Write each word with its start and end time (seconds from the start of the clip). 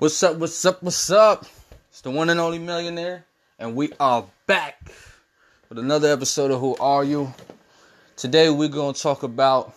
What's 0.00 0.22
up? 0.22 0.36
What's 0.36 0.64
up? 0.64 0.82
What's 0.82 1.10
up? 1.10 1.44
It's 1.90 2.00
the 2.00 2.10
one 2.10 2.30
and 2.30 2.40
only 2.40 2.58
millionaire, 2.58 3.26
and 3.58 3.76
we 3.76 3.92
are 4.00 4.24
back 4.46 4.90
with 5.68 5.78
another 5.78 6.10
episode 6.10 6.50
of 6.50 6.58
Who 6.58 6.74
Are 6.76 7.04
You? 7.04 7.34
Today 8.16 8.48
we're 8.48 8.70
gonna 8.70 8.94
talk 8.94 9.24
about, 9.24 9.74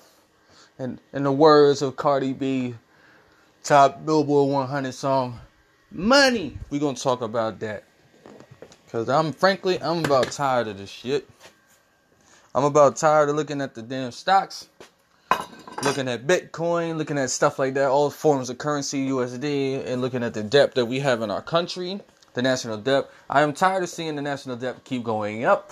in 0.79 0.97
in 1.11 1.23
the 1.23 1.31
words 1.33 1.81
of 1.81 1.97
Cardi 1.97 2.31
B, 2.31 2.73
top 3.65 4.05
Billboard 4.05 4.49
100 4.49 4.93
song, 4.93 5.41
money. 5.91 6.57
We're 6.69 6.79
gonna 6.79 6.95
talk 6.95 7.21
about 7.21 7.59
that, 7.59 7.83
cause 8.93 9.09
I'm 9.09 9.33
frankly 9.33 9.77
I'm 9.81 10.05
about 10.05 10.31
tired 10.31 10.69
of 10.69 10.77
this 10.77 10.89
shit. 10.89 11.29
I'm 12.55 12.63
about 12.63 12.95
tired 12.95 13.27
of 13.27 13.35
looking 13.35 13.59
at 13.59 13.75
the 13.75 13.81
damn 13.81 14.13
stocks 14.13 14.69
looking 15.83 16.07
at 16.07 16.25
Bitcoin, 16.25 16.97
looking 16.97 17.17
at 17.17 17.29
stuff 17.29 17.59
like 17.59 17.73
that, 17.73 17.89
all 17.89 18.09
forms 18.09 18.49
of 18.49 18.57
currency, 18.57 19.09
USD, 19.09 19.85
and 19.85 20.01
looking 20.01 20.23
at 20.23 20.33
the 20.33 20.43
debt 20.43 20.75
that 20.75 20.85
we 20.85 20.99
have 20.99 21.21
in 21.21 21.29
our 21.29 21.41
country, 21.41 21.99
the 22.33 22.41
national 22.41 22.77
debt. 22.77 23.09
I 23.29 23.41
am 23.41 23.53
tired 23.53 23.83
of 23.83 23.89
seeing 23.89 24.15
the 24.15 24.21
national 24.21 24.55
debt 24.55 24.83
keep 24.85 25.03
going 25.03 25.43
up 25.43 25.71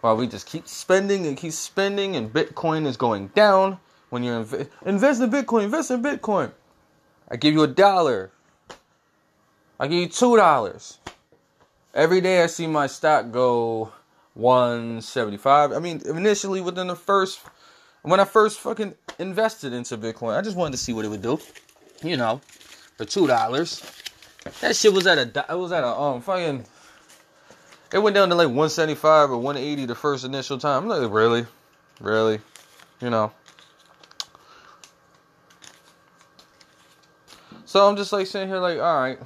while 0.00 0.16
we 0.16 0.26
just 0.26 0.46
keep 0.46 0.66
spending 0.66 1.26
and 1.26 1.36
keep 1.36 1.52
spending, 1.52 2.16
and 2.16 2.32
Bitcoin 2.32 2.86
is 2.86 2.96
going 2.96 3.28
down. 3.28 3.78
When 4.10 4.22
you 4.22 4.32
inv- 4.32 4.68
invest 4.84 5.20
in 5.20 5.30
Bitcoin, 5.30 5.64
invest 5.64 5.90
in 5.90 6.02
Bitcoin. 6.02 6.52
I 7.28 7.36
give 7.36 7.54
you 7.54 7.62
a 7.62 7.68
dollar. 7.68 8.30
I 9.78 9.88
give 9.88 9.98
you 9.98 10.08
two 10.08 10.36
dollars. 10.36 10.98
Every 11.94 12.20
day 12.20 12.42
I 12.42 12.46
see 12.46 12.66
my 12.66 12.86
stock 12.86 13.30
go 13.30 13.92
175. 14.34 15.72
I 15.72 15.78
mean, 15.78 16.02
initially 16.04 16.60
within 16.60 16.88
the 16.88 16.96
first 16.96 17.40
when 18.06 18.20
I 18.20 18.24
first 18.24 18.60
fucking 18.60 18.94
invested 19.18 19.72
into 19.72 19.98
Bitcoin, 19.98 20.38
I 20.38 20.40
just 20.40 20.56
wanted 20.56 20.72
to 20.72 20.78
see 20.78 20.92
what 20.92 21.04
it 21.04 21.08
would 21.08 21.22
do. 21.22 21.40
You 22.04 22.16
know, 22.16 22.40
for 22.96 23.04
two 23.04 23.26
dollars. 23.26 23.82
That 24.60 24.76
shit 24.76 24.92
was 24.92 25.08
at 25.08 25.18
a 25.18 25.46
it 25.50 25.58
was 25.58 25.72
at 25.72 25.82
a 25.82 25.88
um 25.88 26.22
fucking 26.22 26.64
it 27.92 27.98
went 27.98 28.14
down 28.14 28.28
to 28.28 28.36
like 28.36 28.46
175 28.46 29.30
or 29.30 29.38
180 29.38 29.86
the 29.86 29.94
first 29.96 30.24
initial 30.24 30.56
time. 30.56 30.84
I'm 30.84 30.88
like, 30.88 31.12
really? 31.12 31.46
Really? 32.00 32.38
You 33.00 33.10
know. 33.10 33.32
So 37.64 37.88
I'm 37.88 37.96
just 37.96 38.12
like 38.12 38.28
sitting 38.28 38.48
here 38.48 38.58
like, 38.58 38.78
all 38.78 39.00
right. 39.00 39.18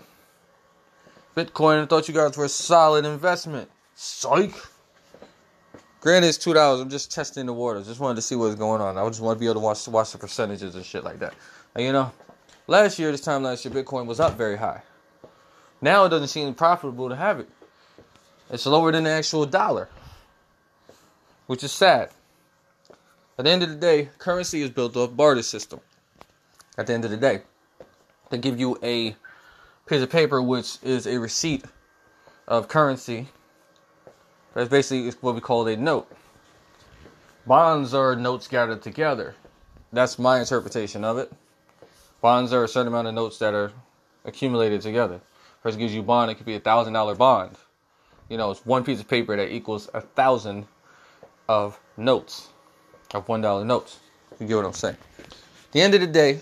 Bitcoin, 1.36 1.82
I 1.82 1.86
thought 1.86 2.08
you 2.08 2.14
guys 2.14 2.36
were 2.36 2.46
a 2.46 2.48
solid 2.48 3.04
investment. 3.04 3.70
Psych. 3.94 4.54
Granted, 6.00 6.28
it's 6.28 6.38
two 6.38 6.54
dollars. 6.54 6.80
I'm 6.80 6.88
just 6.88 7.12
testing 7.12 7.46
the 7.46 7.52
waters. 7.52 7.86
Just 7.86 8.00
wanted 8.00 8.16
to 8.16 8.22
see 8.22 8.34
what's 8.34 8.54
going 8.54 8.80
on. 8.80 8.96
I 8.96 9.06
just 9.08 9.20
want 9.20 9.36
to 9.36 9.40
be 9.40 9.46
able 9.46 9.54
to 9.54 9.60
watch 9.60 9.86
watch 9.86 10.12
the 10.12 10.18
percentages 10.18 10.74
and 10.74 10.84
shit 10.84 11.04
like 11.04 11.18
that. 11.18 11.34
And 11.74 11.84
you 11.84 11.92
know, 11.92 12.10
last 12.66 12.98
year, 12.98 13.12
this 13.12 13.20
time 13.20 13.42
last 13.42 13.64
year, 13.64 13.74
Bitcoin 13.74 14.06
was 14.06 14.18
up 14.18 14.36
very 14.36 14.56
high. 14.56 14.82
Now 15.82 16.04
it 16.04 16.08
doesn't 16.08 16.28
seem 16.28 16.54
profitable 16.54 17.10
to 17.10 17.16
have 17.16 17.40
it. 17.40 17.48
It's 18.50 18.66
lower 18.66 18.90
than 18.92 19.04
the 19.04 19.10
actual 19.10 19.44
dollar, 19.44 19.88
which 21.46 21.62
is 21.62 21.72
sad. 21.72 22.10
At 23.38 23.44
the 23.44 23.50
end 23.50 23.62
of 23.62 23.68
the 23.68 23.76
day, 23.76 24.08
currency 24.18 24.62
is 24.62 24.70
built 24.70 24.96
off 24.96 25.14
barter 25.14 25.42
system. 25.42 25.80
At 26.76 26.86
the 26.86 26.94
end 26.94 27.04
of 27.04 27.10
the 27.10 27.16
day, 27.16 27.42
they 28.30 28.38
give 28.38 28.58
you 28.58 28.78
a 28.82 29.16
piece 29.86 30.02
of 30.02 30.10
paper 30.10 30.40
which 30.40 30.78
is 30.82 31.06
a 31.06 31.18
receipt 31.18 31.64
of 32.48 32.68
currency 32.68 33.28
that's 34.54 34.68
basically 34.68 35.10
what 35.20 35.34
we 35.34 35.40
call 35.40 35.66
a 35.66 35.76
note. 35.76 36.10
Bonds 37.46 37.94
are 37.94 38.16
notes 38.16 38.48
gathered 38.48 38.82
together. 38.82 39.34
That's 39.92 40.18
my 40.18 40.40
interpretation 40.40 41.04
of 41.04 41.18
it. 41.18 41.32
Bonds 42.20 42.52
are 42.52 42.64
a 42.64 42.68
certain 42.68 42.88
amount 42.88 43.08
of 43.08 43.14
notes 43.14 43.38
that 43.38 43.54
are 43.54 43.72
accumulated 44.24 44.80
together. 44.82 45.20
First 45.62 45.78
gives 45.78 45.94
you 45.94 46.00
a 46.00 46.04
bond, 46.04 46.30
it 46.30 46.34
could 46.34 46.46
be 46.46 46.54
a 46.54 46.60
thousand 46.60 46.92
dollar 46.92 47.14
bond. 47.14 47.56
You 48.28 48.36
know, 48.36 48.50
it's 48.50 48.64
one 48.64 48.84
piece 48.84 49.00
of 49.00 49.08
paper 49.08 49.36
that 49.36 49.52
equals 49.52 49.88
a 49.94 50.00
thousand 50.00 50.66
of 51.48 51.78
notes, 51.96 52.48
of 53.14 53.28
one 53.28 53.40
dollar 53.40 53.64
notes. 53.64 53.98
You 54.38 54.46
get 54.46 54.56
what 54.56 54.66
I'm 54.66 54.72
saying? 54.72 54.96
At 55.18 55.72
the 55.72 55.80
end 55.80 55.94
of 55.94 56.00
the 56.00 56.06
day, 56.06 56.40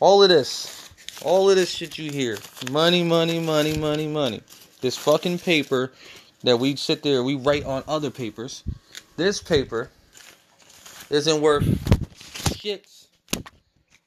all 0.00 0.22
of 0.22 0.28
this, 0.28 0.90
all 1.24 1.50
of 1.50 1.56
this 1.56 1.70
shit 1.70 1.98
you 1.98 2.10
hear, 2.10 2.38
money, 2.70 3.02
money, 3.02 3.38
money, 3.38 3.76
money, 3.76 4.08
money. 4.08 4.42
This 4.80 4.96
fucking 4.96 5.38
paper 5.38 5.92
that 6.42 6.58
we 6.58 6.76
sit 6.76 7.02
there, 7.02 7.22
we 7.22 7.34
write 7.34 7.64
on 7.64 7.84
other 7.86 8.10
papers. 8.10 8.62
This 9.16 9.40
paper 9.42 9.90
isn't 11.10 11.40
worth 11.40 12.56
shit. 12.56 12.88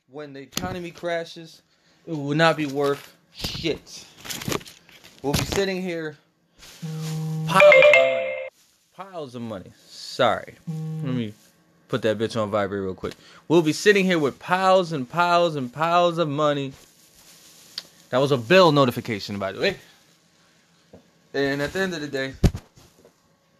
When 0.09 0.33
the 0.33 0.41
economy 0.41 0.91
crashes, 0.91 1.61
it 2.07 2.13
will 2.13 2.35
not 2.35 2.57
be 2.57 2.65
worth 2.65 3.15
shit. 3.33 4.05
We'll 5.21 5.33
be 5.33 5.43
sitting 5.43 5.81
here, 5.81 6.17
piles 7.47 7.73
of 7.73 7.95
money. 7.95 8.33
Piles 8.95 9.35
of 9.35 9.41
money. 9.41 9.71
Sorry. 9.87 10.55
Let 10.67 11.13
me 11.13 11.33
put 11.89 12.01
that 12.03 12.17
bitch 12.17 12.41
on 12.41 12.49
vibrate 12.49 12.81
real 12.81 12.93
quick. 12.93 13.13
We'll 13.47 13.61
be 13.61 13.73
sitting 13.73 14.05
here 14.05 14.19
with 14.19 14.39
piles 14.39 14.91
and 14.91 15.09
piles 15.09 15.55
and 15.55 15.71
piles 15.71 16.17
of 16.17 16.29
money. 16.29 16.73
That 18.09 18.19
was 18.19 18.31
a 18.31 18.37
bill 18.37 18.71
notification, 18.71 19.37
by 19.39 19.51
the 19.51 19.59
way. 19.59 19.77
And 21.35 21.61
at 21.61 21.73
the 21.73 21.79
end 21.81 21.93
of 21.93 21.99
the 21.99 22.07
day, 22.07 22.33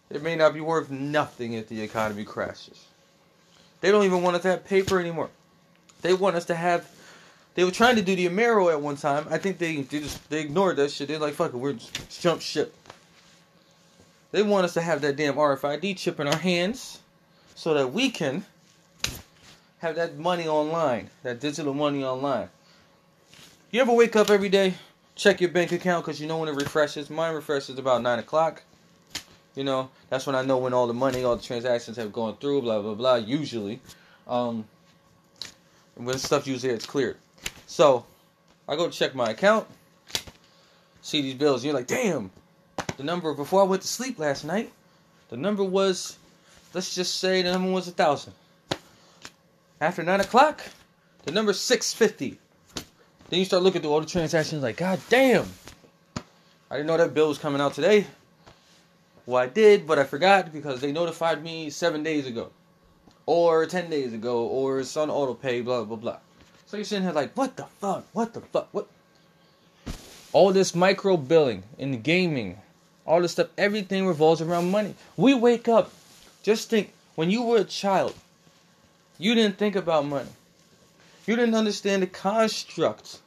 it 0.10 0.24
may 0.24 0.38
not 0.38 0.54
be 0.54 0.62
worth 0.62 0.90
nothing 0.90 1.54
if 1.54 1.68
the 1.68 1.82
economy 1.82 2.24
crashes. 2.24 2.86
They 3.82 3.92
don't 3.92 4.06
even 4.06 4.22
want 4.22 4.38
us 4.38 4.44
to 4.44 4.52
have 4.52 4.66
paper 4.66 4.98
anymore. 4.98 5.30
They 6.02 6.14
want 6.14 6.38
us 6.38 6.46
to 6.46 6.56
have. 6.56 6.90
They 7.54 7.66
were 7.66 7.72
trying 7.72 7.98
to 7.98 8.02
do 8.02 8.16
the 8.16 8.30
Amero 8.30 8.72
at 8.72 8.80
one 8.80 8.96
time. 8.96 9.28
I 9.30 9.38
think 9.38 9.58
they 9.58 9.82
they 9.82 10.00
just 10.00 10.30
they 10.30 10.40
ignored 10.40 10.78
that 10.78 10.90
shit. 10.90 11.10
They're 11.10 11.20
like, 11.20 11.34
fuck 11.34 11.54
it, 11.54 11.58
we're 11.58 11.74
just 11.74 12.22
jump 12.22 12.40
ship. 12.40 12.74
They 14.32 14.42
want 14.42 14.64
us 14.64 14.74
to 14.76 14.82
have 14.82 15.02
that 15.02 15.18
damn 15.18 15.36
RFID 15.36 15.98
chip 15.98 16.22
in 16.22 16.28
our 16.28 16.38
hands, 16.38 17.00
so 17.56 17.74
that 17.74 17.92
we 17.92 18.10
can 18.10 18.46
have 19.80 19.98
that 19.98 20.18
money 20.18 20.48
online, 20.48 21.10
that 21.24 21.42
digital 21.42 21.74
money 21.74 22.06
online. 22.06 22.48
You 23.70 23.82
ever 23.82 23.92
wake 23.92 24.16
up 24.16 24.30
every 24.30 24.50
day 24.50 24.76
check 25.16 25.42
your 25.42 25.50
bank 25.50 25.72
account 25.72 26.06
because 26.06 26.22
you 26.22 26.28
know 26.28 26.38
when 26.38 26.50
it 26.50 26.56
refreshes. 26.56 27.10
Mine 27.10 27.34
refreshes 27.34 27.80
about 27.80 28.02
nine 28.02 28.20
o'clock. 28.20 28.64
You 29.56 29.64
know, 29.64 29.90
that's 30.10 30.28
when 30.28 30.36
I 30.36 30.44
know 30.44 30.58
when 30.58 30.74
all 30.74 30.86
the 30.86 30.94
money, 30.94 31.24
all 31.24 31.38
the 31.38 31.44
transactions 31.44 31.98
have 31.98 32.12
gone 32.12 32.38
through. 32.38 32.62
Blah 32.62 32.82
blah 32.82 32.94
blah. 32.94 33.16
Usually, 33.16 33.80
um, 34.28 34.66
when 35.96 36.18
stuff 36.18 36.46
usually 36.46 36.74
it's 36.74 36.86
cleared. 36.86 37.18
So, 37.66 38.06
I 38.68 38.76
go 38.76 38.90
check 38.90 39.16
my 39.16 39.32
account, 39.32 39.68
see 41.02 41.22
these 41.22 41.36
bills. 41.36 41.64
You're 41.64 41.74
like, 41.74 41.88
damn, 41.88 42.32
the 42.98 43.04
number 43.04 43.34
before 43.34 43.62
I 43.62 43.64
went 43.64 43.82
to 43.82 43.88
sleep 43.88 44.20
last 44.20 44.44
night, 44.44 44.72
the 45.30 45.38
number 45.38 45.64
was, 45.64 46.18
let's 46.74 46.94
just 46.94 47.16
say 47.20 47.42
the 47.42 47.52
number 47.52 47.72
was 47.72 47.88
a 47.88 47.92
thousand. 47.92 48.34
After 49.80 50.04
nine 50.04 50.20
o'clock, 50.20 50.62
the 51.24 51.32
number 51.32 51.54
six 51.54 51.94
fifty. 51.94 52.40
Then 53.30 53.40
you 53.40 53.46
start 53.46 53.64
looking 53.64 53.82
through 53.82 53.92
all 53.92 54.02
the 54.02 54.06
transactions 54.06 54.62
like, 54.62 54.78
God 54.78 55.00
damn. 55.10 55.48
I 56.70 56.78
didn't 56.78 56.88
know 56.88 56.98
that 56.98 57.14
bill 57.14 57.30
was 57.30 57.38
coming 57.38 57.62
out 57.62 57.74
today. 57.74 58.06
Well, 59.26 59.42
I 59.42 59.48
did, 59.48 59.88
but 59.88 59.98
I 59.98 60.04
forgot 60.04 60.54
because 60.54 60.82
they 60.82 60.92
notified 60.92 61.44
me 61.44 61.70
seven 61.72 62.04
days 62.04 62.28
ago. 62.28 62.52
Or 63.26 63.66
10 63.66 63.90
days 63.90 64.14
ago. 64.14 64.46
Or 64.46 64.80
it's 64.80 64.96
on 64.96 65.10
auto 65.10 65.34
pay, 65.34 65.62
blah, 65.62 65.84
blah, 65.84 65.98
blah. 65.98 66.18
So 66.68 66.78
you're 66.78 66.84
sitting 66.84 67.04
here 67.04 67.14
like, 67.14 67.36
what 67.36 67.58
the 67.58 67.66
fuck? 67.80 68.06
What 68.14 68.34
the 68.34 68.42
fuck? 68.42 68.70
What? 68.72 68.88
All 70.32 70.52
this 70.52 70.76
micro 70.76 71.18
billing 71.18 71.64
in 71.78 72.02
gaming, 72.02 72.60
all 73.06 73.22
this 73.22 73.32
stuff, 73.32 73.48
everything 73.58 74.06
revolves 74.06 74.42
around 74.42 74.70
money. 74.70 74.94
We 75.16 75.34
wake 75.34 75.68
up, 75.68 75.92
just 76.44 76.70
think, 76.70 76.92
when 77.16 77.32
you 77.32 77.42
were 77.42 77.60
a 77.60 77.64
child, 77.64 78.14
you 79.18 79.34
didn't 79.34 79.58
think 79.58 79.76
about 79.76 80.06
money. 80.06 80.30
You 81.26 81.36
didn't 81.36 81.56
understand 81.56 82.04
the 82.04 82.08
construct 82.08 83.20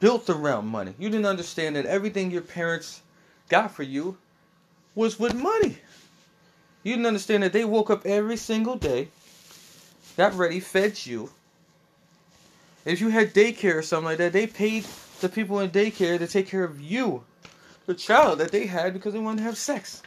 built 0.00 0.28
around 0.28 0.66
money. 0.66 0.94
You 0.98 1.10
didn't 1.10 1.26
understand 1.26 1.76
that 1.76 1.86
everything 1.86 2.30
your 2.30 2.42
parents 2.42 3.02
got 3.48 3.70
for 3.70 3.82
you 3.82 4.16
was 4.94 5.18
with 5.18 5.34
money. 5.34 5.78
You 6.82 6.94
didn't 6.94 7.06
understand 7.06 7.42
that 7.42 7.52
they 7.52 7.64
woke 7.64 7.90
up 7.90 8.06
every 8.06 8.36
single 8.36 8.76
day, 8.76 9.08
got 10.16 10.34
ready, 10.34 10.58
fed 10.60 11.06
you. 11.06 11.30
If 12.84 13.00
you 13.00 13.10
had 13.10 13.34
daycare 13.34 13.76
or 13.76 13.82
something 13.82 14.06
like 14.06 14.18
that, 14.18 14.32
they 14.32 14.46
paid 14.46 14.86
the 15.20 15.28
people 15.28 15.60
in 15.60 15.70
daycare 15.70 16.18
to 16.18 16.26
take 16.26 16.48
care 16.48 16.64
of 16.64 16.80
you, 16.80 17.22
the 17.84 17.94
child 17.94 18.38
that 18.38 18.50
they 18.50 18.66
had 18.66 18.94
because 18.94 19.12
they 19.12 19.18
wanted 19.18 19.38
to 19.38 19.44
have 19.44 19.58
sex. 19.58 20.02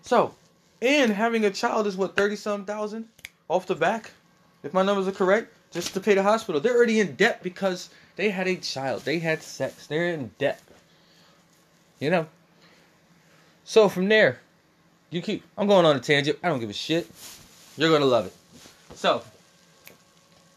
So, 0.00 0.34
and 0.80 1.12
having 1.12 1.44
a 1.44 1.50
child 1.50 1.86
is 1.86 1.96
what, 1.96 2.16
30 2.16 2.36
some 2.36 2.64
thousand 2.64 3.08
off 3.48 3.66
the 3.66 3.74
back? 3.74 4.12
If 4.62 4.72
my 4.74 4.82
numbers 4.82 5.08
are 5.08 5.12
correct, 5.12 5.52
just 5.70 5.94
to 5.94 6.00
pay 6.00 6.14
the 6.14 6.22
hospital. 6.22 6.60
They're 6.60 6.76
already 6.76 7.00
in 7.00 7.14
debt 7.16 7.42
because 7.42 7.90
they 8.16 8.30
had 8.30 8.46
a 8.46 8.56
child. 8.56 9.02
They 9.04 9.18
had 9.18 9.42
sex. 9.42 9.86
They're 9.86 10.08
in 10.08 10.30
debt. 10.38 10.60
You 11.98 12.10
know? 12.10 12.26
So 13.64 13.88
from 13.88 14.08
there, 14.08 14.40
you 15.10 15.22
keep. 15.22 15.44
I'm 15.56 15.66
going 15.66 15.86
on 15.86 15.96
a 15.96 16.00
tangent. 16.00 16.38
I 16.42 16.48
don't 16.48 16.60
give 16.60 16.70
a 16.70 16.74
shit. 16.74 17.08
You're 17.76 17.98
to 17.98 18.04
love 18.04 18.26
it. 18.26 18.34
So, 18.94 19.22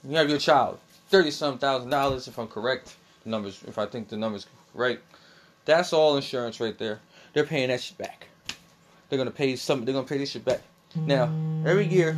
you 0.03 0.15
have 0.17 0.29
your 0.29 0.39
child. 0.39 0.79
thirty 1.09 1.31
some 1.31 1.57
thousand 1.57 1.89
dollars 1.89 2.27
if 2.27 2.37
I'm 2.37 2.47
correct. 2.47 2.95
The 3.23 3.29
numbers, 3.29 3.63
if 3.67 3.77
I 3.77 3.85
think 3.85 4.09
the 4.09 4.17
numbers 4.17 4.47
right, 4.73 4.99
that's 5.65 5.93
all 5.93 6.15
insurance 6.15 6.59
right 6.59 6.77
there. 6.77 6.99
They're 7.33 7.45
paying 7.45 7.69
that 7.69 7.81
shit 7.81 7.97
back. 7.97 8.27
They're 9.09 9.17
gonna 9.17 9.31
pay 9.31 9.55
some. 9.55 9.85
They're 9.85 9.93
gonna 9.93 10.07
pay 10.07 10.17
this 10.17 10.31
shit 10.31 10.45
back. 10.45 10.61
Now 10.95 11.29
every 11.65 11.85
year, 11.85 12.17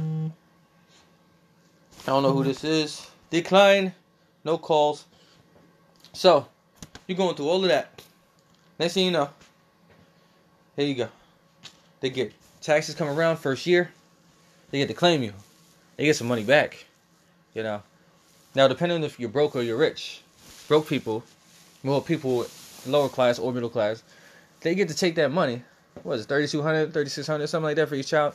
I 2.08 2.12
don't 2.12 2.24
know 2.24 2.32
who 2.32 2.46
this 2.46 2.64
is. 2.64 3.06
Decline, 3.32 3.94
no 4.46 4.58
calls. 4.58 5.06
So 6.14 6.48
you're 7.06 7.18
going 7.18 7.36
through 7.36 7.50
all 7.50 7.62
of 7.62 7.70
that. 7.70 8.02
Next 8.80 8.94
thing 8.94 9.06
you 9.06 9.12
know, 9.12 9.30
here 10.78 10.86
you 10.86 10.96
go. 10.96 11.10
They 12.00 12.10
get 12.10 12.32
taxes 12.62 12.96
come 12.96 13.10
around 13.10 13.38
first 13.38 13.66
year. 13.66 13.92
They 14.72 14.78
get 14.78 14.88
to 14.88 14.94
claim 14.94 15.22
you. 15.22 15.34
They 15.98 16.06
get 16.06 16.16
some 16.16 16.30
money 16.30 16.46
back. 16.46 16.86
You 17.54 17.64
know. 17.64 17.84
Now, 18.56 18.70
depending 18.70 19.04
if 19.04 19.20
you're 19.20 19.30
broke 19.30 19.58
or 19.58 19.62
you're 19.62 19.78
rich, 19.78 20.22
broke 20.70 20.88
people, 20.88 21.24
well, 21.84 22.00
people 22.00 22.46
lower 22.86 23.10
class 23.10 23.38
or 23.38 23.52
middle 23.52 23.70
class, 23.70 24.02
they 24.62 24.76
get 24.76 24.88
to 24.88 24.96
take 24.96 25.16
that 25.16 25.32
money. 25.32 25.62
What 26.04 26.16
is 26.16 26.22
it, 26.22 26.30
3200 26.30 26.94
3600 26.94 27.48
something 27.48 27.66
like 27.66 27.76
that 27.76 27.90
for 27.90 27.96
each 27.96 28.08
child. 28.08 28.34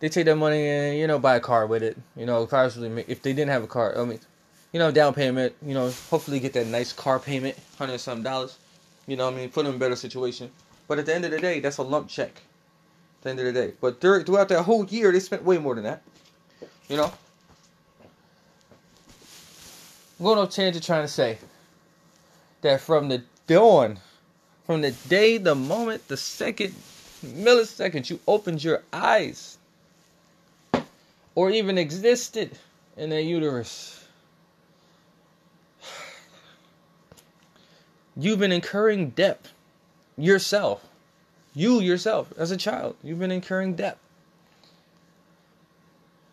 They 0.00 0.08
take 0.08 0.26
that 0.26 0.36
money 0.36 0.66
and, 0.66 0.98
you 0.98 1.06
know, 1.06 1.18
buy 1.18 1.36
a 1.36 1.40
car 1.40 1.66
with 1.66 1.82
it. 1.82 1.96
You 2.16 2.26
know, 2.26 2.46
possibly 2.46 3.04
if 3.08 3.22
they 3.22 3.32
didn't 3.32 3.50
have 3.50 3.64
a 3.64 3.66
car, 3.66 3.98
I 3.98 4.04
mean, 4.04 4.20
you 4.72 4.78
know, 4.78 4.90
down 4.90 5.14
payment, 5.14 5.54
you 5.62 5.74
know, 5.74 5.90
hopefully 6.10 6.40
get 6.40 6.52
that 6.52 6.66
nice 6.66 6.92
car 6.92 7.18
payment, 7.18 7.56
hundred 7.78 7.98
some 7.98 8.22
dollars. 8.22 8.58
You 9.06 9.16
know, 9.16 9.28
I 9.28 9.30
mean, 9.30 9.48
put 9.48 9.64
them 9.64 9.74
in 9.74 9.76
a 9.76 9.80
better 9.80 9.96
situation. 9.96 10.50
But 10.86 10.98
at 10.98 11.06
the 11.06 11.14
end 11.14 11.24
of 11.24 11.30
the 11.30 11.38
day, 11.38 11.60
that's 11.60 11.78
a 11.78 11.82
lump 11.82 12.08
check. 12.08 12.30
At 12.30 13.22
the 13.22 13.30
end 13.30 13.38
of 13.40 13.46
the 13.46 13.52
day. 13.52 13.72
But 13.80 14.00
throughout 14.00 14.48
that 14.48 14.62
whole 14.62 14.84
year, 14.86 15.10
they 15.12 15.20
spent 15.20 15.42
way 15.42 15.58
more 15.58 15.74
than 15.74 15.84
that. 15.84 16.02
You 16.88 16.96
know? 16.98 17.12
I'm 20.18 20.24
going 20.24 20.38
off 20.38 20.50
tangent 20.50 20.84
trying 20.84 21.04
to 21.04 21.08
say 21.08 21.38
that 22.62 22.80
from 22.80 23.08
the 23.08 23.22
dawn, 23.46 23.98
from 24.66 24.80
the 24.80 24.90
day, 25.08 25.38
the 25.38 25.54
moment, 25.54 26.08
the 26.08 26.16
second, 26.16 26.74
millisecond 27.24 28.10
you 28.10 28.18
opened 28.26 28.64
your 28.64 28.82
eyes, 28.92 29.57
or 31.38 31.52
even 31.52 31.78
existed 31.78 32.50
in 32.96 33.10
that 33.10 33.22
uterus, 33.22 34.04
you've 38.16 38.40
been 38.40 38.50
incurring 38.50 39.10
debt 39.10 39.46
yourself. 40.16 40.84
You 41.54 41.78
yourself, 41.78 42.32
as 42.36 42.50
a 42.50 42.56
child, 42.56 42.96
you've 43.04 43.20
been 43.20 43.30
incurring 43.30 43.76
debt. 43.76 43.98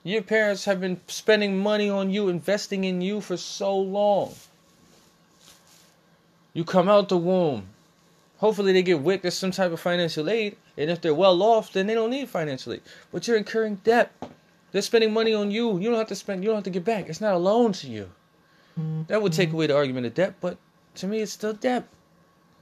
Your 0.03 0.23
parents 0.23 0.65
have 0.65 0.81
been 0.81 0.99
spending 1.05 1.55
money 1.55 1.87
on 1.87 2.09
you, 2.09 2.27
investing 2.27 2.83
in 2.83 2.99
you 2.99 3.21
for 3.21 3.37
so 3.37 3.77
long. 3.77 4.33
You 6.55 6.63
come 6.63 6.89
out 6.89 7.09
the 7.09 7.17
womb. 7.17 7.67
Hopefully, 8.39 8.73
they 8.73 8.81
get 8.81 9.05
as 9.23 9.37
some 9.37 9.51
type 9.51 9.71
of 9.71 9.79
financial 9.79 10.31
aid. 10.31 10.57
And 10.75 10.89
if 10.89 10.99
they're 10.99 11.13
well 11.13 11.43
off, 11.43 11.71
then 11.73 11.85
they 11.85 11.93
don't 11.93 12.09
need 12.09 12.27
financial 12.27 12.73
aid. 12.73 12.81
But 13.11 13.27
you're 13.27 13.37
incurring 13.37 13.75
debt. 13.83 14.11
They're 14.75 14.81
spending 14.81 15.13
money 15.13 15.33
on 15.33 15.51
you. 15.51 15.79
You 15.79 15.89
don't 15.89 15.99
have 15.99 16.09
to 16.09 16.15
spend, 16.15 16.43
you 16.43 16.49
don't 16.49 16.57
have 16.57 16.65
to 16.65 16.69
get 16.69 16.83
back. 16.83 17.07
It's 17.07 17.21
not 17.21 17.33
a 17.33 17.37
loan 17.37 17.71
to 17.71 17.87
you. 17.87 18.09
That 19.07 19.21
would 19.21 19.31
take 19.31 19.53
away 19.53 19.67
the 19.67 19.75
argument 19.77 20.05
of 20.05 20.13
debt, 20.13 20.33
but 20.41 20.57
to 20.95 21.07
me, 21.07 21.21
it's 21.21 21.31
still 21.31 21.53
debt. 21.53 21.87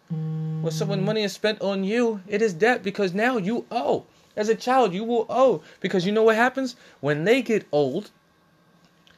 When 0.09 0.69
someone 0.69 1.03
money 1.03 1.23
is 1.23 1.33
spent 1.33 1.59
on 1.63 1.83
you, 1.83 2.21
it 2.27 2.43
is 2.43 2.53
debt 2.53 2.83
because 2.83 3.15
now 3.15 3.37
you 3.37 3.65
owe. 3.71 4.05
As 4.35 4.47
a 4.47 4.53
child, 4.53 4.93
you 4.93 5.03
will 5.03 5.25
owe 5.27 5.63
because 5.79 6.05
you 6.05 6.11
know 6.11 6.21
what 6.21 6.35
happens 6.35 6.75
when 6.99 7.23
they 7.23 7.41
get 7.41 7.65
old. 7.71 8.11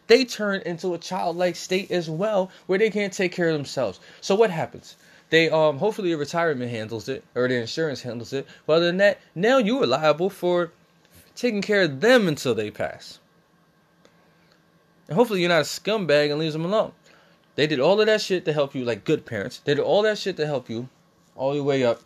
They 0.07 0.23
turn 0.23 0.61
into 0.65 0.93
a 0.93 0.97
childlike 0.97 1.57
state 1.57 1.91
as 1.91 2.09
well, 2.09 2.49
where 2.65 2.79
they 2.79 2.89
can't 2.89 3.11
take 3.11 3.33
care 3.33 3.49
of 3.49 3.55
themselves. 3.55 3.99
So 4.21 4.35
what 4.35 4.51
happens? 4.51 4.95
They 5.31 5.49
um 5.49 5.79
hopefully 5.79 6.11
your 6.11 6.17
retirement 6.17 6.71
handles 6.71 7.09
it 7.09 7.25
or 7.35 7.49
the 7.49 7.55
insurance 7.55 8.03
handles 8.03 8.31
it. 8.31 8.47
Well, 8.65 8.77
other 8.77 8.85
than 8.85 8.97
that, 8.97 9.19
now 9.35 9.57
you 9.57 9.83
are 9.83 9.85
liable 9.85 10.29
for 10.29 10.71
taking 11.35 11.61
care 11.61 11.83
of 11.83 12.01
them 12.01 12.27
until 12.27 12.55
they 12.55 12.71
pass. 12.71 13.19
And 15.07 15.15
hopefully 15.15 15.41
you're 15.41 15.49
not 15.49 15.61
a 15.61 15.65
scumbag 15.65 16.31
and 16.31 16.39
leaves 16.39 16.53
them 16.53 16.65
alone. 16.65 16.93
They 17.55 17.67
did 17.67 17.79
all 17.79 17.99
of 17.99 18.07
that 18.07 18.21
shit 18.21 18.45
to 18.45 18.53
help 18.53 18.75
you, 18.75 18.83
like 18.83 19.05
good 19.05 19.25
parents. 19.25 19.59
They 19.59 19.75
did 19.75 19.83
all 19.83 20.01
that 20.01 20.17
shit 20.17 20.37
to 20.37 20.45
help 20.45 20.69
you 20.69 20.89
all 21.35 21.53
the 21.53 21.63
way 21.63 21.83
up 21.83 22.01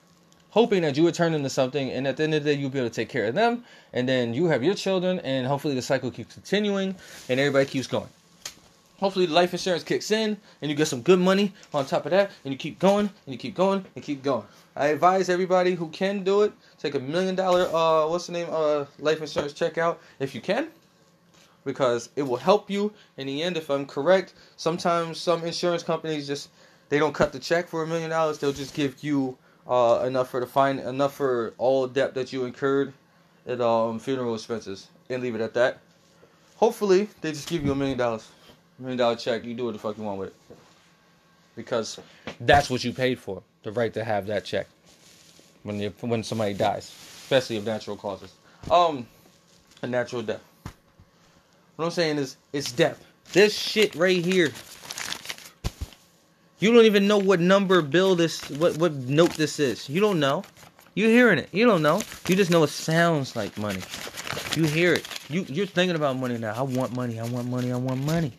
hoping 0.51 0.81
that 0.81 0.97
you 0.97 1.03
would 1.03 1.13
turn 1.13 1.33
into 1.33 1.49
something 1.49 1.91
and 1.91 2.07
at 2.07 2.17
the 2.17 2.23
end 2.23 2.33
of 2.33 2.43
the 2.43 2.53
day 2.53 2.59
you'll 2.59 2.69
be 2.69 2.79
able 2.79 2.89
to 2.89 2.95
take 2.95 3.09
care 3.09 3.25
of 3.25 3.35
them 3.35 3.63
and 3.93 4.09
then 4.09 4.33
you 4.33 4.45
have 4.45 4.63
your 4.63 4.73
children 4.73 5.19
and 5.19 5.45
hopefully 5.45 5.75
the 5.75 5.81
cycle 5.81 6.09
keeps 6.09 6.33
continuing 6.33 6.95
and 7.29 7.39
everybody 7.39 7.65
keeps 7.65 7.87
going 7.87 8.07
hopefully 8.99 9.25
the 9.25 9.33
life 9.33 9.53
insurance 9.53 9.83
kicks 9.83 10.11
in 10.11 10.37
and 10.61 10.69
you 10.69 10.75
get 10.75 10.87
some 10.87 11.01
good 11.01 11.19
money 11.19 11.53
on 11.73 11.85
top 11.85 12.05
of 12.05 12.11
that 12.11 12.31
and 12.43 12.53
you 12.53 12.57
keep 12.57 12.79
going 12.79 13.09
and 13.25 13.33
you 13.33 13.37
keep 13.37 13.55
going 13.55 13.85
and 13.95 14.03
keep 14.03 14.23
going. 14.23 14.45
I 14.75 14.87
advise 14.87 15.29
everybody 15.29 15.75
who 15.75 15.89
can 15.89 16.23
do 16.23 16.43
it 16.43 16.53
take 16.77 16.95
a 16.95 16.99
million 16.99 17.35
dollar 17.35 17.63
uh 17.73 18.07
what's 18.07 18.27
the 18.27 18.33
name 18.33 18.47
uh 18.51 18.85
life 18.99 19.21
insurance 19.21 19.53
checkout 19.53 19.97
if 20.19 20.33
you 20.35 20.41
can 20.41 20.67
because 21.65 22.09
it 22.15 22.23
will 22.23 22.37
help 22.37 22.69
you 22.69 22.93
in 23.17 23.27
the 23.27 23.43
end 23.43 23.57
if 23.57 23.69
i'm 23.69 23.85
correct. 23.85 24.33
Sometimes 24.57 25.17
some 25.19 25.43
insurance 25.43 25.83
companies 25.83 26.27
just 26.27 26.49
they 26.89 26.99
don't 26.99 27.13
cut 27.13 27.31
the 27.31 27.39
check 27.39 27.67
for 27.67 27.83
a 27.83 27.87
million 27.87 28.09
dollars 28.09 28.37
they'll 28.39 28.53
just 28.53 28.73
give 28.73 29.03
you 29.03 29.37
uh, 29.69 30.03
enough 30.05 30.29
for 30.29 30.39
the 30.39 30.47
fine, 30.47 30.79
enough 30.79 31.13
for 31.13 31.53
all 31.57 31.87
debt 31.87 32.15
that 32.15 32.33
you 32.33 32.45
incurred 32.45 32.91
at 33.47 33.61
um, 33.61 33.99
funeral 33.99 34.33
expenses, 34.33 34.87
and 35.09 35.21
leave 35.21 35.35
it 35.35 35.41
at 35.41 35.53
that. 35.53 35.79
Hopefully, 36.57 37.07
they 37.21 37.31
just 37.31 37.47
give 37.47 37.63
you 37.63 37.71
a 37.71 37.75
million 37.75 37.97
dollars, 37.97 38.27
million 38.79 38.97
dollar 38.97 39.15
check. 39.15 39.43
You 39.43 39.53
do 39.53 39.65
what 39.65 39.73
the 39.73 39.79
fuck 39.79 39.97
you 39.97 40.03
want 40.03 40.19
with 40.19 40.29
it, 40.29 40.35
because 41.55 41.99
that's 42.41 42.69
what 42.69 42.83
you 42.83 42.93
paid 42.93 43.19
for, 43.19 43.41
the 43.63 43.71
right 43.71 43.93
to 43.93 44.03
have 44.03 44.27
that 44.27 44.45
check 44.45 44.67
when 45.63 45.79
you, 45.79 45.93
when 46.01 46.23
somebody 46.23 46.53
dies, 46.53 46.83
especially 47.23 47.57
of 47.57 47.65
natural 47.65 47.95
causes. 47.95 48.33
Um, 48.69 49.07
a 49.81 49.87
natural 49.87 50.21
death. 50.21 50.43
What 51.75 51.85
I'm 51.85 51.91
saying 51.91 52.17
is, 52.17 52.37
it's 52.51 52.71
death. 52.71 53.05
This 53.31 53.57
shit 53.57 53.95
right 53.95 54.23
here 54.23 54.51
you 56.59 56.73
don't 56.73 56.83
even 56.85 57.07
know 57.07 57.17
what 57.17 57.39
number 57.39 57.81
bill 57.81 58.15
this, 58.15 58.49
what 58.49 58.77
what 58.77 58.93
note 58.93 59.31
this 59.35 59.59
is. 59.59 59.87
You 59.87 60.01
don't 60.01 60.19
know. 60.19 60.43
You're 60.93 61.09
hearing 61.09 61.39
it. 61.39 61.47
You 61.53 61.65
don't 61.65 61.81
know. 61.81 62.01
You 62.27 62.35
just 62.35 62.51
know 62.51 62.63
it 62.63 62.67
sounds 62.67 63.33
like 63.33 63.57
money. 63.57 63.81
You 64.57 64.65
hear 64.65 64.93
it. 64.93 65.07
You 65.29 65.45
you're 65.47 65.65
thinking 65.65 65.95
about 65.95 66.17
money 66.17 66.37
now. 66.37 66.53
I 66.53 66.61
want 66.63 66.93
money. 66.93 67.17
I 67.17 67.25
want 67.29 67.47
money. 67.47 67.71
I 67.71 67.77
want 67.77 68.03
money. 68.03 68.33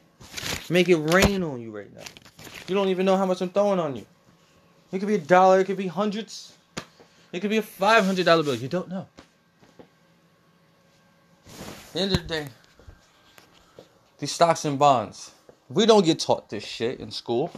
Make 0.70 0.88
it 0.88 0.96
rain 0.96 1.42
on 1.42 1.60
you 1.60 1.70
right 1.76 1.92
now. 1.94 2.04
You 2.68 2.76
don't 2.76 2.88
even 2.88 3.04
know 3.04 3.16
how 3.16 3.26
much 3.26 3.40
I'm 3.40 3.50
throwing 3.50 3.80
on 3.80 3.96
you. 3.96 4.06
It 4.92 5.00
could 5.00 5.08
be 5.08 5.16
a 5.16 5.18
dollar. 5.18 5.60
It 5.60 5.64
could 5.64 5.76
be 5.76 5.88
hundreds. 5.88 6.56
It 7.32 7.40
could 7.40 7.50
be 7.50 7.56
a 7.58 7.62
five 7.62 8.06
hundred 8.06 8.24
dollar 8.24 8.44
bill. 8.44 8.54
You 8.54 8.68
don't 8.68 8.88
know. 8.88 9.06
End 11.94 12.12
of 12.12 12.18
the 12.18 12.24
day, 12.24 12.46
these 14.18 14.30
stocks 14.30 14.64
and 14.64 14.78
bonds. 14.78 15.32
We 15.68 15.86
don't 15.86 16.04
get 16.04 16.20
taught 16.20 16.48
this 16.48 16.64
shit 16.64 17.00
in 17.00 17.10
school. 17.10 17.52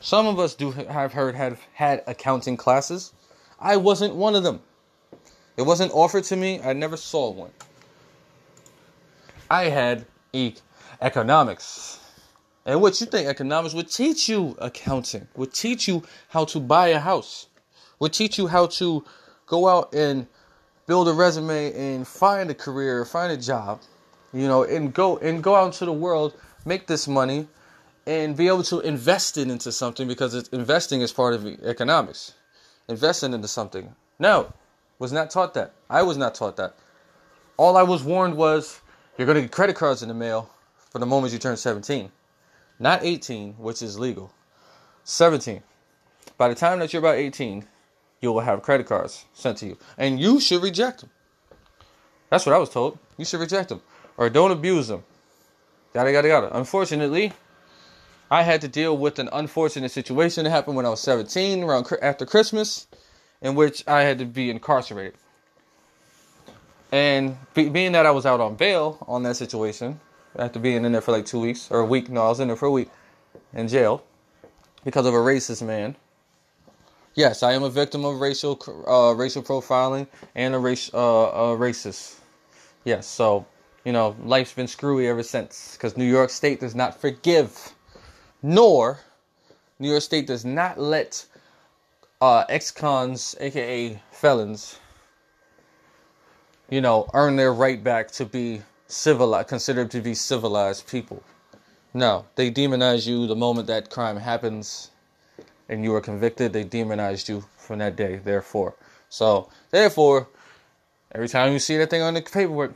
Some 0.00 0.26
of 0.26 0.38
us 0.38 0.54
do 0.54 0.70
have 0.70 1.12
heard 1.12 1.34
have 1.34 1.60
had 1.74 2.02
accounting 2.06 2.56
classes. 2.56 3.12
I 3.60 3.76
wasn't 3.76 4.14
one 4.14 4.34
of 4.34 4.42
them. 4.42 4.60
It 5.58 5.62
wasn't 5.62 5.92
offered 5.92 6.24
to 6.24 6.36
me. 6.36 6.60
I 6.62 6.72
never 6.72 6.96
saw 6.96 7.30
one. 7.30 7.50
I 9.50 9.64
had 9.64 10.06
e- 10.32 10.54
economics. 11.02 12.00
And 12.66 12.80
what 12.80 12.98
you 13.00 13.06
think 13.06 13.28
economics 13.28 13.74
would 13.74 13.90
teach 13.90 14.28
you 14.28 14.56
accounting, 14.58 15.28
would 15.36 15.52
teach 15.52 15.86
you 15.86 16.02
how 16.28 16.46
to 16.46 16.60
buy 16.60 16.88
a 16.88 16.98
house, 16.98 17.46
would 17.98 18.12
teach 18.12 18.38
you 18.38 18.46
how 18.46 18.66
to 18.66 19.04
go 19.46 19.68
out 19.68 19.94
and 19.94 20.26
build 20.86 21.08
a 21.08 21.12
resume 21.12 21.72
and 21.74 22.06
find 22.08 22.50
a 22.50 22.54
career, 22.54 23.04
find 23.04 23.32
a 23.32 23.36
job, 23.36 23.80
you 24.32 24.46
know, 24.46 24.64
and 24.64 24.94
go 24.94 25.18
and 25.18 25.42
go 25.42 25.54
out 25.54 25.66
into 25.66 25.84
the 25.84 25.92
world, 25.92 26.34
make 26.64 26.86
this 26.86 27.06
money, 27.06 27.46
and 28.06 28.36
be 28.36 28.48
able 28.48 28.62
to 28.62 28.80
invest 28.80 29.36
it 29.36 29.48
into 29.48 29.70
something 29.70 30.08
because 30.08 30.34
it's, 30.34 30.48
investing 30.50 31.02
is 31.02 31.12
part 31.12 31.34
of 31.34 31.46
economics. 31.64 32.34
Investing 32.88 33.32
into 33.32 33.48
something. 33.48 33.94
No, 34.18 34.52
was 34.98 35.12
not 35.12 35.30
taught 35.30 35.54
that. 35.54 35.72
I 35.88 36.02
was 36.02 36.16
not 36.16 36.34
taught 36.34 36.56
that. 36.56 36.74
All 37.56 37.76
I 37.76 37.82
was 37.82 38.02
warned 38.02 38.36
was 38.36 38.80
you're 39.16 39.26
going 39.26 39.36
to 39.36 39.42
get 39.42 39.52
credit 39.52 39.76
cards 39.76 40.02
in 40.02 40.08
the 40.08 40.14
mail 40.14 40.50
for 40.90 40.98
the 40.98 41.06
moment 41.06 41.32
you 41.32 41.38
turn 41.38 41.56
17. 41.56 42.10
Not 42.78 43.04
18, 43.04 43.54
which 43.54 43.82
is 43.82 43.98
legal. 43.98 44.32
17. 45.04 45.62
By 46.36 46.48
the 46.48 46.54
time 46.54 46.78
that 46.80 46.92
you're 46.92 47.00
about 47.00 47.16
18, 47.16 47.66
you 48.20 48.32
will 48.32 48.40
have 48.40 48.62
credit 48.62 48.86
cards 48.86 49.24
sent 49.34 49.58
to 49.58 49.66
you. 49.66 49.78
And 49.96 50.18
you 50.18 50.40
should 50.40 50.62
reject 50.62 51.00
them. 51.00 51.10
That's 52.30 52.46
what 52.46 52.54
I 52.54 52.58
was 52.58 52.70
told. 52.70 52.98
You 53.16 53.24
should 53.24 53.40
reject 53.40 53.68
them. 53.68 53.82
Or 54.16 54.28
don't 54.28 54.50
abuse 54.50 54.88
them. 54.88 55.04
Yada, 55.94 56.10
yada, 56.10 56.28
yada. 56.28 56.56
Unfortunately, 56.56 57.32
I 58.30 58.42
had 58.42 58.60
to 58.62 58.68
deal 58.68 58.96
with 58.96 59.18
an 59.18 59.28
unfortunate 59.32 59.90
situation 59.90 60.44
that 60.44 60.50
happened 60.50 60.76
when 60.76 60.86
I 60.86 60.88
was 60.88 61.00
17, 61.00 61.62
around 61.62 61.86
after 62.02 62.26
Christmas, 62.26 62.86
in 63.40 63.54
which 63.54 63.86
I 63.86 64.02
had 64.02 64.18
to 64.18 64.24
be 64.24 64.50
incarcerated. 64.50 65.14
And 66.90 67.36
being 67.54 67.92
that 67.92 68.06
I 68.06 68.10
was 68.10 68.24
out 68.26 68.40
on 68.40 68.54
bail 68.56 69.04
on 69.06 69.22
that 69.24 69.36
situation, 69.36 70.00
after 70.36 70.58
being 70.58 70.84
in 70.84 70.92
there 70.92 71.00
for 71.00 71.12
like 71.12 71.26
two 71.26 71.40
weeks 71.40 71.70
or 71.70 71.80
a 71.80 71.84
week. 71.84 72.08
No, 72.08 72.22
I 72.26 72.28
was 72.28 72.40
in 72.40 72.48
there 72.48 72.56
for 72.56 72.66
a 72.66 72.70
week 72.70 72.90
in 73.52 73.68
jail 73.68 74.04
because 74.84 75.06
of 75.06 75.14
a 75.14 75.18
racist 75.18 75.64
man. 75.64 75.96
Yes, 77.14 77.42
I 77.42 77.52
am 77.52 77.62
a 77.62 77.70
victim 77.70 78.04
of 78.04 78.20
racial 78.20 78.60
uh, 78.88 79.14
racial 79.14 79.42
profiling 79.42 80.06
and 80.34 80.54
a 80.54 80.58
race 80.58 80.92
uh, 80.92 80.98
a 80.98 81.56
racist. 81.56 82.16
Yes, 82.84 83.06
so 83.06 83.46
you 83.84 83.92
know 83.92 84.16
life's 84.24 84.52
been 84.52 84.66
screwy 84.66 85.06
ever 85.06 85.22
since 85.22 85.74
because 85.74 85.96
New 85.96 86.04
York 86.04 86.30
State 86.30 86.60
does 86.60 86.74
not 86.74 87.00
forgive, 87.00 87.72
nor 88.42 88.98
New 89.78 89.90
York 89.90 90.02
State 90.02 90.26
does 90.26 90.44
not 90.44 90.78
let 90.78 91.24
uh, 92.20 92.44
ex-cons, 92.48 93.36
aka 93.40 94.00
felons, 94.10 94.78
you 96.70 96.80
know, 96.80 97.08
earn 97.14 97.36
their 97.36 97.52
right 97.52 97.82
back 97.82 98.10
to 98.12 98.24
be 98.24 98.62
civilized, 98.86 99.48
considered 99.48 99.90
to 99.90 100.00
be 100.00 100.14
civilized 100.14 100.88
people. 100.88 101.22
No, 101.92 102.26
they 102.34 102.50
demonize 102.50 103.06
you 103.06 103.26
the 103.26 103.36
moment 103.36 103.68
that 103.68 103.90
crime 103.90 104.16
happens 104.16 104.90
and 105.68 105.84
you 105.84 105.94
are 105.94 106.00
convicted. 106.00 106.52
They 106.52 106.64
demonized 106.64 107.28
you 107.28 107.44
from 107.56 107.78
that 107.78 107.96
day, 107.96 108.16
therefore. 108.16 108.74
So, 109.08 109.48
therefore, 109.70 110.28
every 111.14 111.28
time 111.28 111.52
you 111.52 111.58
see 111.58 111.76
that 111.78 111.90
thing 111.90 112.02
on 112.02 112.14
the 112.14 112.22
paperwork, 112.22 112.74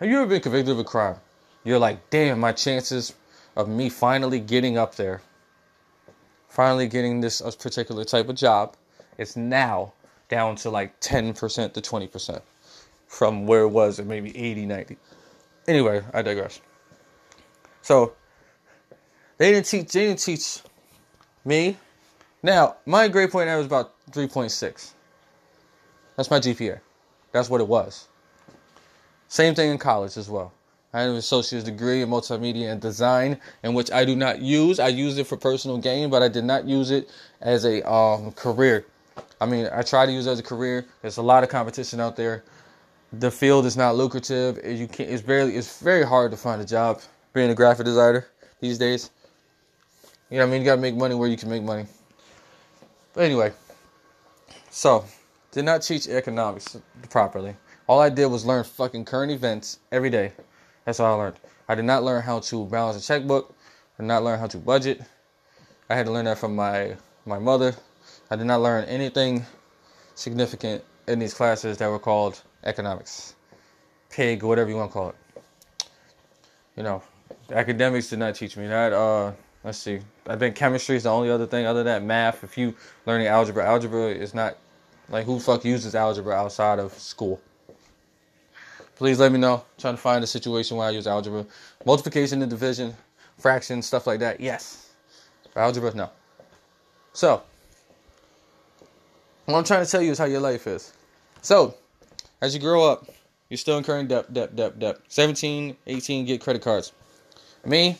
have 0.00 0.08
you 0.08 0.18
ever 0.18 0.26
been 0.26 0.40
convicted 0.40 0.72
of 0.72 0.78
a 0.78 0.84
crime? 0.84 1.16
You're 1.64 1.78
like, 1.78 2.10
damn, 2.10 2.38
my 2.38 2.52
chances 2.52 3.14
of 3.56 3.68
me 3.68 3.88
finally 3.88 4.38
getting 4.38 4.78
up 4.78 4.94
there, 4.94 5.22
finally 6.48 6.86
getting 6.86 7.20
this 7.20 7.40
uh, 7.40 7.50
particular 7.58 8.04
type 8.04 8.28
of 8.28 8.36
job, 8.36 8.76
it's 9.16 9.36
now 9.36 9.92
down 10.28 10.56
to 10.56 10.70
like 10.70 10.98
10% 11.00 11.72
to 11.72 11.80
20% 11.80 12.42
from 13.06 13.46
where 13.46 13.62
it 13.62 13.68
was 13.68 13.98
at 13.98 14.06
maybe 14.06 14.36
80, 14.36 14.66
90. 14.66 14.96
Anyway, 15.68 16.02
I 16.14 16.22
digress. 16.22 16.60
So 17.82 18.14
they 19.36 19.52
didn't 19.52 19.66
teach 19.66 19.92
they 19.92 20.06
didn't 20.06 20.18
teach 20.18 20.60
me. 21.44 21.76
Now, 22.42 22.76
my 22.86 23.08
grade 23.08 23.30
point 23.30 23.48
average 23.48 23.64
was 23.64 23.66
about 23.66 23.94
3.6. 24.12 24.92
That's 26.16 26.30
my 26.30 26.40
GPA. 26.40 26.80
That's 27.32 27.50
what 27.50 27.60
it 27.60 27.68
was. 27.68 28.08
Same 29.28 29.54
thing 29.54 29.70
in 29.70 29.78
college 29.78 30.16
as 30.16 30.30
well. 30.30 30.52
I 30.92 31.02
have 31.02 31.10
an 31.10 31.16
associate's 31.16 31.64
degree 31.64 32.00
in 32.00 32.08
multimedia 32.08 32.72
and 32.72 32.80
design, 32.80 33.38
in 33.62 33.74
which 33.74 33.90
I 33.92 34.06
do 34.06 34.16
not 34.16 34.40
use. 34.40 34.78
I 34.78 34.88
use 34.88 35.18
it 35.18 35.26
for 35.26 35.36
personal 35.36 35.76
gain, 35.76 36.08
but 36.08 36.22
I 36.22 36.28
did 36.28 36.44
not 36.44 36.64
use 36.64 36.90
it 36.90 37.10
as 37.42 37.66
a 37.66 37.86
um, 37.90 38.32
career. 38.32 38.86
I 39.40 39.46
mean, 39.46 39.68
I 39.70 39.82
try 39.82 40.06
to 40.06 40.12
use 40.12 40.26
it 40.26 40.30
as 40.30 40.38
a 40.38 40.42
career. 40.42 40.86
There's 41.02 41.18
a 41.18 41.22
lot 41.22 41.42
of 41.42 41.50
competition 41.50 42.00
out 42.00 42.16
there 42.16 42.42
the 43.12 43.30
field 43.30 43.66
is 43.66 43.76
not 43.76 43.96
lucrative. 43.96 44.58
You 44.64 44.86
can't. 44.86 45.10
It's 45.10 45.22
barely. 45.22 45.56
It's 45.56 45.80
very 45.80 46.04
hard 46.04 46.30
to 46.32 46.36
find 46.36 46.60
a 46.60 46.64
job 46.64 47.00
being 47.32 47.50
a 47.50 47.54
graphic 47.54 47.86
designer 47.86 48.26
these 48.60 48.78
days. 48.78 49.10
You 50.30 50.38
know, 50.38 50.44
what 50.44 50.50
I 50.50 50.52
mean, 50.52 50.60
you 50.60 50.66
gotta 50.66 50.80
make 50.80 50.94
money 50.94 51.14
where 51.14 51.28
you 51.28 51.36
can 51.36 51.48
make 51.48 51.62
money. 51.62 51.86
But 53.14 53.24
anyway, 53.24 53.52
so 54.70 55.04
did 55.52 55.64
not 55.64 55.82
teach 55.82 56.06
economics 56.06 56.76
properly. 57.08 57.56
All 57.86 58.00
I 58.00 58.10
did 58.10 58.26
was 58.26 58.44
learn 58.44 58.64
fucking 58.64 59.06
current 59.06 59.32
events 59.32 59.78
every 59.90 60.10
day. 60.10 60.32
That's 60.84 61.00
all 61.00 61.14
I 61.14 61.24
learned. 61.24 61.36
I 61.68 61.74
did 61.74 61.86
not 61.86 62.02
learn 62.02 62.22
how 62.22 62.40
to 62.40 62.66
balance 62.66 63.02
a 63.02 63.06
checkbook. 63.06 63.54
Did 63.96 64.06
not 64.06 64.22
learn 64.22 64.38
how 64.38 64.46
to 64.46 64.58
budget. 64.58 65.00
I 65.88 65.94
had 65.94 66.06
to 66.06 66.12
learn 66.12 66.26
that 66.26 66.38
from 66.38 66.54
my 66.54 66.96
my 67.24 67.38
mother. 67.38 67.74
I 68.30 68.36
did 68.36 68.46
not 68.46 68.60
learn 68.60 68.84
anything 68.84 69.46
significant 70.14 70.84
in 71.06 71.18
these 71.18 71.32
classes 71.32 71.78
that 71.78 71.88
were 71.88 71.98
called 71.98 72.42
economics, 72.64 73.34
pig, 74.10 74.42
whatever 74.42 74.70
you 74.70 74.76
want 74.76 74.90
to 74.90 74.92
call 74.92 75.08
it. 75.10 75.16
You 76.76 76.82
know, 76.82 77.02
academics 77.50 78.10
did 78.10 78.18
not 78.18 78.34
teach 78.34 78.56
me 78.56 78.66
that. 78.66 78.92
Uh, 78.92 79.32
let's 79.64 79.78
see. 79.78 80.00
I 80.26 80.36
think 80.36 80.54
chemistry 80.54 80.96
is 80.96 81.04
the 81.04 81.10
only 81.10 81.30
other 81.30 81.46
thing 81.46 81.66
other 81.66 81.82
than 81.82 82.06
math. 82.06 82.44
If 82.44 82.56
you 82.58 82.74
learning 83.06 83.26
algebra, 83.26 83.66
algebra 83.66 84.08
is 84.08 84.34
not 84.34 84.56
like 85.08 85.24
who 85.24 85.40
fuck 85.40 85.64
uses 85.64 85.94
algebra 85.94 86.34
outside 86.34 86.78
of 86.78 86.92
school. 86.94 87.40
Please 88.96 89.18
let 89.20 89.30
me 89.30 89.38
know. 89.38 89.54
I'm 89.54 89.62
trying 89.78 89.94
to 89.94 90.00
find 90.00 90.24
a 90.24 90.26
situation 90.26 90.76
where 90.76 90.88
I 90.88 90.90
use 90.90 91.06
algebra, 91.06 91.46
multiplication 91.86 92.42
and 92.42 92.50
division, 92.50 92.94
fraction, 93.38 93.80
stuff 93.80 94.06
like 94.06 94.20
that. 94.20 94.40
Yes, 94.40 94.90
For 95.52 95.60
algebra, 95.60 95.94
no. 95.94 96.10
So, 97.12 97.42
what 99.46 99.56
I'm 99.56 99.64
trying 99.64 99.84
to 99.84 99.90
tell 99.90 100.02
you 100.02 100.10
is 100.10 100.18
how 100.18 100.24
your 100.24 100.40
life 100.40 100.66
is. 100.66 100.92
So, 101.42 101.74
as 102.40 102.54
you 102.54 102.60
grow 102.60 102.88
up, 102.88 103.08
you're 103.48 103.58
still 103.58 103.78
incurring 103.78 104.08
debt, 104.08 104.32
debt, 104.32 104.54
debt, 104.54 104.78
debt. 104.78 104.98
17, 105.08 105.76
18, 105.86 106.24
get 106.26 106.40
credit 106.40 106.62
cards. 106.62 106.92
Me, 107.64 107.96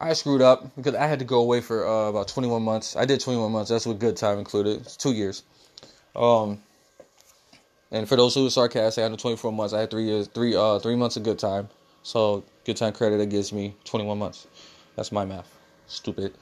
I 0.00 0.12
screwed 0.14 0.42
up 0.42 0.74
because 0.74 0.94
I 0.94 1.06
had 1.06 1.20
to 1.20 1.24
go 1.24 1.40
away 1.40 1.60
for 1.60 1.86
uh, 1.86 2.08
about 2.08 2.28
21 2.28 2.62
months. 2.62 2.96
I 2.96 3.04
did 3.04 3.20
21 3.20 3.52
months. 3.52 3.70
That's 3.70 3.86
with 3.86 4.00
good 4.00 4.16
time 4.16 4.38
included. 4.38 4.80
It's 4.80 4.96
two 4.96 5.12
years. 5.12 5.44
Um, 6.16 6.60
and 7.92 8.08
for 8.08 8.16
those 8.16 8.34
who 8.34 8.46
are 8.46 8.50
sarcastic, 8.50 9.04
I 9.04 9.08
had 9.08 9.18
24 9.18 9.52
months. 9.52 9.72
I 9.72 9.80
had 9.80 9.90
three 9.90 10.04
years, 10.04 10.26
three 10.26 10.56
uh, 10.56 10.78
three 10.78 10.96
months 10.96 11.16
of 11.16 11.22
good 11.22 11.38
time. 11.38 11.68
So 12.02 12.42
good 12.64 12.76
time 12.76 12.92
credit 12.92 13.18
that 13.18 13.26
gives 13.26 13.52
me 13.52 13.76
21 13.84 14.18
months. 14.18 14.46
That's 14.96 15.12
my 15.12 15.24
math. 15.24 15.48
Stupid. 15.86 16.34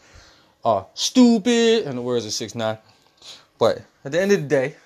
Uh, 0.64 0.84
stupid. 0.94 1.84
And 1.84 1.98
the 1.98 2.02
words 2.02 2.24
are 2.24 2.30
six 2.30 2.54
nine. 2.54 2.78
But 3.58 3.82
at 4.04 4.12
the 4.12 4.20
end 4.20 4.32
of 4.32 4.40
the 4.40 4.48
day, 4.48 4.76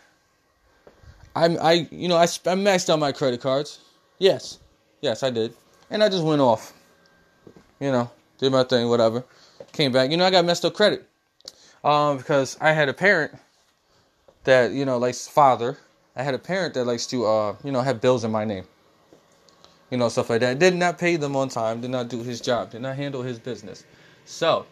I'm 1.35 1.59
I 1.61 1.89
you 1.91 2.09
know 2.09 2.17
I, 2.17 2.25
I 2.25 2.55
maxed 2.55 2.91
out 2.91 2.99
my 2.99 3.13
credit 3.13 3.41
cards. 3.41 3.81
Yes, 4.19 4.59
yes 5.01 5.23
I 5.23 5.31
did, 5.31 5.55
and 5.91 6.03
I 6.03 6.09
just 6.09 6.25
went 6.25 6.41
off. 6.41 6.73
You 7.81 7.91
know, 7.91 8.11
did 8.39 8.53
my 8.53 8.65
thing, 8.65 8.89
whatever. 8.89 9.25
Came 9.73 9.93
back. 9.93 10.11
You 10.11 10.17
know, 10.17 10.25
I 10.25 10.31
got 10.31 10.45
messed 10.45 10.65
up 10.65 10.75
credit, 10.75 11.09
um, 11.83 12.19
because 12.19 12.57
I 12.61 12.73
had 12.73 12.89
a 12.89 12.93
parent 12.93 13.33
that 14.45 14.73
you 14.73 14.85
know 14.85 14.99
likes 14.99 15.27
father. 15.27 15.79
I 16.17 16.23
had 16.23 16.35
a 16.35 16.39
parent 16.39 16.75
that 16.75 16.85
likes 16.85 17.07
to 17.09 17.27
uh 17.27 17.57
you 17.65 17.73
know 17.73 17.81
have 17.81 18.01
bills 18.01 18.25
in 18.25 18.31
my 18.31 18.45
name. 18.45 18.65
You 19.91 19.99
know 19.99 20.09
stuff 20.09 20.31
like 20.31 20.41
that. 20.41 20.59
Did 20.59 20.77
not 20.77 20.99
pay 20.99 21.17
them 21.17 21.35
on 21.35 21.49
time. 21.49 21.81
Did 21.81 21.91
not 21.91 22.09
do 22.09 22.23
his 22.23 22.41
job. 22.41 22.71
Did 22.71 22.83
not 22.83 22.97
handle 22.97 23.23
his 23.23 23.39
business. 23.39 23.85
So 24.25 24.67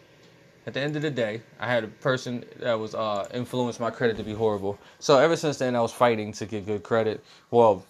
at 0.66 0.74
the 0.74 0.80
end 0.80 0.94
of 0.94 1.02
the 1.02 1.10
day, 1.10 1.42
I 1.58 1.66
had 1.66 1.84
a 1.84 1.88
person 1.88 2.44
that 2.60 2.74
was 2.74 2.94
uh, 2.94 3.28
influenced 3.34 3.80
my 3.80 3.90
credit 3.90 4.16
to 4.18 4.22
be 4.22 4.32
horrible. 4.32 4.78
So 5.00 5.18
ever 5.18 5.36
since 5.36 5.58
then, 5.58 5.74
I 5.74 5.80
was 5.80 5.92
fighting 5.92 6.32
to 6.34 6.46
get 6.46 6.66
good 6.66 6.84
credit. 6.84 7.24
Well, 7.50 7.84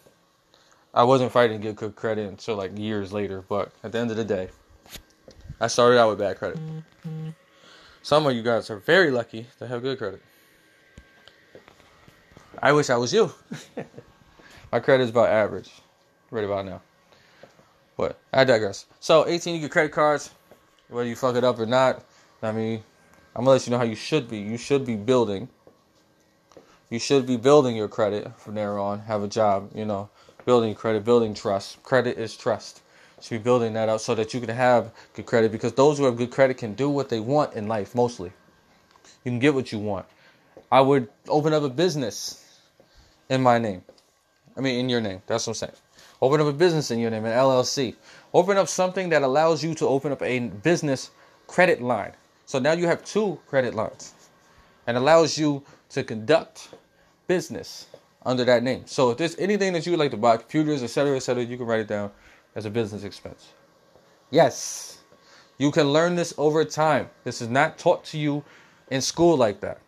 I 0.95 1.05
wasn't 1.05 1.33
fighting 1.33 1.61
to 1.61 1.67
get 1.69 1.77
good 1.77 1.97
credit 1.97 2.29
until 2.29 2.57
like 2.57 2.77
years 2.79 3.13
later. 3.13 3.43
But 3.47 3.73
at 3.85 3.93
the 3.93 3.99
end 3.99 4.11
of 4.11 4.17
the 4.17 4.25
day, 4.25 4.49
I 5.61 5.67
started 5.67 5.99
out 5.99 6.11
with 6.11 6.19
bad 6.19 6.39
credit. 6.39 6.59
Some 8.03 8.27
of 8.27 8.35
you 8.35 8.43
guys 8.43 8.71
are 8.71 8.79
very 8.79 9.11
lucky 9.11 9.47
to 9.59 9.67
have 9.67 9.83
good 9.83 9.99
credit. 9.99 10.23
I 12.63 12.73
wish 12.73 12.89
I 12.89 12.97
was 12.97 13.13
you. 13.13 13.33
my 14.73 14.81
credit 14.81 15.05
is 15.05 15.11
about 15.11 15.29
average, 15.29 15.71
right 16.31 16.45
about 16.45 16.65
now. 16.65 16.81
But 17.99 18.19
I 18.33 18.45
digress. 18.45 18.87
So 18.99 19.27
18, 19.27 19.57
you 19.57 19.61
get 19.61 19.71
credit 19.71 19.93
cards, 19.93 20.31
whether 20.89 21.09
you 21.09 21.17
fuck 21.17 21.37
it 21.37 21.45
up 21.45 21.59
or 21.59 21.67
not 21.67 22.03
I 22.43 22.51
mean, 22.51 22.83
I'm 23.37 23.45
gonna 23.45 23.53
let 23.53 23.67
you 23.67 23.71
know 23.71 23.79
how 23.79 23.85
you 23.85 23.95
should 23.95 24.29
be. 24.29 24.39
You 24.39 24.57
should 24.57 24.85
be 24.85 24.97
building. 24.97 25.49
You 26.91 26.99
should 26.99 27.25
be 27.25 27.37
building 27.37 27.77
your 27.77 27.89
credit 27.89 28.37
from 28.37 28.57
there 28.57 28.79
on. 28.79 28.99
Have 29.01 29.23
a 29.23 29.29
job, 29.29 29.71
you 29.75 29.85
know, 29.85 30.11
building 30.45 30.75
credit, 30.75 31.05
building 31.05 31.35
trust. 31.35 31.81
Credit 31.85 32.19
is 32.19 32.37
trust. 32.37 32.83
Should 33.21 33.39
be 33.39 33.45
building 33.45 33.73
that 33.75 33.89
out 33.89 34.01
so 34.01 34.17
that 34.17 34.35
you 34.35 34.41
can 34.41 34.51
have 34.51 34.91
good 35.15 35.25
credit 35.25 35.53
because 35.53 35.73
those 35.73 35.99
who 35.99 36.05
have 36.05 36.17
good 36.17 36.33
credit 36.33 36.59
can 36.59 36.75
do 36.75 36.91
what 36.91 37.09
they 37.09 37.21
want 37.21 37.55
in 37.55 37.69
life 37.69 37.95
mostly. 37.95 38.33
You 39.25 39.31
can 39.31 39.39
get 39.39 39.55
what 39.55 39.71
you 39.71 39.79
want. 39.79 40.07
I 40.71 40.81
would 40.81 41.09
open 41.29 41.53
up 41.53 41.63
a 41.63 41.69
business 41.69 42.61
in 43.29 43.41
my 43.41 43.59
name. 43.59 43.83
I 44.57 44.61
mean, 44.61 44.81
in 44.81 44.89
your 44.89 45.01
name. 45.01 45.23
That's 45.29 45.47
what 45.47 45.53
I'm 45.53 45.69
saying. 45.69 45.73
Open 46.21 46.41
up 46.41 46.49
a 46.49 46.53
business 46.53 46.91
in 46.91 46.99
your 46.99 47.11
name, 47.11 47.25
an 47.25 47.33
LLC. 47.33 47.95
Open 48.35 48.57
up 48.57 48.69
something 48.69 49.09
that 49.11 49.23
allows 49.23 49.63
you 49.63 49.75
to 49.77 49.87
open 49.87 50.11
up 50.11 50.23
a 50.23 50.41
business 50.41 51.13
credit 51.47 51.81
line 51.81 52.13
so 52.47 52.59
now 52.59 52.73
you 52.73 52.87
have 52.87 53.05
two 53.05 53.41
credit 53.47 53.75
lines 53.75 54.15
and 54.87 54.97
allows 54.97 55.39
you 55.39 55.63
to 55.91 56.03
conduct 56.03 56.71
business 57.27 57.87
under 58.25 58.45
that 58.45 58.63
name. 58.63 58.83
So 58.87 59.11
if 59.11 59.19
there's 59.19 59.37
anything 59.39 59.73
that 59.73 59.87
you 59.87 59.93
would 59.93 59.99
like 59.99 60.11
to 60.11 60.17
buy, 60.17 60.37
computers, 60.37 60.83
etc., 60.83 61.17
etc., 61.17 61.45
you 61.45 61.57
can 61.57 61.67
write 61.67 61.81
it 61.81 61.89
down 61.89 62.11
as 62.55 62.65
a 62.67 62.71
business 62.71 63.05
expense. 63.05 63.53
Yes, 64.31 64.99
you 65.59 65.71
can 65.71 65.93
learn 65.93 66.15
this 66.15 66.35
over 66.39 66.65
time. 66.65 67.11
This 67.25 67.43
is 67.43 67.49
not 67.49 67.79
taught 67.79 68.05
to 68.07 68.19
you 68.19 68.45
in 68.91 69.01
school 69.01 69.37
like 69.37 69.61
that. 69.61 69.81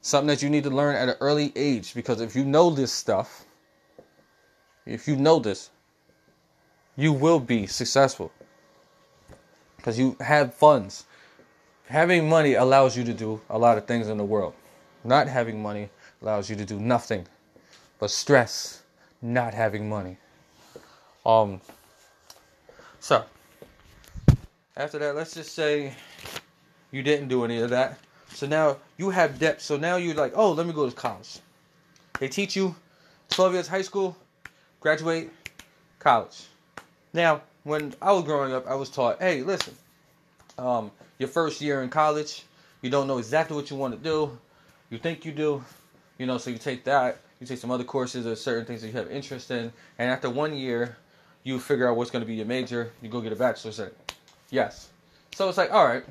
Something 0.00 0.28
that 0.28 0.42
you 0.42 0.50
need 0.50 0.64
to 0.64 0.70
learn 0.70 0.94
at 0.94 1.08
an 1.08 1.16
early 1.20 1.52
age 1.56 1.94
because 1.94 2.20
if 2.20 2.36
you 2.36 2.44
know 2.44 2.70
this 2.70 2.92
stuff, 2.92 3.44
if 4.84 5.08
you 5.08 5.16
know 5.16 5.38
this, 5.38 5.70
you 6.96 7.12
will 7.12 7.40
be 7.40 7.66
successful 7.66 8.32
because 9.76 9.98
you 9.98 10.16
have 10.20 10.54
funds 10.54 11.04
having 11.86 12.28
money 12.28 12.54
allows 12.54 12.96
you 12.96 13.04
to 13.04 13.14
do 13.14 13.40
a 13.50 13.58
lot 13.58 13.78
of 13.78 13.86
things 13.86 14.08
in 14.08 14.16
the 14.16 14.24
world. 14.24 14.54
Not 15.04 15.28
having 15.28 15.62
money 15.62 15.88
allows 16.22 16.50
you 16.50 16.56
to 16.56 16.64
do 16.64 16.78
nothing 16.80 17.26
but 17.98 18.10
stress 18.10 18.82
not 19.22 19.54
having 19.54 19.88
money. 19.88 20.16
Um 21.24 21.60
so 23.00 23.24
After 24.76 24.98
that, 24.98 25.14
let's 25.16 25.34
just 25.34 25.54
say 25.54 25.94
you 26.90 27.02
didn't 27.02 27.28
do 27.28 27.44
any 27.44 27.60
of 27.60 27.70
that. 27.70 27.98
So 28.34 28.46
now 28.46 28.76
you 28.98 29.10
have 29.10 29.38
debt. 29.38 29.62
So 29.62 29.76
now 29.76 29.96
you're 29.96 30.14
like, 30.14 30.32
oh, 30.34 30.52
let 30.52 30.66
me 30.66 30.72
go 30.72 30.88
to 30.88 30.94
college. 30.94 31.38
They 32.18 32.28
teach 32.28 32.56
you 32.56 32.74
12 33.30 33.54
years 33.54 33.68
high 33.68 33.82
school, 33.82 34.16
graduate, 34.80 35.30
college. 35.98 36.44
Now, 37.12 37.42
when 37.64 37.94
I 38.02 38.12
was 38.12 38.24
growing 38.24 38.52
up, 38.52 38.66
I 38.66 38.74
was 38.74 38.90
taught, 38.90 39.18
hey, 39.20 39.42
listen, 39.42 39.74
um, 40.58 40.90
your 41.18 41.28
first 41.28 41.60
year 41.60 41.82
in 41.82 41.88
college, 41.88 42.44
you 42.82 42.90
don't 42.90 43.06
know 43.06 43.18
exactly 43.18 43.56
what 43.56 43.70
you 43.70 43.76
want 43.76 43.94
to 43.94 44.00
do. 44.00 44.36
You 44.90 44.98
think 44.98 45.24
you 45.24 45.32
do, 45.32 45.64
you 46.18 46.26
know, 46.26 46.38
so 46.38 46.50
you 46.50 46.58
take 46.58 46.84
that, 46.84 47.18
you 47.40 47.46
take 47.46 47.58
some 47.58 47.70
other 47.70 47.84
courses 47.84 48.26
or 48.26 48.36
certain 48.36 48.64
things 48.64 48.82
that 48.82 48.88
you 48.88 48.92
have 48.94 49.10
interest 49.10 49.50
in, 49.50 49.72
and 49.98 50.10
after 50.10 50.30
one 50.30 50.54
year, 50.54 50.96
you 51.42 51.58
figure 51.60 51.88
out 51.88 51.96
what's 51.96 52.10
going 52.10 52.22
to 52.22 52.26
be 52.26 52.34
your 52.34 52.46
major, 52.46 52.92
you 53.02 53.08
go 53.08 53.20
get 53.20 53.32
a 53.32 53.36
bachelor's 53.36 53.80
Yes. 54.50 54.88
So 55.34 55.48
it's 55.48 55.58
like, 55.58 55.72
all 55.72 55.84
right, 55.84 56.04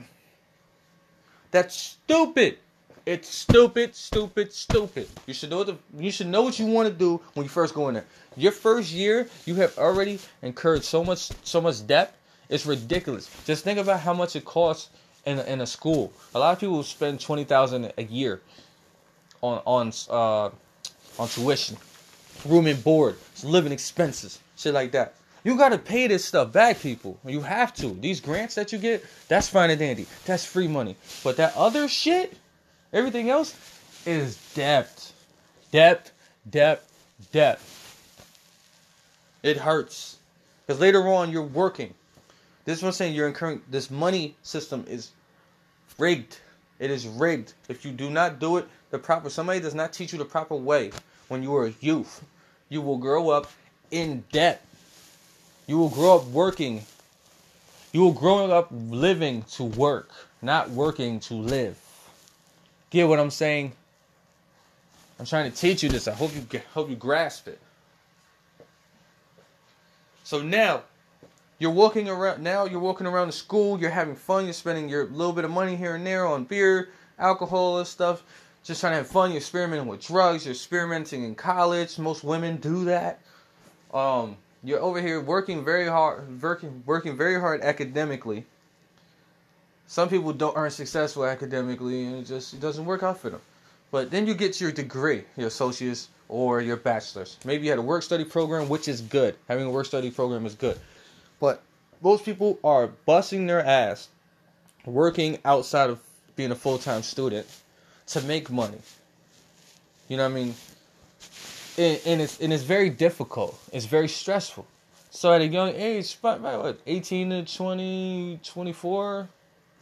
that's 1.52 1.76
stupid. 1.76 2.58
It's 3.06 3.30
stupid, 3.30 3.96
stupid, 3.96 4.52
stupid. 4.52 5.08
You 5.28 5.34
should 5.34 5.52
know 5.52 5.64
the 5.64 5.78
you 5.98 6.10
should 6.10 6.28
know 6.28 6.42
what 6.42 6.58
you 6.58 6.66
want 6.66 6.90
to 6.90 6.94
do 6.94 7.22
when 7.36 7.44
you 7.44 7.50
first 7.50 7.76
go 7.76 7.88
in 7.88 7.94
there. 7.94 8.06
Your 8.36 8.52
first 8.52 8.92
year, 8.92 9.30
you 9.46 9.56
have 9.56 9.78
already 9.78 10.20
incurred 10.42 10.84
so 10.84 11.04
much 11.04 11.30
so 11.44 11.62
much 11.62 11.86
debt. 11.86 12.16
It's 12.50 12.66
ridiculous. 12.66 13.30
Just 13.46 13.64
think 13.64 13.80
about 13.80 14.00
how 14.00 14.14
much 14.14 14.36
it 14.36 14.46
costs 14.46 14.90
in 15.26 15.40
a, 15.40 15.44
in 15.44 15.62
a 15.62 15.68
school. 15.68 16.14
A 16.34 16.40
lot 16.40 16.54
of 16.54 16.60
people 16.60 16.84
spend 16.84 17.20
twenty 17.20 17.44
thousand 17.44 17.92
a 17.98 18.04
year 18.04 18.42
on 19.42 19.62
on 19.66 19.92
uh, 20.10 20.50
on 21.18 21.28
tuition, 21.28 21.78
room 22.46 22.68
and 22.68 22.84
board, 22.84 23.16
living 23.44 23.72
expenses, 23.72 24.40
shit 24.58 24.74
like 24.74 24.92
that. 24.92 25.16
You 25.44 25.58
gotta 25.58 25.78
pay 25.78 26.08
this 26.08 26.26
stuff 26.26 26.52
back, 26.52 26.80
people. 26.80 27.20
You 27.26 27.42
have 27.42 27.74
to. 27.76 27.90
These 27.90 28.20
grants 28.20 28.56
that 28.56 28.72
you 28.72 28.80
get, 28.80 29.06
that's 29.28 29.48
fine 29.48 29.70
and 29.70 29.80
dandy. 29.80 30.08
That's 30.26 30.44
free 30.44 30.68
money. 30.68 30.96
But 31.24 31.38
that 31.38 31.56
other 31.56 31.88
shit, 31.88 32.36
everything 32.92 33.30
else, 33.30 33.56
is 34.08 34.38
debt. 34.56 35.12
Debt, 35.72 36.12
debt, 36.50 36.84
debt. 37.32 37.60
It 39.44 39.58
hurts. 39.58 40.18
Because 40.66 40.80
later 40.80 41.08
on 41.08 41.32
you're 41.32 41.44
working. 41.44 41.94
This 42.66 42.78
is 42.78 42.84
what 42.84 42.90
I'm 42.90 42.94
saying, 42.94 43.16
you're 43.16 43.28
incurring 43.28 43.62
this 43.70 43.90
money 43.90 44.36
system 44.44 44.86
is 44.88 45.12
rigged. 45.98 46.40
It 46.80 46.92
is 46.92 47.08
rigged. 47.08 47.54
If 47.70 47.86
you 47.86 47.92
do 47.92 48.10
not 48.10 48.40
do 48.40 48.58
it 48.58 48.68
the 48.96 49.00
proper 49.00 49.30
somebody 49.30 49.60
does 49.60 49.76
not 49.76 49.92
teach 49.92 50.14
you 50.14 50.20
the 50.20 50.26
proper 50.26 50.56
way 50.56 50.90
when 51.28 51.44
you 51.44 51.54
are 51.56 51.66
a 51.66 51.74
youth, 51.82 52.24
you 52.70 52.82
will 52.82 52.98
grow 52.98 53.30
up 53.30 53.52
in 53.92 54.24
debt. 54.32 54.66
You 55.68 55.78
will 55.78 55.90
grow 55.90 56.16
up 56.16 56.26
working. 56.28 56.84
You 57.92 58.02
will 58.02 58.14
grow 58.14 58.50
up 58.52 58.70
living 58.72 59.44
to 59.54 59.64
work, 59.64 60.10
not 60.42 60.70
working 60.70 61.20
to 61.22 61.34
live. 61.34 61.78
Get 62.90 63.08
what 63.08 63.20
I'm 63.20 63.32
saying? 63.32 63.74
I'm 65.20 65.26
trying 65.26 65.52
to 65.52 65.58
teach 65.58 65.84
you 65.84 65.90
this. 65.90 66.08
I 66.08 66.14
hope 66.14 66.32
you 66.34 66.62
hope 66.74 66.90
you 66.90 66.96
grasp 66.96 67.50
it. 67.50 67.60
So 70.24 70.42
now 70.42 70.84
you're 71.60 71.72
walking 71.72 72.10
around 72.10 72.44
now 72.44 72.66
you're 72.66 72.80
walking 72.80 73.08
around 73.08 73.28
the 73.28 73.34
school, 73.34 73.80
you're 73.80 73.90
having 73.90 74.16
fun, 74.16 74.46
you're 74.46 74.54
spending 74.54 74.90
your 74.90 75.06
little 75.06 75.34
bit 75.34 75.46
of 75.46 75.52
money 75.52 75.76
here 75.76 75.96
and 75.96 76.06
there 76.06 76.26
on 76.26 76.44
beer, 76.44 76.90
alcohol 77.18 77.78
and 77.78 77.88
stuff, 77.88 78.24
just 78.64 78.82
trying 78.82 78.94
to 78.94 78.98
have 78.98 79.08
fun, 79.08 79.32
you're 79.32 79.38
experimenting 79.38 79.88
with 79.88 80.06
drugs, 80.06 80.46
you're 80.46 80.54
experimenting 80.54 81.24
in 81.24 81.36
college. 81.36 81.98
Most 82.00 82.24
women 82.24 82.58
do 82.58 82.86
that. 82.86 83.20
Um, 83.94 84.38
you're 84.64 84.82
over 84.82 85.00
here 85.00 85.22
working 85.22 85.64
very 85.64 85.88
hard, 85.88 86.42
working 86.42 86.84
working 86.86 87.16
very 87.16 87.40
hard 87.40 87.62
academically. 87.62 88.46
Some 89.88 90.10
people 90.10 90.34
don't 90.34 90.58
aren't 90.58 90.74
successful 90.74 91.26
academically, 91.26 92.06
and 92.06 92.16
it 92.16 92.26
just 92.26 92.56
it 92.56 92.60
doesn't 92.60 92.86
work 92.86 93.04
out 93.04 93.20
for 93.20 93.30
them. 93.30 93.42
But 93.92 94.10
then 94.10 94.26
you 94.26 94.34
get 94.34 94.60
your 94.60 94.72
degree, 94.72 95.24
your 95.38 95.48
associate's 95.48 96.10
or 96.28 96.60
your 96.62 96.78
bachelor's. 96.78 97.38
Maybe 97.46 97.66
you 97.66 97.70
had 97.70 97.78
a 97.78 97.84
work 97.84 98.02
study 98.02 98.26
program, 98.26 98.68
which 98.68 98.88
is 98.88 99.02
good. 99.02 99.36
Having 99.48 99.68
a 99.68 99.70
work 99.70 99.86
study 99.86 100.10
program 100.10 100.46
is 100.48 100.56
good. 100.56 100.80
But 101.40 101.62
most 102.02 102.26
people 102.26 102.60
are 102.64 102.88
busting 102.88 103.48
their 103.48 103.64
ass 103.66 104.10
working 104.86 105.40
outside 105.46 105.90
of 105.90 106.00
being 106.36 106.52
a 106.52 106.56
full 106.56 106.78
time 106.78 107.04
student 107.04 107.48
to 108.08 108.22
make 108.22 108.50
money. 108.50 108.78
You 110.08 110.18
know 110.18 110.24
what 110.24 110.32
I 110.32 110.36
mean? 110.36 110.56
and, 111.78 112.02
and 112.06 112.22
it's 112.22 112.40
and 112.40 112.54
it's 112.54 112.64
very 112.64 112.90
difficult. 112.90 113.60
It's 113.72 113.86
very 113.86 114.08
stressful. 114.08 114.66
So 115.10 115.32
at 115.32 115.42
a 115.42 115.48
young 115.48 115.74
age, 115.76 116.22
by, 116.22 116.38
by 116.38 116.58
what, 116.58 116.80
18 116.86 117.30
to 117.30 117.46
20, 117.46 118.40
24, 118.44 119.30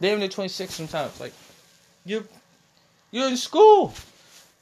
damn 0.00 0.20
near 0.20 0.28
26 0.28 0.72
sometimes. 0.72 1.20
Like, 1.20 1.32
you're, 2.04 2.22
you're 3.10 3.28
in 3.28 3.36
school. 3.36 3.92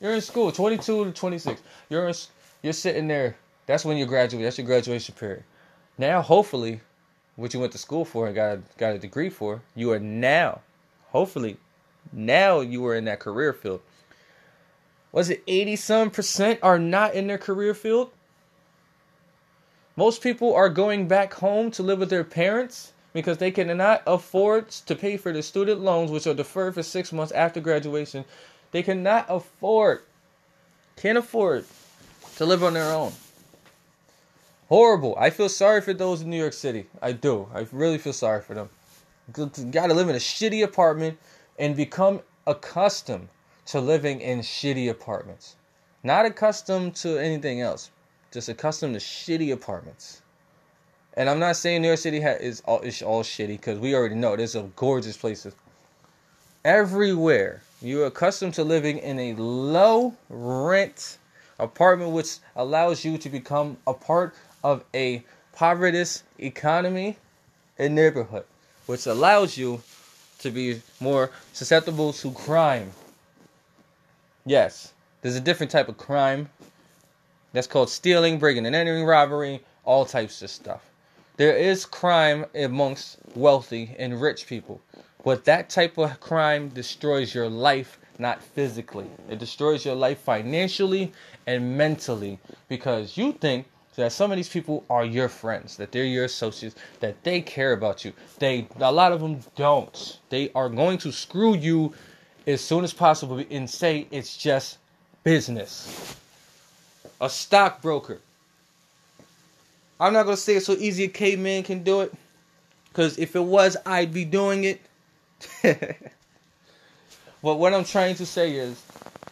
You're 0.00 0.14
in 0.14 0.22
school, 0.22 0.50
22 0.50 1.04
to 1.04 1.12
26. 1.12 1.60
You're 1.90 2.08
in, 2.08 2.14
you're 2.62 2.72
sitting 2.72 3.06
there. 3.06 3.36
That's 3.66 3.84
when 3.84 3.98
you 3.98 4.06
graduate. 4.06 4.44
That's 4.44 4.56
your 4.56 4.66
graduation 4.66 5.14
period. 5.14 5.44
Now, 5.98 6.22
hopefully, 6.22 6.80
what 7.36 7.54
you 7.54 7.60
went 7.60 7.72
to 7.72 7.78
school 7.78 8.04
for 8.04 8.26
and 8.26 8.34
got 8.34 8.58
got 8.78 8.94
a 8.94 8.98
degree 8.98 9.30
for, 9.30 9.62
you 9.74 9.92
are 9.92 9.98
now, 9.98 10.60
hopefully, 11.10 11.56
now 12.12 12.60
you 12.60 12.84
are 12.86 12.94
in 12.94 13.04
that 13.04 13.20
career 13.20 13.52
field 13.52 13.80
was 15.12 15.28
it 15.28 15.44
80 15.46 15.76
some 15.76 16.10
percent 16.10 16.58
are 16.62 16.78
not 16.78 17.14
in 17.14 17.26
their 17.26 17.38
career 17.38 17.74
field? 17.74 18.10
Most 19.94 20.22
people 20.22 20.54
are 20.54 20.70
going 20.70 21.06
back 21.06 21.34
home 21.34 21.70
to 21.72 21.82
live 21.82 21.98
with 21.98 22.08
their 22.08 22.24
parents 22.24 22.92
because 23.12 23.36
they 23.36 23.50
cannot 23.50 24.02
afford 24.06 24.70
to 24.70 24.96
pay 24.96 25.18
for 25.18 25.30
the 25.30 25.42
student 25.42 25.82
loans, 25.82 26.10
which 26.10 26.26
are 26.26 26.32
deferred 26.32 26.72
for 26.72 26.82
six 26.82 27.12
months 27.12 27.30
after 27.32 27.60
graduation. 27.60 28.24
They 28.70 28.82
cannot 28.82 29.26
afford, 29.28 30.00
can't 30.96 31.18
afford 31.18 31.66
to 32.36 32.46
live 32.46 32.64
on 32.64 32.72
their 32.72 32.90
own. 32.90 33.12
Horrible. 34.72 35.14
I 35.18 35.28
feel 35.28 35.50
sorry 35.50 35.82
for 35.82 35.92
those 35.92 36.22
in 36.22 36.30
New 36.30 36.38
York 36.38 36.54
City. 36.54 36.86
I 37.02 37.12
do. 37.12 37.46
I 37.54 37.66
really 37.72 37.98
feel 37.98 38.14
sorry 38.14 38.40
for 38.40 38.54
them. 38.54 38.70
Got 39.30 39.88
to 39.88 39.92
live 39.92 40.08
in 40.08 40.14
a 40.14 40.18
shitty 40.18 40.64
apartment 40.64 41.18
and 41.58 41.76
become 41.76 42.22
accustomed 42.46 43.28
to 43.66 43.82
living 43.82 44.22
in 44.22 44.38
shitty 44.38 44.88
apartments. 44.88 45.56
Not 46.02 46.24
accustomed 46.24 46.96
to 46.96 47.18
anything 47.18 47.60
else, 47.60 47.90
just 48.32 48.48
accustomed 48.48 48.94
to 48.94 49.00
shitty 49.00 49.52
apartments. 49.52 50.22
And 51.18 51.28
I'm 51.28 51.38
not 51.38 51.56
saying 51.56 51.82
New 51.82 51.88
York 51.88 52.00
City 52.00 52.22
is 52.22 52.62
all 52.64 52.80
is 52.80 53.02
all 53.02 53.22
shitty 53.22 53.58
because 53.58 53.78
we 53.78 53.94
already 53.94 54.14
know 54.14 54.36
there's 54.36 54.52
some 54.52 54.72
gorgeous 54.76 55.18
places. 55.18 55.54
Everywhere 56.64 57.60
you're 57.82 58.06
accustomed 58.06 58.54
to 58.54 58.64
living 58.64 58.96
in 58.96 59.18
a 59.18 59.34
low 59.34 60.14
rent 60.30 61.18
apartment, 61.58 62.12
which 62.12 62.38
allows 62.56 63.04
you 63.04 63.18
to 63.18 63.28
become 63.28 63.76
a 63.86 63.92
part 63.92 64.34
of 64.62 64.84
a 64.94 65.24
poverty 65.54 66.04
economy 66.38 67.16
and 67.78 67.94
neighborhood, 67.94 68.44
which 68.86 69.06
allows 69.06 69.56
you 69.56 69.82
to 70.38 70.50
be 70.50 70.82
more 71.00 71.30
susceptible 71.52 72.12
to 72.12 72.30
crime 72.32 72.92
Yes, 74.44 74.92
there's 75.20 75.36
a 75.36 75.40
different 75.40 75.70
type 75.70 75.88
of 75.88 75.96
crime. 75.96 76.48
That's 77.52 77.68
called 77.68 77.90
stealing, 77.90 78.38
breaking 78.38 78.66
and 78.66 78.74
entering, 78.74 79.04
robbery, 79.04 79.62
all 79.84 80.04
types 80.04 80.42
of 80.42 80.50
stuff. 80.50 80.90
There 81.36 81.56
is 81.56 81.86
crime 81.86 82.46
amongst 82.54 83.18
wealthy 83.36 83.94
and 83.98 84.20
rich 84.20 84.46
people, 84.48 84.80
but 85.24 85.44
that 85.44 85.70
type 85.70 85.96
of 85.96 86.18
crime 86.18 86.70
destroys 86.70 87.34
your 87.34 87.48
life, 87.48 88.00
not 88.18 88.42
physically. 88.42 89.06
It 89.30 89.38
destroys 89.38 89.84
your 89.84 89.94
life 89.94 90.18
financially 90.18 91.12
and 91.46 91.78
mentally 91.78 92.40
because 92.68 93.16
you 93.16 93.32
think 93.32 93.66
that 93.96 94.12
some 94.12 94.30
of 94.30 94.36
these 94.36 94.48
people 94.48 94.84
are 94.88 95.04
your 95.04 95.28
friends, 95.28 95.76
that 95.76 95.92
they're 95.92 96.04
your 96.04 96.24
associates, 96.24 96.74
that 97.00 97.22
they 97.24 97.40
care 97.40 97.72
about 97.72 98.04
you. 98.04 98.12
They 98.38 98.66
a 98.80 98.90
lot 98.90 99.12
of 99.12 99.20
them 99.20 99.40
don't. 99.56 100.18
They 100.30 100.50
are 100.54 100.68
going 100.68 100.98
to 100.98 101.12
screw 101.12 101.54
you 101.54 101.92
as 102.46 102.60
soon 102.60 102.84
as 102.84 102.92
possible 102.92 103.44
and 103.50 103.68
say 103.68 104.06
it's 104.10 104.36
just 104.36 104.78
business. 105.24 106.16
A 107.20 107.28
stockbroker. 107.28 108.18
I'm 110.00 110.12
not 110.12 110.24
gonna 110.24 110.36
say 110.36 110.56
it's 110.56 110.66
so 110.66 110.72
easy 110.72 111.04
a 111.04 111.08
caveman 111.08 111.62
can 111.62 111.82
do 111.82 112.00
it. 112.00 112.12
Cause 112.94 113.18
if 113.18 113.36
it 113.36 113.44
was, 113.44 113.76
I'd 113.86 114.12
be 114.12 114.24
doing 114.24 114.64
it. 114.64 114.80
but 115.62 117.58
what 117.58 117.72
I'm 117.74 117.84
trying 117.84 118.14
to 118.16 118.26
say 118.26 118.52
is 118.52 118.82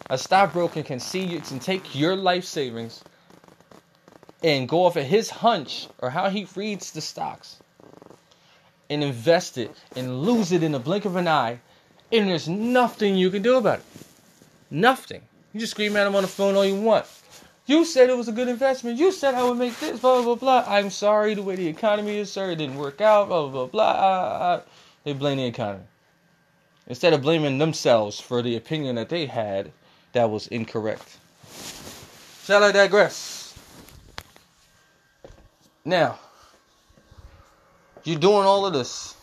a 0.09 0.17
stockbroker 0.17 0.83
can 0.83 0.99
see 0.99 1.23
you 1.23 1.39
can 1.41 1.59
take 1.59 1.95
your 1.95 2.15
life 2.15 2.43
savings 2.43 3.03
and 4.43 4.67
go 4.67 4.85
off 4.85 4.95
of 4.95 5.05
his 5.05 5.29
hunch 5.29 5.87
or 5.99 6.09
how 6.09 6.29
he 6.29 6.47
reads 6.55 6.91
the 6.91 7.01
stocks 7.01 7.57
and 8.89 9.03
invest 9.03 9.57
it 9.57 9.75
and 9.95 10.21
lose 10.21 10.51
it 10.51 10.63
in 10.63 10.71
the 10.71 10.79
blink 10.79 11.05
of 11.05 11.15
an 11.15 11.27
eye 11.27 11.59
and 12.11 12.29
there's 12.29 12.49
nothing 12.49 13.15
you 13.15 13.29
can 13.29 13.41
do 13.41 13.57
about 13.57 13.79
it. 13.79 13.85
Nothing. 14.69 15.21
You 15.53 15.59
just 15.59 15.71
scream 15.71 15.95
at 15.95 16.07
him 16.07 16.15
on 16.15 16.23
the 16.23 16.27
phone 16.27 16.55
all 16.55 16.65
you 16.65 16.79
want. 16.79 17.05
You 17.65 17.85
said 17.85 18.09
it 18.09 18.17
was 18.17 18.27
a 18.27 18.33
good 18.33 18.47
investment. 18.47 18.97
You 18.97 19.11
said 19.11 19.35
I 19.35 19.43
would 19.43 19.57
make 19.57 19.79
this, 19.79 19.99
blah, 19.99 20.21
blah, 20.21 20.35
blah. 20.35 20.65
I'm 20.67 20.89
sorry 20.89 21.35
the 21.35 21.43
way 21.43 21.55
the 21.55 21.67
economy 21.67 22.17
is, 22.17 22.31
sir. 22.31 22.51
It 22.51 22.57
didn't 22.57 22.77
work 22.77 22.99
out, 22.99 23.27
blah, 23.27 23.47
blah, 23.47 23.65
blah. 23.67 23.67
blah. 23.67 24.61
They 25.03 25.13
blame 25.13 25.37
the 25.37 25.45
economy. 25.45 25.85
Instead 26.87 27.13
of 27.13 27.21
blaming 27.21 27.59
themselves 27.59 28.19
for 28.19 28.41
the 28.41 28.57
opinion 28.57 28.95
that 28.95 29.09
they 29.09 29.25
had 29.25 29.71
that 30.13 30.29
was 30.29 30.47
incorrect. 30.47 31.17
Shall 32.43 32.63
I 32.63 32.71
digress? 32.71 33.30
Now, 35.83 36.19
you're 38.03 38.19
doing 38.19 38.45
all 38.45 38.65
of 38.65 38.73
this. 38.73 39.15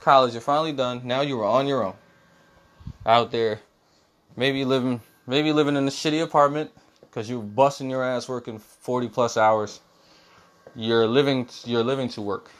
College, 0.00 0.32
you're 0.32 0.42
finally 0.42 0.72
done. 0.72 1.02
Now 1.04 1.20
you 1.20 1.40
are 1.40 1.44
on 1.44 1.66
your 1.66 1.84
own. 1.84 1.94
Out 3.06 3.30
there, 3.30 3.60
maybe 4.36 4.64
living, 4.64 5.00
maybe 5.26 5.52
living 5.52 5.76
in 5.76 5.86
a 5.86 5.90
shitty 5.90 6.22
apartment 6.22 6.70
because 7.00 7.30
you're 7.30 7.42
busting 7.42 7.88
your 7.90 8.02
ass 8.02 8.28
working 8.28 8.58
40 8.58 9.08
plus 9.08 9.36
hours. 9.36 9.80
You're 10.74 11.06
living, 11.06 11.48
you're 11.64 11.84
living 11.84 12.08
to 12.10 12.20
work 12.20 12.50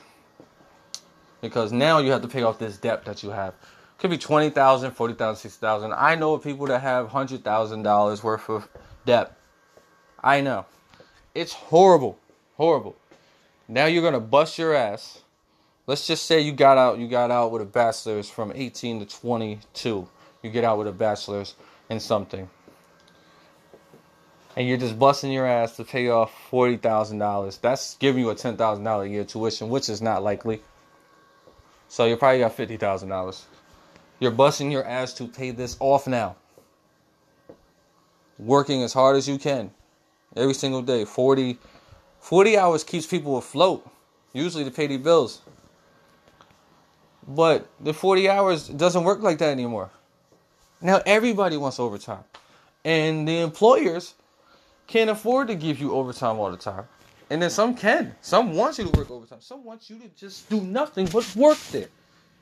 because 1.40 1.72
now 1.72 1.98
you 1.98 2.12
have 2.12 2.22
to 2.22 2.28
pay 2.28 2.42
off 2.42 2.58
this 2.58 2.78
debt 2.78 3.04
that 3.04 3.22
you 3.22 3.30
have. 3.30 3.54
Could 3.98 4.10
be 4.10 4.18
20,000, 4.18 4.92
40,000, 4.92 5.40
60,000. 5.40 5.92
I 5.92 6.14
know 6.14 6.34
of 6.34 6.42
people 6.42 6.66
that 6.66 6.80
have 6.80 7.10
$100,000 7.10 8.22
worth 8.22 8.48
of 8.48 8.68
debt. 9.04 9.36
I 10.22 10.40
know. 10.40 10.66
It's 11.34 11.52
horrible. 11.52 12.18
Horrible. 12.56 12.96
Now 13.68 13.86
you're 13.86 14.10
to 14.10 14.20
bust 14.20 14.58
your 14.58 14.74
ass. 14.74 15.22
Let's 15.86 16.06
just 16.06 16.26
say 16.26 16.40
you 16.40 16.52
got 16.52 16.78
out 16.78 16.98
you 16.98 17.08
got 17.08 17.30
out 17.30 17.50
with 17.50 17.62
a 17.62 17.66
bachelor's 17.66 18.28
from 18.28 18.52
18 18.54 19.00
to 19.00 19.18
22. 19.18 20.08
You 20.42 20.50
get 20.50 20.64
out 20.64 20.78
with 20.78 20.86
a 20.86 20.92
bachelor's 20.92 21.54
in 21.88 22.00
something. 22.00 22.48
And 24.56 24.68
you're 24.68 24.78
just 24.78 24.98
busting 24.98 25.32
your 25.32 25.46
ass 25.46 25.76
to 25.76 25.84
pay 25.84 26.08
off 26.08 26.32
$40,000. 26.50 27.60
That's 27.60 27.96
giving 27.96 28.22
you 28.22 28.30
a 28.30 28.34
$10,000 28.34 29.10
year 29.10 29.24
tuition, 29.24 29.68
which 29.68 29.88
is 29.88 30.00
not 30.00 30.22
likely. 30.22 30.62
So 31.88 32.04
you 32.04 32.16
probably 32.16 32.40
got 32.40 32.56
$50,000. 32.56 33.42
You're 34.20 34.30
busting 34.30 34.70
your 34.70 34.84
ass 34.84 35.12
to 35.14 35.26
pay 35.26 35.50
this 35.50 35.76
off 35.80 36.06
now. 36.06 36.36
Working 38.38 38.82
as 38.82 38.92
hard 38.92 39.16
as 39.16 39.28
you 39.28 39.38
can 39.38 39.70
every 40.36 40.54
single 40.54 40.82
day. 40.82 41.04
40, 41.04 41.58
40 42.24 42.56
hours 42.56 42.84
keeps 42.84 43.04
people 43.04 43.36
afloat, 43.36 43.86
usually 44.32 44.64
to 44.64 44.70
pay 44.70 44.86
their 44.86 44.98
bills. 44.98 45.42
But 47.28 47.68
the 47.80 47.92
40 47.92 48.30
hours 48.30 48.66
doesn't 48.66 49.04
work 49.04 49.20
like 49.20 49.36
that 49.40 49.50
anymore. 49.50 49.90
Now 50.80 51.02
everybody 51.04 51.58
wants 51.58 51.78
overtime. 51.78 52.24
And 52.82 53.28
the 53.28 53.40
employers 53.40 54.14
can't 54.86 55.10
afford 55.10 55.48
to 55.48 55.54
give 55.54 55.78
you 55.78 55.92
overtime 55.92 56.38
all 56.38 56.50
the 56.50 56.56
time. 56.56 56.84
And 57.28 57.42
then 57.42 57.50
some 57.50 57.74
can. 57.74 58.14
Some 58.22 58.54
want 58.54 58.78
you 58.78 58.84
to 58.84 58.98
work 58.98 59.10
overtime. 59.10 59.42
Some 59.42 59.62
want 59.62 59.90
you 59.90 59.98
to 59.98 60.08
just 60.16 60.48
do 60.48 60.62
nothing 60.62 61.04
but 61.12 61.30
work 61.36 61.58
there. 61.72 61.88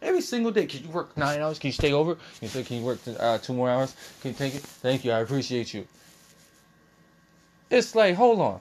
Every 0.01 0.21
single 0.21 0.53
day. 0.53 0.66
Can 0.66 0.85
you 0.85 0.90
work 0.90 1.16
nine 1.16 1.40
hours? 1.40 1.59
Can 1.59 1.68
you 1.68 1.73
stay 1.73 1.92
over? 1.92 2.14
Can 2.38 2.51
you, 2.55 2.64
can 2.64 2.77
you 2.77 2.85
work 2.85 3.01
uh, 3.18 3.38
two 3.38 3.53
more 3.53 3.68
hours? 3.68 3.97
Can 4.21 4.31
you 4.31 4.37
take 4.37 4.55
it? 4.55 4.62
Thank 4.62 5.05
you. 5.05 5.11
I 5.11 5.18
appreciate 5.18 5.75
you. 5.75 5.88
It's 7.68 7.97
like, 7.97 8.14
hold 8.14 8.40
on. 8.40 8.61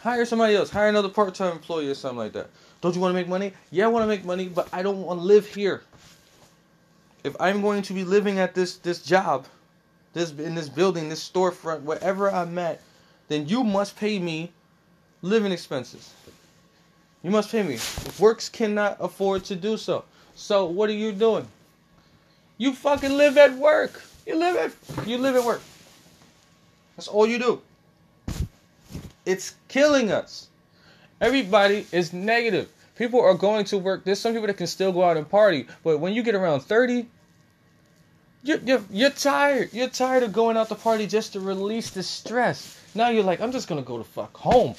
Hire 0.00 0.24
somebody 0.24 0.54
else. 0.54 0.70
Hire 0.70 0.88
another 0.88 1.08
part 1.08 1.34
time 1.34 1.52
employee 1.52 1.88
or 1.88 1.94
something 1.94 2.18
like 2.18 2.32
that. 2.32 2.48
Don't 2.80 2.94
you 2.94 3.00
want 3.00 3.10
to 3.12 3.14
make 3.14 3.28
money? 3.28 3.52
Yeah, 3.70 3.86
I 3.86 3.88
want 3.88 4.04
to 4.04 4.06
make 4.06 4.24
money, 4.24 4.48
but 4.48 4.68
I 4.72 4.82
don't 4.82 5.02
want 5.02 5.20
to 5.20 5.24
live 5.24 5.46
here. 5.46 5.82
If 7.24 7.34
I'm 7.40 7.60
going 7.60 7.82
to 7.82 7.92
be 7.92 8.04
living 8.04 8.38
at 8.38 8.54
this 8.54 8.76
this 8.76 9.02
job, 9.02 9.46
this 10.12 10.30
in 10.30 10.54
this 10.54 10.68
building, 10.68 11.08
this 11.08 11.28
storefront, 11.28 11.82
wherever 11.82 12.30
I'm 12.30 12.56
at, 12.58 12.80
then 13.26 13.48
you 13.48 13.64
must 13.64 13.96
pay 13.96 14.18
me 14.18 14.52
living 15.22 15.50
expenses. 15.50 16.12
You 17.22 17.32
must 17.32 17.50
pay 17.50 17.64
me. 17.64 17.78
Works 18.20 18.48
cannot 18.48 18.96
afford 19.00 19.44
to 19.46 19.56
do 19.56 19.76
so. 19.76 20.04
So 20.36 20.66
what 20.66 20.88
are 20.88 20.94
you 20.94 21.10
doing? 21.10 21.46
You 22.56 22.72
fucking 22.72 23.12
live 23.12 23.36
at 23.36 23.54
work. 23.54 24.00
You 24.24 24.36
live 24.36 24.56
at 24.56 25.08
you 25.08 25.18
live 25.18 25.34
at 25.34 25.44
work. 25.44 25.62
That's 26.96 27.08
all 27.08 27.26
you 27.26 27.38
do. 27.38 27.60
It's 29.28 29.56
killing 29.68 30.10
us. 30.10 30.48
Everybody 31.20 31.86
is 31.92 32.14
negative. 32.14 32.70
People 32.96 33.20
are 33.20 33.34
going 33.34 33.66
to 33.66 33.76
work. 33.76 34.02
There's 34.02 34.18
some 34.18 34.32
people 34.32 34.46
that 34.46 34.56
can 34.56 34.66
still 34.66 34.90
go 34.90 35.04
out 35.04 35.18
and 35.18 35.28
party, 35.28 35.66
but 35.84 35.98
when 35.98 36.14
you 36.14 36.22
get 36.22 36.34
around 36.34 36.60
30, 36.60 37.06
you're, 38.42 38.58
you're, 38.60 38.82
you're 38.90 39.10
tired. 39.10 39.68
You're 39.74 39.90
tired 39.90 40.22
of 40.22 40.32
going 40.32 40.56
out 40.56 40.70
to 40.70 40.74
party 40.74 41.06
just 41.06 41.34
to 41.34 41.40
release 41.40 41.90
the 41.90 42.02
stress. 42.02 42.80
Now 42.94 43.10
you're 43.10 43.22
like, 43.22 43.42
I'm 43.42 43.52
just 43.52 43.68
gonna 43.68 43.82
go 43.82 43.98
to 43.98 44.04
fuck 44.04 44.34
home. 44.34 44.74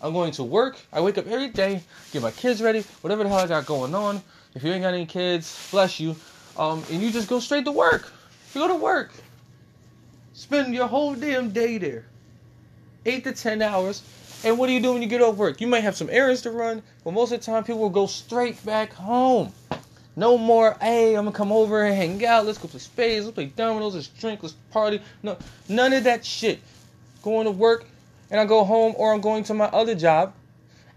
I'm 0.00 0.14
going 0.14 0.32
to 0.32 0.44
work. 0.44 0.78
I 0.94 1.02
wake 1.02 1.18
up 1.18 1.26
every 1.26 1.48
day, 1.48 1.82
get 2.10 2.22
my 2.22 2.30
kids 2.30 2.62
ready, 2.62 2.80
whatever 3.02 3.22
the 3.22 3.28
hell 3.28 3.40
I 3.40 3.46
got 3.48 3.66
going 3.66 3.94
on. 3.94 4.22
If 4.54 4.64
you 4.64 4.72
ain't 4.72 4.82
got 4.82 4.94
any 4.94 5.04
kids, 5.04 5.68
bless 5.70 6.00
you. 6.00 6.16
Um, 6.56 6.82
and 6.90 7.02
you 7.02 7.12
just 7.12 7.28
go 7.28 7.38
straight 7.38 7.66
to 7.66 7.72
work. 7.72 8.10
You 8.54 8.62
go 8.62 8.68
to 8.68 8.76
work. 8.76 9.12
Spend 10.32 10.72
your 10.72 10.86
whole 10.86 11.14
damn 11.14 11.50
day 11.50 11.76
there. 11.76 12.06
Eight 13.06 13.24
to 13.24 13.32
ten 13.32 13.62
hours. 13.62 14.02
And 14.44 14.58
what 14.58 14.68
do 14.68 14.72
you 14.72 14.80
do 14.80 14.92
when 14.92 15.02
you 15.02 15.08
get 15.08 15.20
off 15.20 15.36
work? 15.36 15.60
You 15.60 15.66
might 15.66 15.80
have 15.80 15.96
some 15.96 16.08
errands 16.10 16.42
to 16.42 16.50
run, 16.50 16.82
but 17.04 17.12
most 17.12 17.32
of 17.32 17.40
the 17.40 17.44
time 17.44 17.62
people 17.64 17.80
will 17.80 17.90
go 17.90 18.06
straight 18.06 18.64
back 18.64 18.92
home. 18.92 19.52
No 20.16 20.36
more, 20.36 20.76
hey, 20.80 21.14
I'm 21.14 21.24
gonna 21.24 21.36
come 21.36 21.52
over 21.52 21.84
and 21.84 21.94
hang 21.94 22.24
out. 22.26 22.44
Let's 22.44 22.58
go 22.58 22.68
play 22.68 22.80
spades. 22.80 23.24
Let's 23.24 23.34
play 23.34 23.46
dominoes. 23.46 23.94
Let's 23.94 24.08
drink. 24.08 24.42
Let's 24.42 24.54
party. 24.70 25.00
No, 25.22 25.36
none 25.68 25.92
of 25.92 26.04
that 26.04 26.24
shit. 26.24 26.60
Going 27.22 27.44
to 27.44 27.50
work, 27.50 27.86
and 28.30 28.40
I 28.40 28.44
go 28.44 28.64
home, 28.64 28.94
or 28.96 29.12
I'm 29.12 29.20
going 29.20 29.44
to 29.44 29.54
my 29.54 29.66
other 29.66 29.94
job. 29.94 30.34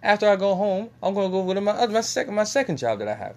After 0.01 0.27
I 0.27 0.35
go 0.35 0.55
home, 0.55 0.89
I'm 1.01 1.13
gonna 1.13 1.29
go 1.29 1.53
to 1.53 1.61
my 1.61 1.71
other, 1.71 1.93
my 1.93 2.01
second 2.01 2.33
my 2.33 2.43
second 2.43 2.77
job 2.77 2.99
that 2.99 3.07
I 3.07 3.13
have. 3.13 3.35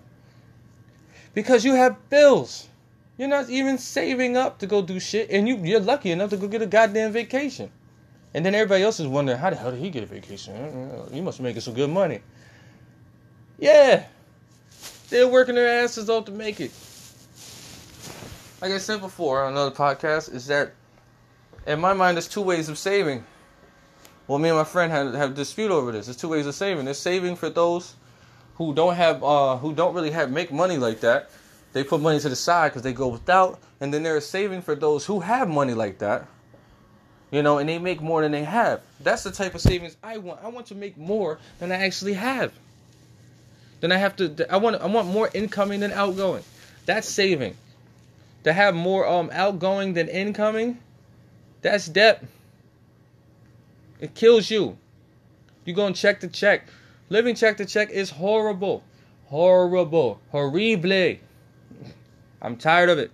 Because 1.34 1.64
you 1.64 1.74
have 1.74 2.08
bills. 2.08 2.68
You're 3.18 3.28
not 3.28 3.50
even 3.50 3.78
saving 3.78 4.36
up 4.36 4.58
to 4.58 4.66
go 4.66 4.82
do 4.82 4.98
shit, 4.98 5.30
and 5.30 5.46
you 5.46 5.56
you're 5.58 5.80
lucky 5.80 6.10
enough 6.10 6.30
to 6.30 6.36
go 6.36 6.48
get 6.48 6.62
a 6.62 6.66
goddamn 6.66 7.12
vacation. 7.12 7.70
And 8.36 8.44
then 8.44 8.54
everybody 8.54 8.84
else 8.84 9.00
is 9.00 9.06
wondering, 9.06 9.38
how 9.38 9.48
the 9.48 9.56
hell 9.56 9.70
did 9.70 9.80
he 9.80 9.88
get 9.88 10.02
a 10.02 10.06
vacation? 10.06 11.08
He 11.10 11.22
must 11.22 11.38
be 11.38 11.44
making 11.44 11.62
some 11.62 11.72
good 11.72 11.88
money. 11.88 12.20
Yeah, 13.58 14.04
they're 15.08 15.26
working 15.26 15.54
their 15.54 15.82
asses 15.82 16.10
off 16.10 16.26
to 16.26 16.32
make 16.32 16.60
it. 16.60 16.70
Like 18.60 18.72
I 18.72 18.78
said 18.78 19.00
before 19.00 19.42
on 19.42 19.52
another 19.52 19.74
podcast, 19.74 20.34
is 20.34 20.48
that 20.48 20.74
in 21.66 21.80
my 21.80 21.94
mind, 21.94 22.18
there's 22.18 22.28
two 22.28 22.42
ways 22.42 22.68
of 22.68 22.76
saving. 22.76 23.24
Well, 24.28 24.38
me 24.38 24.50
and 24.50 24.58
my 24.58 24.64
friend 24.64 24.92
have 24.92 25.30
a 25.30 25.34
dispute 25.34 25.70
over 25.70 25.90
this. 25.90 26.04
There's 26.04 26.18
two 26.18 26.28
ways 26.28 26.46
of 26.46 26.54
saving. 26.54 26.84
There's 26.84 26.98
saving 26.98 27.36
for 27.36 27.48
those 27.48 27.94
who 28.56 28.74
don't 28.74 28.96
have, 28.96 29.24
uh, 29.24 29.56
who 29.56 29.72
don't 29.72 29.94
really 29.94 30.10
have 30.10 30.30
make 30.30 30.52
money 30.52 30.76
like 30.76 31.00
that. 31.00 31.30
They 31.72 31.84
put 31.84 32.02
money 32.02 32.20
to 32.20 32.28
the 32.28 32.36
side 32.36 32.72
because 32.72 32.82
they 32.82 32.92
go 32.92 33.08
without, 33.08 33.60
and 33.80 33.94
then 33.94 34.02
there's 34.02 34.26
saving 34.26 34.60
for 34.60 34.74
those 34.74 35.06
who 35.06 35.20
have 35.20 35.48
money 35.48 35.72
like 35.72 36.00
that. 36.00 36.26
You 37.30 37.42
know, 37.42 37.58
and 37.58 37.68
they 37.68 37.78
make 37.78 38.00
more 38.00 38.22
than 38.22 38.32
they 38.32 38.44
have. 38.44 38.80
That's 39.00 39.24
the 39.24 39.32
type 39.32 39.54
of 39.54 39.60
savings 39.60 39.96
I 40.02 40.18
want. 40.18 40.40
I 40.44 40.48
want 40.48 40.66
to 40.66 40.74
make 40.74 40.96
more 40.96 41.38
than 41.58 41.72
I 41.72 41.76
actually 41.76 42.14
have. 42.14 42.52
Then 43.80 43.92
I 43.92 43.96
have 43.96 44.16
to. 44.16 44.46
I 44.50 44.56
want. 44.58 44.80
I 44.80 44.86
want 44.86 45.08
more 45.08 45.28
incoming 45.34 45.80
than 45.80 45.92
outgoing. 45.92 46.44
That's 46.86 47.08
saving. 47.08 47.56
To 48.44 48.52
have 48.52 48.74
more 48.74 49.06
um 49.06 49.30
outgoing 49.32 49.94
than 49.94 50.08
incoming, 50.08 50.78
that's 51.62 51.86
debt. 51.86 52.24
It 54.00 54.14
kills 54.14 54.50
you. 54.50 54.78
You 55.64 55.74
going 55.74 55.94
check 55.94 56.20
to 56.20 56.28
check. 56.28 56.68
Living 57.08 57.34
check 57.34 57.56
to 57.56 57.64
check 57.64 57.90
is 57.90 58.10
horrible. 58.10 58.84
Horrible. 59.26 60.20
Horrible. 60.30 61.18
I'm 62.40 62.56
tired 62.56 62.88
of 62.88 62.98
it. 62.98 63.10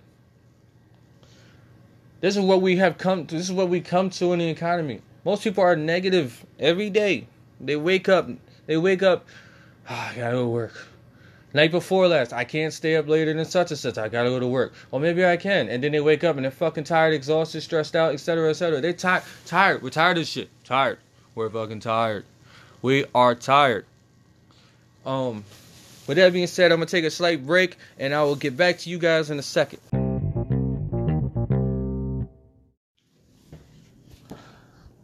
This 2.23 2.37
is 2.37 2.41
what 2.41 2.61
we 2.61 2.77
have 2.77 2.97
come 2.97 3.25
to. 3.25 3.35
This 3.35 3.47
is 3.47 3.51
what 3.51 3.67
we 3.67 3.81
come 3.81 4.09
to 4.11 4.31
in 4.31 4.39
the 4.39 4.47
economy. 4.47 5.01
Most 5.25 5.43
people 5.43 5.61
are 5.61 5.75
negative 5.75 6.45
every 6.57 6.89
day. 6.89 7.27
They 7.59 7.75
wake 7.75 8.07
up. 8.07 8.29
They 8.65 8.77
wake 8.77 9.03
up. 9.03 9.25
Oh, 9.89 9.93
I 9.93 10.15
gotta 10.15 10.37
go 10.37 10.43
to 10.43 10.47
work. 10.47 10.87
Night 11.53 11.71
before 11.71 12.07
last, 12.07 12.31
I 12.31 12.45
can't 12.45 12.71
stay 12.71 12.95
up 12.95 13.09
later 13.09 13.33
than 13.33 13.43
such 13.43 13.71
and 13.71 13.77
such. 13.77 13.97
I 13.97 14.07
gotta 14.07 14.29
go 14.29 14.39
to 14.39 14.47
work. 14.47 14.71
Or 14.91 15.01
maybe 15.01 15.25
I 15.25 15.35
can. 15.35 15.67
And 15.67 15.83
then 15.83 15.91
they 15.91 15.99
wake 15.99 16.23
up 16.23 16.37
and 16.37 16.45
they're 16.45 16.51
fucking 16.51 16.85
tired, 16.85 17.13
exhausted, 17.13 17.59
stressed 17.59 17.93
out, 17.93 18.13
etc., 18.13 18.51
etc. 18.51 18.79
They're 18.79 18.93
tired. 18.93 19.23
Tired. 19.45 19.81
We're 19.81 19.89
tired 19.89 20.17
of 20.17 20.25
shit. 20.25 20.47
Tired. 20.63 20.99
We're 21.35 21.49
fucking 21.49 21.81
tired. 21.81 22.23
We 22.81 23.03
are 23.13 23.35
tired. 23.35 23.85
Um, 25.05 25.43
with 26.07 26.15
that 26.15 26.31
being 26.31 26.47
said, 26.47 26.71
I'm 26.71 26.77
gonna 26.77 26.85
take 26.85 27.03
a 27.03 27.11
slight 27.11 27.45
break 27.45 27.75
and 27.99 28.13
I 28.13 28.23
will 28.23 28.37
get 28.37 28.55
back 28.55 28.77
to 28.77 28.89
you 28.89 28.97
guys 28.97 29.29
in 29.29 29.39
a 29.39 29.43
second. 29.43 30.02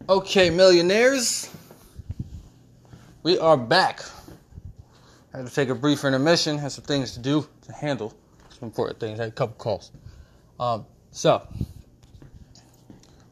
Okay, 0.10 0.50
millionaires, 0.50 1.48
we 3.22 3.38
are 3.38 3.56
back. 3.56 4.02
I 5.32 5.38
had 5.38 5.46
to 5.46 5.54
take 5.54 5.70
a 5.70 5.76
brief 5.76 6.04
intermission. 6.04 6.58
Had 6.58 6.72
some 6.72 6.84
things 6.84 7.12
to 7.12 7.20
do 7.20 7.48
to 7.68 7.74
handle. 7.74 8.16
Some 8.50 8.70
important 8.70 9.00
things. 9.00 9.20
I 9.20 9.26
had 9.26 9.34
a 9.34 9.36
couple 9.36 9.54
calls. 9.58 9.92
Um, 10.60 10.88
so, 11.12 11.48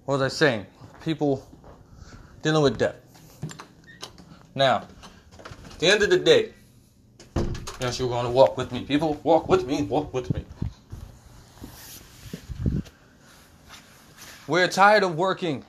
what 0.06 0.20
was 0.20 0.22
I 0.22 0.28
saying? 0.28 0.68
People 1.04 1.44
dealing 2.44 2.62
with 2.62 2.78
debt. 2.78 3.04
Now, 4.54 4.86
at 5.40 5.80
the 5.80 5.88
end 5.88 6.04
of 6.04 6.12
the 6.12 6.20
day, 6.20 6.54
yes, 7.82 7.98
you're 7.98 8.08
going 8.08 8.26
to 8.26 8.32
walk 8.32 8.56
with 8.56 8.72
me. 8.72 8.84
People, 8.84 9.20
walk 9.24 9.50
with 9.50 9.66
me, 9.66 9.82
walk 9.82 10.14
with 10.14 10.32
me. 10.32 10.46
We're 14.48 14.68
tired 14.68 15.02
of 15.02 15.16
working. 15.16 15.66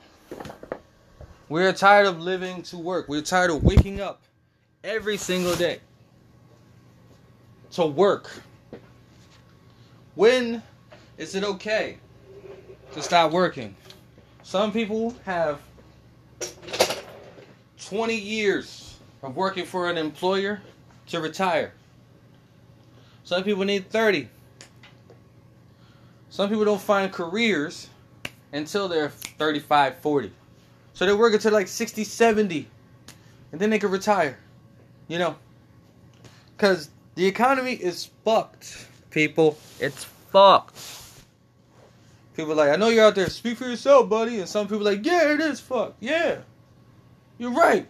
We're 1.49 1.73
tired 1.73 2.05
of 2.05 2.21
living 2.21 2.61
to 2.63 2.77
work. 2.77 3.09
We're 3.09 3.23
tired 3.23 3.49
of 3.49 3.63
waking 3.63 3.99
up 3.99 4.21
every 4.83 5.17
single 5.17 5.55
day 5.55 5.79
to 7.71 7.87
work. 7.87 8.29
When 10.13 10.61
is 11.17 11.33
it 11.33 11.43
okay 11.43 11.97
to 12.93 13.01
stop 13.01 13.31
working? 13.31 13.75
Some 14.43 14.71
people 14.71 15.15
have 15.25 15.59
20 17.83 18.15
years 18.15 18.99
of 19.23 19.35
working 19.35 19.65
for 19.65 19.89
an 19.89 19.97
employer 19.97 20.61
to 21.07 21.19
retire. 21.19 21.73
Some 23.23 23.43
people 23.43 23.65
need 23.65 23.89
30. 23.89 24.29
Some 26.29 26.47
people 26.47 26.65
don't 26.65 26.79
find 26.79 27.11
careers 27.11 27.89
until 28.53 28.87
they're 28.87 29.09
35, 29.09 29.97
40. 29.97 30.31
So 30.99 31.05
they 31.05 31.13
work 31.13 31.33
until 31.33 31.53
like 31.53 31.69
60, 31.69 32.03
70. 32.03 32.67
And 33.53 33.61
then 33.61 33.69
they 33.69 33.79
can 33.79 33.89
retire. 33.89 34.37
You 35.07 35.17
know? 35.17 35.37
Because 36.57 36.89
the 37.15 37.25
economy 37.25 37.71
is 37.71 38.09
fucked, 38.25 38.85
people. 39.09 39.57
It's 39.79 40.03
fucked. 40.03 40.77
People 42.35 42.53
like, 42.53 42.71
I 42.71 42.75
know 42.75 42.89
you're 42.89 43.05
out 43.05 43.15
there, 43.15 43.29
speak 43.29 43.59
for 43.59 43.63
yourself, 43.63 44.09
buddy. 44.09 44.41
And 44.41 44.49
some 44.49 44.67
people 44.67 44.83
like, 44.83 45.05
yeah, 45.05 45.31
it 45.31 45.39
is 45.39 45.61
fucked. 45.61 46.03
Yeah. 46.03 46.39
You're 47.37 47.53
right. 47.53 47.87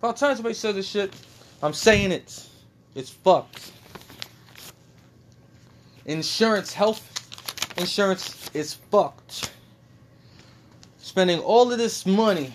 About 0.00 0.16
time 0.16 0.34
somebody 0.34 0.56
says 0.56 0.74
this 0.74 0.88
shit. 0.88 1.14
I'm 1.62 1.72
saying 1.72 2.10
it. 2.10 2.44
It's 2.96 3.10
fucked. 3.10 3.70
Insurance, 6.06 6.72
health 6.72 7.78
insurance 7.78 8.50
is 8.52 8.74
fucked. 8.74 9.52
Spending 11.08 11.38
all 11.38 11.72
of 11.72 11.78
this 11.78 12.04
money 12.04 12.52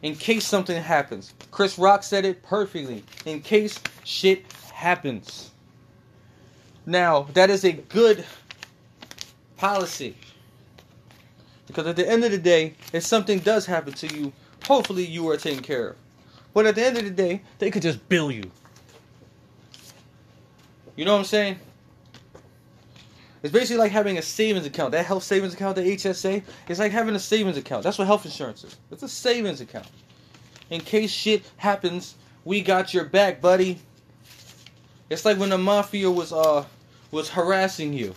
in 0.00 0.14
case 0.14 0.46
something 0.46 0.82
happens. 0.82 1.34
Chris 1.50 1.78
Rock 1.78 2.02
said 2.02 2.24
it 2.24 2.42
perfectly. 2.42 3.04
In 3.26 3.42
case 3.42 3.78
shit 4.04 4.50
happens. 4.72 5.50
Now, 6.86 7.24
that 7.34 7.50
is 7.50 7.66
a 7.66 7.72
good 7.72 8.24
policy. 9.58 10.16
Because 11.66 11.86
at 11.86 11.96
the 11.96 12.08
end 12.08 12.24
of 12.24 12.30
the 12.30 12.38
day, 12.38 12.72
if 12.94 13.02
something 13.02 13.38
does 13.40 13.66
happen 13.66 13.92
to 13.92 14.16
you, 14.16 14.32
hopefully 14.64 15.04
you 15.04 15.28
are 15.28 15.36
taken 15.36 15.62
care 15.62 15.88
of. 15.88 15.96
But 16.54 16.64
at 16.64 16.74
the 16.74 16.86
end 16.86 16.96
of 16.96 17.04
the 17.04 17.10
day, 17.10 17.42
they 17.58 17.70
could 17.70 17.82
just 17.82 18.08
bill 18.08 18.30
you. 18.30 18.50
You 20.96 21.04
know 21.04 21.12
what 21.12 21.18
I'm 21.18 21.24
saying? 21.26 21.58
It's 23.42 23.52
basically 23.52 23.78
like 23.78 23.92
having 23.92 24.18
a 24.18 24.22
savings 24.22 24.66
account. 24.66 24.92
That 24.92 25.06
health 25.06 25.22
savings 25.22 25.54
account, 25.54 25.76
the 25.76 25.82
HSA, 25.82 26.42
it's 26.68 26.80
like 26.80 26.92
having 26.92 27.14
a 27.14 27.20
savings 27.20 27.56
account. 27.56 27.84
That's 27.84 27.98
what 27.98 28.06
health 28.06 28.24
insurance 28.24 28.64
is. 28.64 28.76
It's 28.90 29.02
a 29.02 29.08
savings 29.08 29.60
account. 29.60 29.86
In 30.70 30.80
case 30.80 31.10
shit 31.10 31.44
happens, 31.56 32.16
we 32.44 32.60
got 32.60 32.92
your 32.92 33.04
back, 33.04 33.40
buddy. 33.40 33.78
It's 35.08 35.24
like 35.24 35.38
when 35.38 35.50
the 35.50 35.58
mafia 35.58 36.10
was 36.10 36.32
uh 36.32 36.64
was 37.10 37.30
harassing 37.30 37.92
you. 37.92 38.14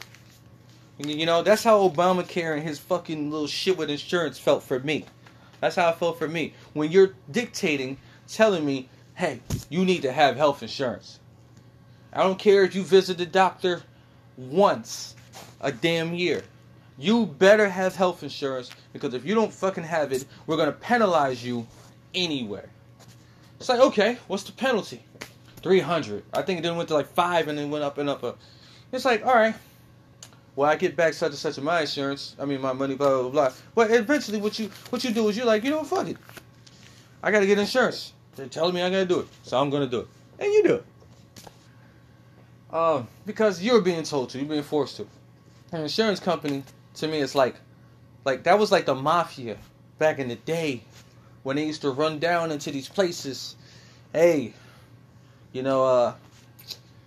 You 0.97 1.25
know, 1.25 1.41
that's 1.41 1.63
how 1.63 1.88
Obamacare 1.88 2.53
and 2.53 2.63
his 2.63 2.77
fucking 2.77 3.31
little 3.31 3.47
shit 3.47 3.77
with 3.77 3.89
insurance 3.89 4.38
felt 4.38 4.62
for 4.62 4.79
me. 4.79 5.05
That's 5.60 5.75
how 5.75 5.89
it 5.89 5.97
felt 5.97 6.19
for 6.19 6.27
me. 6.27 6.53
When 6.73 6.91
you're 6.91 7.13
dictating, 7.31 7.97
telling 8.27 8.65
me, 8.65 8.89
hey, 9.15 9.39
you 9.69 9.84
need 9.86 10.03
to 10.03 10.12
have 10.12 10.36
health 10.36 10.62
insurance. 10.62 11.19
I 12.13 12.23
don't 12.23 12.38
care 12.38 12.63
if 12.63 12.75
you 12.75 12.84
visit 12.84 13.17
the 13.17 13.25
doctor 13.25 13.81
once 14.49 15.15
a 15.62 15.71
damn 15.71 16.13
year. 16.13 16.43
You 16.97 17.25
better 17.25 17.69
have 17.69 17.95
health 17.95 18.23
insurance 18.23 18.69
because 18.93 19.13
if 19.13 19.25
you 19.25 19.34
don't 19.34 19.54
fucking 19.54 19.84
have 19.84 20.12
it, 20.12 20.25
we're 20.45 20.58
gonna 20.58 20.71
penalize 20.71 21.43
you 21.43 21.65
anywhere. 22.13 22.69
It's 23.60 23.69
like, 23.69 23.80
okay, 23.80 24.17
what's 24.27 24.43
the 24.43 24.51
penalty? 24.51 25.04
300. 25.62 26.23
I 26.34 26.41
think 26.41 26.60
it 26.60 26.63
then 26.63 26.75
went 26.75 26.89
to 26.89 26.95
like 26.95 27.08
5 27.13 27.47
and 27.47 27.58
then 27.58 27.69
went 27.69 27.84
up 27.84 27.97
and 27.97 28.10
up. 28.10 28.39
It's 28.91 29.06
like, 29.06 29.25
all 29.25 29.36
right. 29.36 29.56
Well, 30.56 30.69
I 30.69 30.75
get 30.75 30.95
back 30.95 31.13
such 31.13 31.30
and 31.30 31.38
such 31.38 31.58
of 31.58 31.63
my 31.63 31.82
insurance. 31.82 32.36
I 32.39 32.45
mean, 32.45 32.60
my 32.60 32.73
money, 32.73 32.95
blah, 32.95 33.21
blah, 33.21 33.30
blah. 33.30 33.51
But 33.73 33.91
eventually, 33.91 34.39
what 34.39 34.60
you 34.60 34.69
what 34.89 35.04
you 35.04 35.12
do 35.12 35.27
is 35.30 35.38
you're 35.38 35.45
like, 35.45 35.63
you 35.63 35.69
know, 35.69 35.84
fuck 35.84 36.08
it. 36.10 36.17
I 37.23 37.32
got 37.32 37.39
to 37.39 37.45
get 37.45 37.58
insurance. 37.58 38.13
They're 38.36 38.47
telling 38.47 38.73
me 38.73 38.82
I 38.82 38.89
got 38.89 38.97
to 38.97 39.06
do 39.06 39.19
it. 39.19 39.27
So 39.43 39.60
I'm 39.60 39.69
going 39.69 39.84
to 39.84 39.89
do 39.89 40.01
it. 40.01 40.08
And 40.39 40.51
you 40.51 40.63
do 40.63 40.73
it. 40.75 40.86
Um, 42.71 43.07
because 43.25 43.62
you're 43.62 43.81
being 43.81 44.03
told 44.03 44.29
to, 44.29 44.38
you're 44.38 44.47
being 44.47 44.63
forced 44.63 44.97
to. 44.97 45.07
An 45.71 45.81
insurance 45.81 46.19
company, 46.19 46.63
to 46.95 47.07
me, 47.07 47.19
it's 47.19 47.36
like, 47.36 47.55
like 48.25 48.43
that 48.43 48.57
was 48.57 48.71
like 48.71 48.86
the 48.86 48.95
mafia 48.95 49.57
back 49.99 50.19
in 50.19 50.27
the 50.27 50.36
day 50.36 50.84
when 51.43 51.55
they 51.55 51.65
used 51.65 51.81
to 51.81 51.91
run 51.91 52.19
down 52.19 52.51
into 52.51 52.71
these 52.71 52.88
places. 52.88 53.55
Hey, 54.13 54.53
you 55.51 55.63
know, 55.63 55.84
uh, 55.84 56.13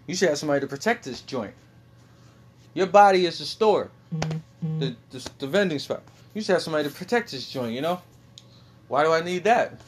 you 0.06 0.14
should 0.14 0.28
have 0.28 0.38
somebody 0.38 0.60
to 0.60 0.66
protect 0.66 1.04
this 1.04 1.20
joint. 1.22 1.54
Your 2.74 2.86
body 2.86 3.24
is 3.26 3.38
the 3.38 3.44
store, 3.44 3.90
mm-hmm. 4.14 4.80
the, 4.80 4.96
the, 5.10 5.30
the 5.38 5.46
vending 5.46 5.78
spot. 5.78 6.02
You 6.34 6.42
should 6.42 6.54
have 6.54 6.62
somebody 6.62 6.88
to 6.88 6.94
protect 6.94 7.30
this 7.30 7.48
joint. 7.48 7.72
You 7.72 7.80
know, 7.80 8.02
why 8.88 9.04
do 9.04 9.12
I 9.12 9.22
need 9.22 9.44
that? 9.44 9.80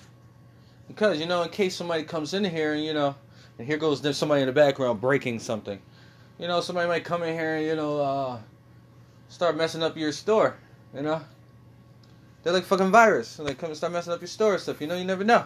Because 0.88 1.18
you 1.18 1.26
know, 1.26 1.42
in 1.42 1.48
case 1.48 1.74
somebody 1.74 2.04
comes 2.04 2.32
in 2.32 2.44
here 2.44 2.74
and 2.74 2.84
you 2.84 2.94
know, 2.94 3.16
and 3.58 3.66
here 3.66 3.76
goes 3.76 4.00
there's 4.00 4.16
somebody 4.16 4.42
in 4.42 4.46
the 4.46 4.52
background 4.52 5.00
breaking 5.00 5.38
something. 5.38 5.80
You 6.38 6.48
know, 6.48 6.60
somebody 6.60 6.88
might 6.88 7.04
come 7.04 7.22
in 7.22 7.34
here 7.34 7.56
and 7.56 7.66
you 7.66 7.76
know, 7.76 8.00
uh, 8.00 8.38
start 9.28 9.56
messing 9.56 9.82
up 9.82 9.96
your 9.96 10.12
store. 10.12 10.56
You 10.94 11.02
know, 11.02 11.20
they're 12.42 12.52
like 12.52 12.64
fucking 12.64 12.90
virus. 12.90 13.36
They 13.36 13.54
come 13.54 13.70
and 13.70 13.76
start 13.76 13.92
messing 13.92 14.12
up 14.12 14.20
your 14.20 14.28
store 14.28 14.54
and 14.54 14.62
stuff. 14.62 14.80
You 14.80 14.86
know, 14.86 14.96
you 14.96 15.04
never 15.04 15.24
know. 15.24 15.44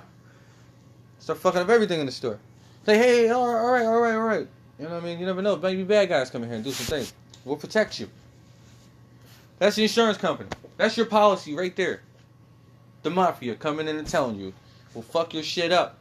Start 1.19 1.39
fucking 1.39 1.61
up 1.61 1.69
everything 1.69 2.01
in 2.01 2.07
the 2.07 2.13
store. 2.13 2.39
Say, 2.87 2.97
hey, 2.97 3.31
all 3.31 3.47
right, 3.47 3.61
all 3.61 3.73
right, 3.73 3.85
all 3.85 4.01
right, 4.01 4.15
all 4.15 4.21
right. 4.21 4.49
You 4.79 4.87
know 4.87 4.95
what 4.95 5.03
I 5.03 5.07
mean? 5.07 5.21
You 5.21 5.27
never 5.27 5.43
know. 5.43 5.57
Maybe 5.57 5.83
bad 5.85 6.09
guys 6.09 6.31
come 6.31 6.43
in 6.43 6.49
here 6.49 6.57
and 6.57 6.65
do 6.65 6.73
some 6.73 6.87
things. 6.87 7.13
We'll 7.45 7.57
protect 7.57 8.01
you. 8.01 8.09
That's 9.59 9.77
the 9.77 9.83
insurance 9.83 10.17
company. 10.17 10.49
That's 10.79 10.97
your 10.97 11.07
policy 11.07 11.55
right 11.55 11.77
there. 11.77 12.01
The 13.03 13.11
mafia 13.11 13.55
coming 13.55 13.89
in 13.89 13.97
and 13.97 14.07
telling 14.07 14.41
you, 14.41 14.55
we'll 14.95 15.03
fuck 15.03 15.35
your 15.35 15.43
shit 15.43 15.73
up. 15.73 15.99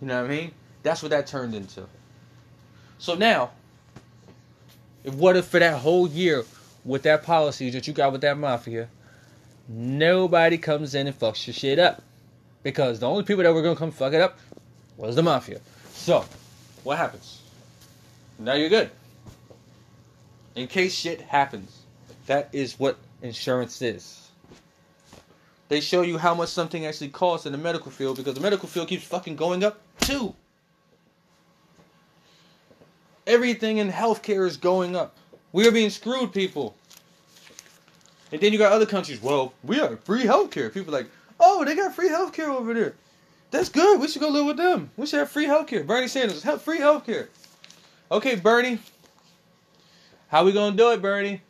You 0.00 0.08
know 0.08 0.22
what 0.22 0.30
I 0.30 0.34
mean? 0.34 0.52
That's 0.82 1.02
what 1.02 1.10
that 1.10 1.26
turned 1.26 1.54
into. 1.54 1.86
So 2.98 3.14
now, 3.14 3.50
if 5.04 5.14
what 5.14 5.36
if 5.36 5.46
for 5.46 5.60
that 5.60 5.78
whole 5.78 6.08
year 6.08 6.44
with 6.84 7.02
that 7.02 7.22
policy 7.22 7.70
that 7.70 7.86
you 7.86 7.92
got 7.92 8.12
with 8.12 8.20
that 8.22 8.38
mafia, 8.38 8.88
nobody 9.68 10.58
comes 10.58 10.94
in 10.94 11.06
and 11.06 11.18
fucks 11.18 11.46
your 11.46 11.54
shit 11.54 11.78
up. 11.78 12.02
Because 12.62 12.98
the 13.00 13.08
only 13.08 13.22
people 13.22 13.44
that 13.44 13.54
were 13.54 13.62
gonna 13.62 13.76
come 13.76 13.92
fuck 13.92 14.12
it 14.12 14.20
up 14.20 14.38
was 14.96 15.16
the 15.16 15.22
mafia. 15.22 15.60
So, 15.92 16.24
what 16.84 16.98
happens? 16.98 17.40
Now 18.38 18.54
you're 18.54 18.68
good. 18.68 18.90
In 20.54 20.66
case 20.66 20.94
shit 20.94 21.20
happens. 21.20 21.82
That 22.26 22.48
is 22.52 22.78
what 22.78 22.98
insurance 23.22 23.80
is. 23.80 24.28
They 25.68 25.80
show 25.80 26.02
you 26.02 26.18
how 26.18 26.34
much 26.34 26.48
something 26.48 26.86
actually 26.86 27.08
costs 27.08 27.46
in 27.46 27.52
the 27.52 27.58
medical 27.58 27.90
field 27.90 28.16
because 28.16 28.34
the 28.34 28.40
medical 28.40 28.68
field 28.68 28.88
keeps 28.88 29.04
fucking 29.04 29.36
going 29.36 29.64
up 29.64 29.80
too. 30.00 30.34
Everything 33.28 33.76
in 33.76 33.92
healthcare 33.92 34.46
is 34.46 34.56
going 34.56 34.96
up. 34.96 35.14
We 35.52 35.68
are 35.68 35.70
being 35.70 35.90
screwed, 35.90 36.32
people. 36.32 36.74
And 38.32 38.40
then 38.40 38.52
you 38.52 38.58
got 38.58 38.72
other 38.72 38.86
countries. 38.86 39.22
Well, 39.22 39.52
we 39.62 39.76
have 39.76 40.00
free 40.00 40.24
healthcare. 40.24 40.72
People 40.72 40.94
like, 40.94 41.06
oh, 41.38 41.62
they 41.62 41.76
got 41.76 41.94
free 41.94 42.08
healthcare 42.08 42.48
over 42.48 42.72
there. 42.72 42.94
That's 43.50 43.68
good. 43.68 44.00
We 44.00 44.08
should 44.08 44.22
go 44.22 44.30
live 44.30 44.46
with 44.46 44.56
them. 44.56 44.90
We 44.96 45.06
should 45.06 45.18
have 45.18 45.30
free 45.30 45.46
healthcare. 45.46 45.86
Bernie 45.86 46.08
Sanders, 46.08 46.42
have 46.42 46.62
free 46.62 46.78
healthcare. 46.78 47.28
Okay, 48.10 48.34
Bernie. 48.34 48.78
How 50.28 50.44
we 50.44 50.52
gonna 50.52 50.76
do 50.76 50.90
it, 50.92 51.02
Bernie? 51.02 51.42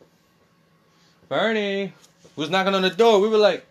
Bernie 1.29 1.93
was 2.35 2.49
knocking 2.49 2.75
on 2.75 2.81
the 2.81 2.89
door. 2.89 3.21
We 3.21 3.29
were 3.29 3.37
like, 3.37 3.65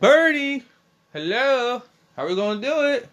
Bernie, 0.00 0.64
hello. 1.12 1.82
How 2.16 2.26
we 2.26 2.34
gonna 2.34 2.60
do 2.60 2.86
it? 2.88 3.08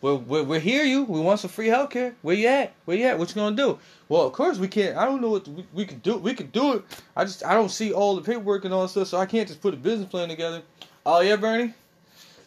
Well, 0.00 0.18
we 0.18 0.42
we 0.42 0.60
hear 0.60 0.84
you. 0.84 1.02
We 1.04 1.20
want 1.20 1.40
some 1.40 1.50
free 1.50 1.66
healthcare. 1.66 2.14
Where 2.22 2.36
you 2.36 2.46
at? 2.46 2.72
Where 2.84 2.96
you 2.96 3.06
at? 3.06 3.18
What 3.18 3.30
you 3.30 3.34
gonna 3.34 3.56
do? 3.56 3.78
Well, 4.08 4.22
of 4.22 4.32
course 4.32 4.58
we 4.58 4.68
can't. 4.68 4.96
I 4.96 5.04
don't 5.04 5.20
know 5.20 5.30
what 5.30 5.48
we, 5.48 5.66
we 5.72 5.84
could 5.86 6.02
do. 6.02 6.16
We 6.18 6.34
could 6.34 6.52
do 6.52 6.74
it. 6.74 6.84
I 7.16 7.24
just 7.24 7.44
I 7.44 7.54
don't 7.54 7.70
see 7.70 7.92
all 7.92 8.14
the 8.14 8.22
paperwork 8.22 8.64
and 8.64 8.72
all 8.72 8.82
that 8.82 8.90
stuff, 8.90 9.08
so 9.08 9.18
I 9.18 9.26
can't 9.26 9.48
just 9.48 9.60
put 9.60 9.74
a 9.74 9.76
business 9.76 10.08
plan 10.08 10.28
together. 10.28 10.62
Oh 11.04 11.20
yeah, 11.20 11.36
Bernie. 11.36 11.74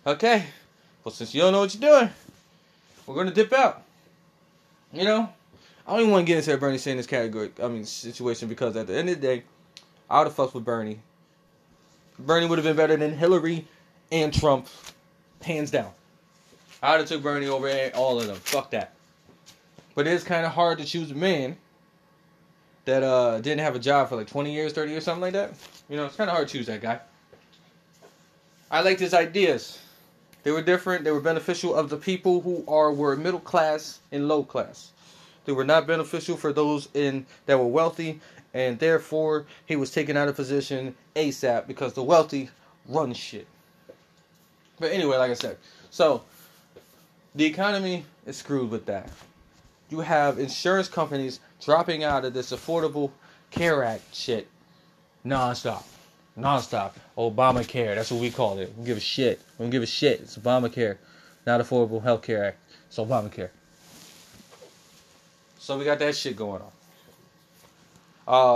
Okay. 0.07 0.45
Well, 1.03 1.11
since 1.11 1.33
you 1.33 1.41
don't 1.41 1.51
know 1.51 1.59
what 1.59 1.73
you're 1.73 1.91
doing, 1.91 2.09
we're 3.05 3.15
gonna 3.15 3.33
dip 3.33 3.51
out. 3.51 3.83
You 4.93 5.03
know, 5.03 5.29
I 5.85 5.91
don't 5.91 6.01
even 6.01 6.11
want 6.11 6.25
to 6.25 6.33
get 6.33 6.37
into 6.37 6.57
Bernie 6.57 6.77
Sanders 6.77 7.07
category. 7.07 7.51
I 7.61 7.67
mean, 7.67 7.85
situation 7.85 8.47
because 8.47 8.77
at 8.77 8.87
the 8.87 8.97
end 8.97 9.09
of 9.09 9.19
the 9.19 9.27
day, 9.27 9.43
I 10.09 10.19
would 10.19 10.27
have 10.27 10.35
fucked 10.35 10.53
with 10.53 10.63
Bernie. 10.63 10.99
Bernie 12.17 12.45
would 12.45 12.59
have 12.59 12.65
been 12.65 12.75
better 12.77 12.95
than 12.95 13.17
Hillary 13.17 13.67
and 14.11 14.33
Trump, 14.33 14.67
hands 15.41 15.71
down. 15.71 15.91
I 16.82 16.91
would 16.91 17.02
have 17.02 17.10
took 17.10 17.22
Bernie 17.22 17.48
over 17.48 17.70
all 17.96 18.20
of 18.20 18.28
them. 18.28 18.38
Fuck 18.38 18.72
that. 18.72 18.94
But 19.94 20.08
it 20.08 20.13
is 20.13 20.24
kind 20.24 20.46
of 20.46 20.52
hard 20.52 20.80
to 20.80 20.86
choose 20.86 21.12
a 21.12 21.15
man 21.15 21.58
that 22.86 23.04
uh 23.04 23.39
didn't 23.41 23.60
have 23.60 23.76
a 23.76 23.80
job 23.80 24.10
for 24.10 24.15
like 24.15 24.28
20 24.28 24.52
years, 24.52 24.74
30 24.74 24.91
years, 24.91 25.04
something 25.04 25.22
like 25.22 25.34
that. 25.34 25.54
You 25.89 25.98
know, 25.98 26.06
it's 26.06 26.15
kind 26.15 26.30
of 26.30 26.36
hard 26.36 26.48
to 26.48 26.58
choose 26.58 26.67
that 26.67 26.82
guy. 26.82 27.00
I 28.72 28.82
liked 28.82 29.00
his 29.00 29.13
ideas. 29.13 29.80
They 30.44 30.52
were 30.52 30.62
different. 30.62 31.04
They 31.04 31.12
were 31.12 31.20
beneficial 31.20 31.76
of 31.76 31.89
the 31.89 31.98
people 31.98 32.41
who 32.41 32.63
are 32.67 32.91
were 32.91 33.15
middle 33.15 33.39
class 33.39 34.00
and 34.12 34.28
low 34.28 34.44
class. 34.44 34.91
They 35.46 35.52
were 35.52 35.63
not 35.65 35.88
beneficial 35.88 36.38
for 36.38 36.54
those 36.54 36.88
in 36.94 37.26
that 37.46 37.60
were 37.60 37.67
wealthy, 37.67 38.22
and 38.54 38.80
therefore 38.80 39.46
he 39.65 39.76
was 39.76 39.91
taken 39.91 40.17
out 40.17 40.28
of 40.28 40.36
position 40.36 40.96
ASAP 41.15 41.67
because 41.67 41.94
the 41.94 42.04
wealthy 42.04 42.50
run 42.88 43.13
shit. 43.13 43.48
But 44.80 44.91
anyway, 44.91 45.17
like 45.17 45.32
I 45.32 45.36
said, 45.36 45.58
so 45.91 46.24
the 47.36 47.46
economy 47.46 48.06
is 48.26 48.38
screwed 48.38 48.70
with 48.70 48.86
that. 48.86 49.10
You 49.89 50.00
have 50.00 50.39
insurance 50.39 50.88
companies 50.88 51.39
dropping 51.63 52.04
out 52.04 52.26
of 52.26 52.34
this 52.34 52.52
Affordable 52.52 53.12
Care 53.52 53.84
Act 53.84 54.15
shit 54.15 54.48
nonstop. 55.26 55.84
Nonstop. 56.38 56.94
Obamacare, 57.17 57.96
that's 57.96 58.12
what 58.12 58.22
we 58.22 58.32
call 58.32 58.58
it. 58.60 58.74
We 58.78 58.86
give 58.86 58.98
a 58.98 59.02
shit. 59.02 59.41
We 59.58 59.63
don't 59.63 59.70
give 59.70 59.84
a 59.84 59.88
shit. 59.88 60.22
It's 60.22 60.38
Obamacare, 60.38 60.98
not 61.46 61.62
Affordable 61.62 62.02
Health 62.02 62.22
Care 62.22 62.46
Act. 62.46 62.58
It's 62.88 62.98
Obamacare. 62.98 63.50
So 65.60 65.78
we 65.78 65.86
got 65.86 66.00
that 66.00 66.15
shit 66.15 66.36
going 66.36 66.62
on. 66.62 66.72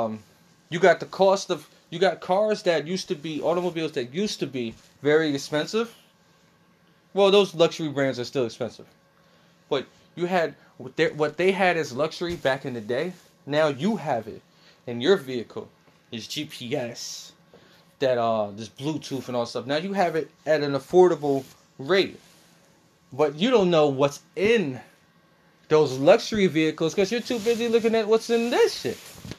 Um, 0.06 0.20
you 0.70 0.80
got 0.80 1.00
the 1.00 1.06
cost 1.06 1.52
of 1.52 1.68
you 1.90 2.00
got 2.00 2.20
cars 2.20 2.64
that 2.64 2.88
used 2.88 3.08
to 3.10 3.16
be 3.16 3.42
automobiles 3.42 3.92
that 3.94 4.14
used 4.14 4.40
to 4.40 4.48
be 4.48 4.74
very 5.02 5.34
expensive. 5.34 5.94
Well, 7.16 7.32
those 7.32 7.56
luxury 7.56 7.88
brands 7.88 8.20
are 8.20 8.26
still 8.26 8.46
expensive, 8.46 8.88
but 9.70 9.86
you 10.18 10.26
had 10.26 10.54
what 10.78 10.98
they, 10.98 11.08
what 11.12 11.38
they 11.38 11.54
had 11.54 11.78
as 11.78 11.94
luxury 11.94 12.36
back 12.36 12.66
in 12.66 12.74
the 12.74 12.82
day. 12.82 13.14
Now 13.46 13.70
you 13.70 13.96
have 13.96 14.28
it 14.28 14.42
in 14.86 15.00
your 15.00 15.16
vehicle. 15.16 15.70
Is 16.12 16.28
GPS, 16.28 17.32
that 18.00 18.18
uh, 18.18 18.52
this 18.52 18.68
Bluetooth 18.68 19.30
and 19.30 19.38
all 19.38 19.46
stuff. 19.46 19.66
Now 19.66 19.78
you 19.78 19.94
have 19.94 20.18
it 20.18 20.30
at 20.46 20.62
an 20.62 20.74
affordable 20.74 21.46
rate, 21.80 22.20
but 23.14 23.36
you 23.36 23.50
don't 23.50 23.70
know 23.70 23.88
what's 23.88 24.20
in 24.36 24.82
those 25.70 25.98
luxury 25.98 26.48
vehicles 26.48 26.94
because 26.94 27.14
you're 27.14 27.22
too 27.22 27.40
busy 27.40 27.70
looking 27.70 27.96
at 27.96 28.10
what's 28.10 28.30
in 28.30 28.50
this 28.50 28.82
shit. 28.82 28.98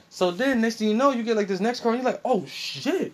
So 0.09 0.31
then 0.31 0.63
next 0.63 0.77
thing 0.77 0.89
you 0.89 0.95
know, 0.95 1.11
you 1.11 1.23
get 1.23 1.37
like 1.37 1.47
this 1.47 1.61
next 1.61 1.81
car 1.81 1.93
and 1.93 2.03
you're 2.03 2.11
like, 2.11 2.23
oh 2.25 2.47
shit. 2.47 3.13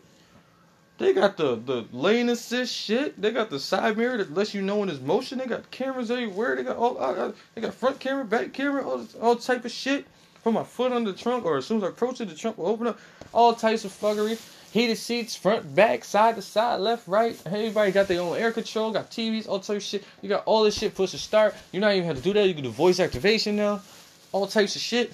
They 1.02 1.12
got 1.12 1.36
the, 1.36 1.56
the 1.56 1.84
lane 1.90 2.28
assist 2.28 2.72
shit. 2.72 3.20
They 3.20 3.32
got 3.32 3.50
the 3.50 3.58
side 3.58 3.98
mirror 3.98 4.18
that 4.18 4.32
lets 4.32 4.54
you 4.54 4.62
know 4.62 4.76
when 4.76 4.86
there's 4.86 5.00
motion. 5.00 5.38
They 5.38 5.46
got 5.46 5.68
cameras 5.72 6.12
everywhere. 6.12 6.54
They 6.54 6.62
got 6.62 6.76
all 6.76 6.96
uh, 6.96 7.32
they 7.56 7.60
got 7.60 7.74
front 7.74 7.98
camera, 7.98 8.24
back 8.24 8.52
camera, 8.52 8.88
all 8.88 9.04
all 9.20 9.34
type 9.34 9.64
of 9.64 9.72
shit. 9.72 10.06
Put 10.44 10.52
my 10.52 10.62
foot 10.62 10.92
on 10.92 11.02
the 11.02 11.12
trunk, 11.12 11.44
or 11.44 11.56
as 11.56 11.66
soon 11.66 11.78
as 11.78 11.82
I 11.82 11.88
approach 11.88 12.20
it, 12.20 12.28
the 12.28 12.36
trunk 12.36 12.56
will 12.56 12.68
open 12.68 12.86
up. 12.86 13.00
All 13.34 13.52
types 13.52 13.84
of 13.84 13.90
fuckery. 13.90 14.40
Heated 14.70 14.96
seats, 14.96 15.34
front, 15.34 15.74
back, 15.74 16.04
side 16.04 16.36
to 16.36 16.42
side, 16.42 16.80
left, 16.80 17.08
right. 17.08 17.36
Everybody 17.46 17.90
got 17.90 18.06
their 18.06 18.20
own 18.20 18.36
air 18.36 18.52
control, 18.52 18.92
got 18.92 19.10
TVs, 19.10 19.48
all 19.48 19.58
types 19.58 19.70
of 19.70 19.82
shit. 19.82 20.04
You 20.20 20.28
got 20.28 20.44
all 20.46 20.62
this 20.62 20.78
shit 20.78 20.94
push 20.94 21.10
to 21.10 21.18
start. 21.18 21.56
You're 21.72 21.80
not 21.80 21.94
even 21.94 22.06
have 22.06 22.16
to 22.18 22.22
do 22.22 22.32
that. 22.34 22.46
You 22.46 22.54
can 22.54 22.62
do 22.62 22.70
voice 22.70 23.00
activation 23.00 23.56
now. 23.56 23.82
All 24.30 24.46
types 24.46 24.76
of 24.76 24.82
shit. 24.82 25.12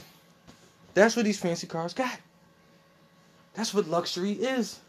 That's 0.93 1.17
what 1.17 1.25
these 1.25 1.41
fancy 1.41 1.67
cars 1.67 1.95
got. 1.95 2.21
That's 3.55 3.73
what 3.73 3.89
luxury 3.89 4.33
is. 4.33 4.81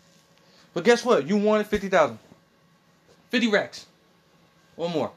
But 0.73 0.83
guess 0.83 1.03
what? 1.03 1.27
You 1.27 1.37
wanted 1.37 1.67
50,000. 1.67 2.17
50 3.29 3.47
racks. 3.47 3.85
One 4.75 4.91
more. 4.91 5.11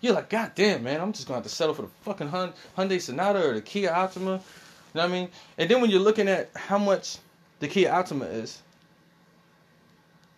You're 0.00 0.14
like, 0.14 0.30
God 0.30 0.52
damn, 0.54 0.84
man, 0.84 1.00
I'm 1.00 1.12
just 1.12 1.26
going 1.26 1.40
to 1.40 1.42
have 1.42 1.50
to 1.50 1.54
settle 1.54 1.74
for 1.74 1.82
the 1.82 1.88
fucking 2.02 2.28
Hyundai 2.28 3.00
Sonata 3.00 3.48
or 3.48 3.54
the 3.54 3.60
Kia 3.60 3.90
Optima. 3.90 4.32
You 4.32 4.36
know 4.36 4.40
what 4.92 5.04
I 5.04 5.08
mean? 5.08 5.28
And 5.56 5.68
then 5.68 5.80
when 5.80 5.90
you're 5.90 6.00
looking 6.00 6.28
at 6.28 6.50
how 6.54 6.78
much 6.78 7.18
the 7.58 7.66
Kia 7.66 7.90
Optima 7.90 8.26
is, 8.26 8.62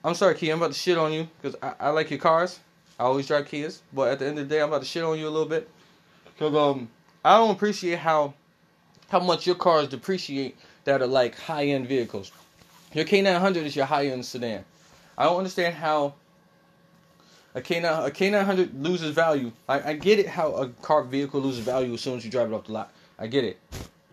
I'm 0.03 0.15
sorry, 0.15 0.35
Kia, 0.35 0.53
I'm 0.53 0.61
about 0.61 0.73
to 0.73 0.79
shit 0.79 0.97
on 0.97 1.13
you 1.13 1.29
because 1.41 1.59
I, 1.63 1.75
I 1.79 1.89
like 1.91 2.11
your 2.11 2.19
cars. 2.19 2.59
I 2.99 3.05
always 3.05 3.27
drive 3.27 3.49
Kias. 3.49 3.81
But 3.93 4.13
at 4.13 4.19
the 4.19 4.27
end 4.27 4.39
of 4.39 4.49
the 4.49 4.55
day, 4.55 4.63
I'm 4.63 4.69
about 4.69 4.81
to 4.81 4.87
shit 4.87 5.03
on 5.03 5.19
you 5.19 5.29
a 5.29 5.31
little 5.31 5.49
bit. 5.49 5.69
Because 6.25 6.55
um, 6.55 6.89
I 7.25 7.37
don't 7.37 7.51
appreciate 7.51 7.99
how 7.99 8.35
how 9.11 9.21
much 9.21 9.47
your 9.47 9.57
cars 9.57 9.89
depreciate 9.89 10.57
that 10.85 11.03
are 11.03 11.07
like 11.07 11.37
high 11.39 11.67
end 11.67 11.87
vehicles. 11.87 12.33
Your 12.93 13.05
K900 13.05 13.57
is 13.57 13.77
your 13.77 13.87
high 13.87 14.07
end 14.07 14.25
sedan. 14.25 14.65
I 15.17 15.25
don't 15.25 15.39
understand 15.39 15.75
how 15.75 16.15
a 17.55 17.61
K9 17.61 18.07
a 18.07 18.11
K900 18.11 18.83
loses 18.83 19.15
value. 19.15 19.53
I, 19.69 19.91
I 19.91 19.93
get 19.95 20.19
it 20.19 20.27
how 20.27 20.53
a 20.53 20.69
car 20.69 21.03
vehicle 21.03 21.41
loses 21.41 21.61
value 21.61 21.95
as 21.95 22.01
soon 22.01 22.17
as 22.17 22.25
you 22.25 22.31
drive 22.31 22.51
it 22.51 22.55
off 22.55 22.67
the 22.67 22.73
lot. 22.73 22.93
I 23.19 23.27
get 23.27 23.45
it, 23.45 23.59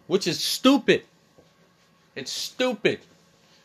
which 0.07 0.27
is 0.27 0.43
stupid. 0.43 1.03
It's 2.15 2.31
stupid 2.31 2.99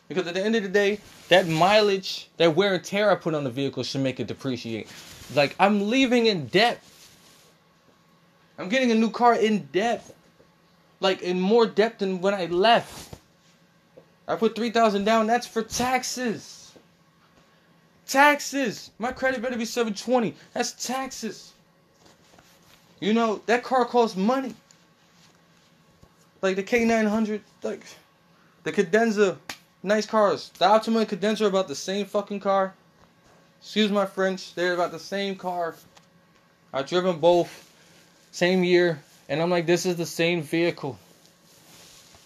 because 0.07 0.27
at 0.27 0.33
the 0.33 0.43
end 0.43 0.55
of 0.55 0.63
the 0.63 0.69
day, 0.69 0.99
that 1.29 1.47
mileage, 1.47 2.29
that 2.37 2.55
wear 2.55 2.75
and 2.75 2.83
tear 2.83 3.11
I 3.11 3.15
put 3.15 3.33
on 3.33 3.43
the 3.43 3.49
vehicle 3.49 3.83
should 3.83 4.01
make 4.01 4.19
it 4.19 4.27
depreciate. 4.27 4.87
Like 5.35 5.55
I'm 5.59 5.89
leaving 5.89 6.27
in 6.27 6.47
debt. 6.47 6.83
I'm 8.57 8.69
getting 8.69 8.91
a 8.91 8.95
new 8.95 9.09
car 9.09 9.35
in 9.35 9.67
debt, 9.71 10.15
like 10.99 11.21
in 11.21 11.39
more 11.39 11.65
debt 11.65 11.99
than 11.99 12.21
when 12.21 12.33
I 12.33 12.45
left. 12.45 13.12
I 14.27 14.35
put 14.35 14.55
3000 14.55 15.03
down, 15.03 15.27
that's 15.27 15.47
for 15.47 15.61
taxes. 15.61 16.71
Taxes. 18.07 18.91
My 18.99 19.11
credit 19.11 19.41
better 19.41 19.57
be 19.57 19.65
720. 19.65 20.35
That's 20.53 20.71
taxes. 20.71 21.53
You 22.99 23.13
know, 23.13 23.41
that 23.47 23.63
car 23.63 23.85
costs 23.85 24.15
money. 24.15 24.53
Like 26.41 26.55
the 26.55 26.63
K900, 26.63 27.41
like 27.63 27.85
the 28.63 28.71
Cadenza, 28.71 29.37
nice 29.81 30.05
cars. 30.05 30.51
The 30.57 30.65
Optima 30.65 30.99
and 30.99 31.09
Cadenza 31.09 31.41
are 31.41 31.47
about 31.47 31.67
the 31.67 31.75
same 31.75 32.05
fucking 32.05 32.39
car. 32.39 32.73
Excuse 33.61 33.91
my 33.91 34.05
French, 34.05 34.53
they're 34.55 34.73
about 34.73 34.91
the 34.91 34.99
same 34.99 35.35
car. 35.35 35.75
I've 36.73 36.87
driven 36.87 37.19
both, 37.19 37.71
same 38.31 38.63
year, 38.63 39.01
and 39.29 39.41
I'm 39.41 39.49
like, 39.49 39.65
this 39.65 39.85
is 39.85 39.95
the 39.95 40.05
same 40.05 40.41
vehicle. 40.41 40.97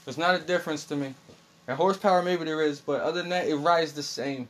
There's 0.06 0.18
not 0.18 0.36
a 0.36 0.40
difference 0.40 0.86
to 0.86 0.96
me. 0.96 1.14
And 1.68 1.76
horsepower, 1.76 2.22
maybe 2.24 2.46
there 2.46 2.62
is, 2.62 2.80
but 2.80 3.02
other 3.02 3.22
than 3.22 3.30
that, 3.30 3.48
it 3.48 3.56
rides 3.56 3.94
the 3.94 4.04
same. 4.04 4.48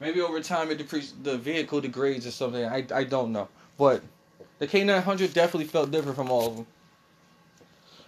Maybe 0.00 0.20
over 0.20 0.40
time, 0.40 0.70
it 0.70 0.78
depreciates, 0.78 1.14
the 1.22 1.36
vehicle 1.36 1.80
degrades 1.80 2.26
or 2.26 2.30
something. 2.30 2.64
I, 2.64 2.86
I 2.94 3.04
don't 3.04 3.32
know. 3.32 3.48
But 3.76 4.02
the 4.58 4.66
K900 4.66 5.32
definitely 5.32 5.66
felt 5.66 5.90
different 5.90 6.16
from 6.16 6.30
all 6.30 6.46
of 6.46 6.56
them. 6.56 6.66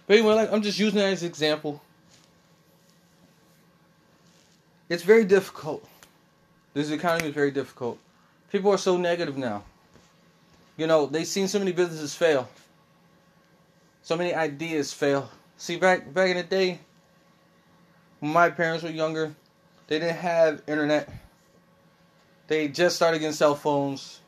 But 0.05 0.17
anyway, 0.17 0.35
like, 0.35 0.51
I'm 0.51 0.61
just 0.61 0.79
using 0.79 0.99
that 0.99 1.11
as 1.11 1.23
an 1.23 1.27
example. 1.27 1.81
It's 4.89 5.03
very 5.03 5.25
difficult. 5.25 5.85
This 6.73 6.91
economy 6.91 7.29
is 7.29 7.35
very 7.35 7.51
difficult. 7.51 7.97
People 8.51 8.71
are 8.71 8.77
so 8.77 8.95
negative 8.95 9.37
now. 9.37 9.63
You 10.77 10.87
know, 10.87 11.05
they've 11.07 11.27
seen 11.27 11.47
so 11.47 11.59
many 11.59 11.73
businesses 11.73 12.15
fail. 12.15 12.47
So 14.03 14.15
many 14.15 14.33
ideas 14.33 14.93
fail. 14.93 15.29
See, 15.57 15.75
back 15.75 16.13
back 16.13 16.29
in 16.29 16.37
the 16.37 16.43
day, 16.43 16.79
when 18.19 18.33
my 18.33 18.49
parents 18.49 18.83
were 18.83 18.89
younger, 18.89 19.33
they 19.87 19.99
didn't 19.99 20.17
have 20.17 20.61
internet. 20.67 21.09
They 22.47 22.67
just 22.67 22.95
started 22.95 23.19
getting 23.19 23.33
cell 23.33 23.55
phones. 23.55 24.21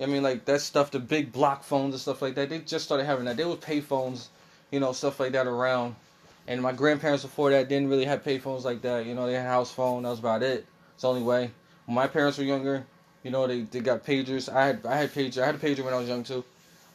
I 0.00 0.06
mean, 0.06 0.22
like 0.22 0.44
that 0.46 0.60
stuff, 0.60 0.90
the 0.90 0.98
big 0.98 1.32
block 1.32 1.62
phones 1.62 1.94
and 1.94 2.00
stuff 2.00 2.22
like 2.22 2.34
that. 2.34 2.48
They 2.48 2.58
just 2.60 2.84
started 2.84 3.04
having 3.04 3.26
that. 3.26 3.36
They 3.36 3.44
would 3.44 3.60
pay 3.60 3.80
phones, 3.80 4.30
you 4.70 4.80
know, 4.80 4.92
stuff 4.92 5.20
like 5.20 5.32
that 5.32 5.46
around. 5.46 5.94
And 6.48 6.60
my 6.60 6.72
grandparents 6.72 7.22
before 7.22 7.50
that 7.50 7.68
didn't 7.68 7.88
really 7.88 8.04
have 8.04 8.24
pay 8.24 8.38
phones 8.38 8.64
like 8.64 8.82
that. 8.82 9.06
You 9.06 9.14
know, 9.14 9.26
they 9.26 9.34
had 9.34 9.46
house 9.46 9.70
phone. 9.70 10.02
That 10.02 10.10
was 10.10 10.18
about 10.18 10.42
it. 10.42 10.66
It's 10.94 11.02
the 11.02 11.08
only 11.08 11.22
way. 11.22 11.50
When 11.86 11.94
my 11.94 12.08
parents 12.08 12.38
were 12.38 12.44
younger, 12.44 12.84
you 13.22 13.30
know, 13.30 13.46
they, 13.46 13.60
they 13.60 13.80
got 13.80 14.04
pagers. 14.04 14.52
I 14.52 14.66
had 14.66 14.84
I 14.84 14.96
had 14.96 15.12
pager. 15.12 15.42
I 15.42 15.46
had 15.46 15.54
a 15.54 15.58
pager 15.58 15.84
when 15.84 15.94
I 15.94 15.98
was 15.98 16.08
young 16.08 16.24
too. 16.24 16.44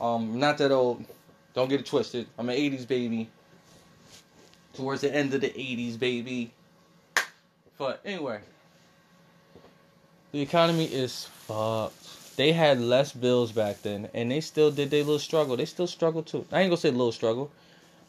Um, 0.01 0.37
not 0.37 0.57
that 0.57 0.71
old. 0.71 1.05
Don't 1.53 1.69
get 1.69 1.79
it 1.79 1.85
twisted. 1.85 2.27
I'm 2.37 2.49
an 2.49 2.57
'80s 2.57 2.87
baby 2.87 3.29
towards 4.77 5.01
the 5.01 5.13
end 5.13 5.33
of 5.33 5.41
the 5.41 5.49
80s, 5.49 5.99
baby. 5.99 6.51
But 7.77 7.99
anyway, 8.05 8.39
the 10.31 10.41
economy 10.41 10.85
is 10.85 11.25
fucked. 11.47 12.35
They 12.37 12.51
had 12.53 12.79
less 12.79 13.11
bills 13.11 13.51
back 13.51 13.81
then, 13.81 14.09
and 14.13 14.31
they 14.31 14.41
still 14.41 14.71
did 14.71 14.91
their 14.91 15.03
little 15.03 15.19
struggle. 15.19 15.57
They 15.57 15.65
still 15.65 15.87
struggle 15.87 16.21
too. 16.21 16.45
I 16.51 16.61
ain't 16.61 16.69
gonna 16.69 16.77
say 16.77 16.91
little 16.91 17.11
struggle, 17.11 17.51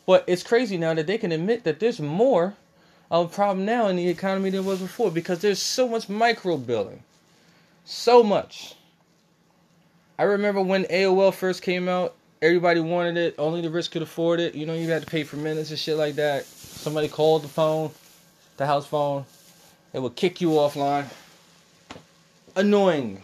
but 0.06 0.24
it's 0.26 0.42
crazy 0.42 0.76
now 0.76 0.92
that 0.94 1.06
they 1.06 1.18
can 1.18 1.32
admit 1.32 1.64
that 1.64 1.80
there's 1.80 2.00
more 2.00 2.54
of 3.10 3.26
a 3.26 3.34
problem 3.34 3.64
now 3.64 3.88
in 3.88 3.96
the 3.96 4.08
economy 4.08 4.50
than 4.50 4.66
was 4.66 4.80
before 4.80 5.10
because 5.10 5.40
there's 5.40 5.60
so 5.60 5.88
much 5.88 6.10
micro 6.10 6.58
billing, 6.58 7.02
so 7.86 8.22
much. 8.22 8.74
I 10.18 10.24
remember 10.24 10.60
when 10.60 10.84
AOL 10.84 11.32
first 11.32 11.62
came 11.62 11.88
out, 11.88 12.14
everybody 12.42 12.80
wanted 12.80 13.16
it. 13.16 13.34
Only 13.38 13.60
the 13.60 13.70
rich 13.70 13.90
could 13.90 14.02
afford 14.02 14.40
it. 14.40 14.54
You 14.54 14.66
know, 14.66 14.74
you 14.74 14.90
had 14.90 15.02
to 15.02 15.10
pay 15.10 15.24
for 15.24 15.36
minutes 15.36 15.70
and 15.70 15.78
shit 15.78 15.96
like 15.96 16.16
that. 16.16 16.44
Somebody 16.78 17.08
called 17.08 17.42
the 17.42 17.48
phone, 17.48 17.90
the 18.56 18.64
house 18.64 18.86
phone. 18.86 19.24
It 19.92 20.00
would 20.00 20.14
kick 20.14 20.40
you 20.40 20.50
offline. 20.50 21.06
annoying. 22.54 23.20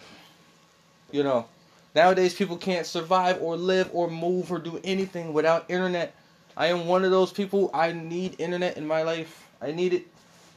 You 1.13 1.23
know, 1.23 1.47
nowadays 1.95 2.35
people 2.35 2.57
can't 2.57 2.85
survive 2.85 3.41
or 3.41 3.57
live 3.57 3.89
or 3.93 4.11
move 4.11 4.51
or 4.51 4.59
do 4.59 4.81
anything 4.83 5.33
without 5.33 5.67
internet. 5.71 6.15
I 6.57 6.67
am 6.67 6.87
one 6.89 7.05
of 7.05 7.13
those 7.13 7.33
people. 7.33 7.71
I 7.73 7.93
need 7.93 8.41
internet 8.41 8.77
in 8.77 8.87
my 8.89 9.03
life. 9.03 9.47
I 9.63 9.71
need 9.71 9.95
it. 9.95 10.07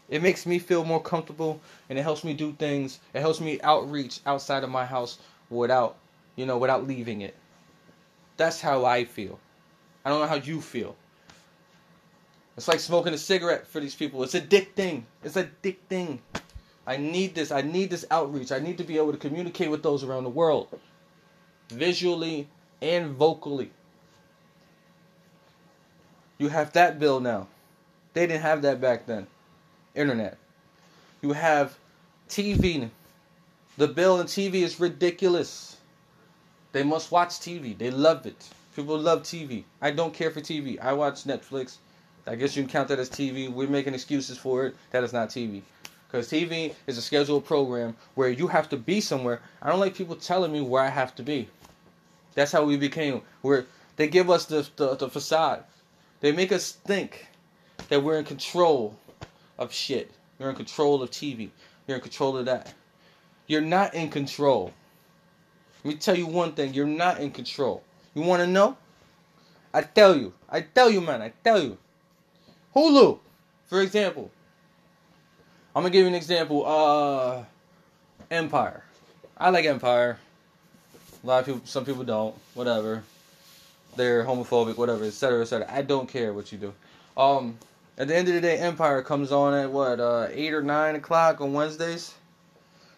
It 0.09 0.23
makes 0.23 0.47
me 0.47 0.57
feel 0.57 0.83
more 0.83 1.01
comfortable 1.01 1.61
and 1.89 1.99
it 1.99 2.01
helps 2.01 2.23
me 2.23 2.33
do 2.33 2.53
things. 2.53 2.99
It 3.13 3.21
helps 3.21 3.39
me 3.39 3.61
outreach 3.61 4.21
outside 4.25 4.63
of 4.63 4.71
my 4.71 4.85
house 4.85 5.19
without, 5.51 5.97
you 6.35 6.47
know, 6.47 6.57
without 6.57 6.87
leaving 6.87 7.21
it. 7.21 7.35
That's 8.37 8.59
how 8.59 8.85
I 8.85 9.05
feel. 9.05 9.39
I 10.03 10.09
don't 10.09 10.21
know 10.21 10.27
how 10.27 10.35
you 10.35 10.61
feel. 10.61 10.95
It's 12.57 12.67
like 12.67 12.79
smoking 12.79 13.13
a 13.13 13.19
cigarette 13.19 13.67
for 13.67 13.79
these 13.79 13.93
people. 13.93 14.23
It's 14.23 14.33
addicting. 14.33 15.03
It's 15.23 15.35
addicting. 15.35 16.17
I 16.87 16.97
need 16.97 17.35
this. 17.35 17.51
I 17.51 17.61
need 17.61 17.91
this 17.91 18.05
outreach. 18.09 18.51
I 18.51 18.57
need 18.57 18.79
to 18.79 18.83
be 18.83 18.97
able 18.97 19.11
to 19.11 19.17
communicate 19.17 19.69
with 19.69 19.83
those 19.83 20.03
around 20.03 20.23
the 20.23 20.31
world, 20.31 20.67
visually 21.69 22.47
and 22.81 23.11
vocally. 23.11 23.69
You 26.39 26.49
have 26.49 26.73
that 26.73 26.99
bill 26.99 27.19
now. 27.19 27.47
They 28.13 28.25
didn't 28.25 28.41
have 28.41 28.63
that 28.63 28.81
back 28.81 29.05
then. 29.05 29.27
Internet. 29.93 30.37
You 31.21 31.33
have 31.33 31.77
TV. 32.27 32.89
The 33.77 33.87
bill 33.87 34.19
in 34.19 34.25
TV 34.25 34.55
is 34.55 34.79
ridiculous. 34.79 35.77
They 36.71 36.83
must 36.83 37.11
watch 37.11 37.29
TV. 37.29 37.77
They 37.77 37.91
love 37.91 38.25
it. 38.25 38.49
People 38.75 38.97
love 38.97 39.23
TV. 39.23 39.63
I 39.81 39.91
don't 39.91 40.13
care 40.13 40.31
for 40.31 40.41
TV. 40.41 40.79
I 40.79 40.93
watch 40.93 41.25
Netflix. 41.25 41.77
I 42.27 42.35
guess 42.35 42.55
you 42.55 42.63
can 42.63 42.71
count 42.71 42.89
that 42.89 42.99
as 42.99 43.09
TV. 43.09 43.51
We're 43.51 43.67
making 43.67 43.93
excuses 43.93 44.37
for 44.37 44.65
it. 44.65 44.75
That 44.91 45.03
is 45.03 45.13
not 45.13 45.29
TV. 45.29 45.61
Because 46.07 46.29
TV 46.29 46.73
is 46.85 46.97
a 46.97 47.01
scheduled 47.01 47.45
program 47.45 47.95
where 48.15 48.29
you 48.29 48.47
have 48.47 48.69
to 48.69 48.77
be 48.77 49.01
somewhere. 49.01 49.41
I 49.61 49.69
don't 49.69 49.79
like 49.79 49.95
people 49.95 50.15
telling 50.15 50.51
me 50.51 50.61
where 50.61 50.83
I 50.83 50.89
have 50.89 51.15
to 51.15 51.23
be. 51.23 51.47
That's 52.33 52.51
how 52.51 52.63
we 52.63 52.77
became. 52.77 53.21
Where 53.41 53.65
they 53.95 54.07
give 54.07 54.29
us 54.29 54.45
the, 54.45 54.67
the, 54.75 54.95
the 54.95 55.09
facade. 55.09 55.63
They 56.19 56.31
make 56.31 56.51
us 56.51 56.71
think 56.71 57.27
that 57.89 58.01
we're 58.01 58.19
in 58.19 58.25
control 58.25 58.97
of 59.57 59.73
shit. 59.73 60.11
You're 60.39 60.49
in 60.49 60.55
control 60.55 61.01
of 61.01 61.11
TV. 61.11 61.49
You're 61.87 61.97
in 61.97 62.03
control 62.03 62.37
of 62.37 62.45
that. 62.45 62.73
You're 63.47 63.61
not 63.61 63.93
in 63.93 64.09
control. 64.09 64.73
Let 65.83 65.93
me 65.93 65.99
tell 65.99 66.17
you 66.17 66.27
one 66.27 66.53
thing. 66.53 66.73
You're 66.73 66.85
not 66.85 67.19
in 67.19 67.31
control. 67.31 67.83
You 68.13 68.21
want 68.21 68.41
to 68.41 68.47
know? 68.47 68.77
I 69.73 69.81
tell 69.81 70.17
you. 70.17 70.33
I 70.49 70.61
tell 70.61 70.89
you, 70.89 71.01
man. 71.01 71.21
I 71.21 71.33
tell 71.43 71.61
you. 71.61 71.77
Hulu, 72.75 73.19
for 73.67 73.81
example. 73.81 74.31
I'm 75.75 75.83
gonna 75.83 75.91
give 75.91 76.01
you 76.01 76.07
an 76.07 76.15
example. 76.15 76.65
Uh, 76.65 77.43
Empire. 78.31 78.83
I 79.37 79.49
like 79.49 79.65
Empire. 79.65 80.17
A 81.23 81.27
lot 81.27 81.39
of 81.39 81.45
people, 81.45 81.61
some 81.65 81.85
people 81.85 82.03
don't. 82.03 82.35
Whatever. 82.53 83.03
They're 83.95 84.23
homophobic, 84.23 84.77
whatever, 84.77 85.05
etc., 85.05 85.41
etc. 85.41 85.67
I 85.69 85.81
don't 85.81 86.07
care 86.07 86.33
what 86.33 86.51
you 86.51 86.57
do. 86.57 86.73
Um, 87.15 87.57
at 87.97 88.07
the 88.07 88.15
end 88.15 88.27
of 88.27 88.35
the 88.35 88.41
day, 88.41 88.57
Empire 88.57 89.01
comes 89.01 89.31
on 89.31 89.53
at 89.53 89.71
what, 89.71 89.99
uh, 89.99 90.27
eight 90.31 90.53
or 90.53 90.61
nine 90.61 90.95
o'clock 90.95 91.41
on 91.41 91.53
Wednesdays. 91.53 92.13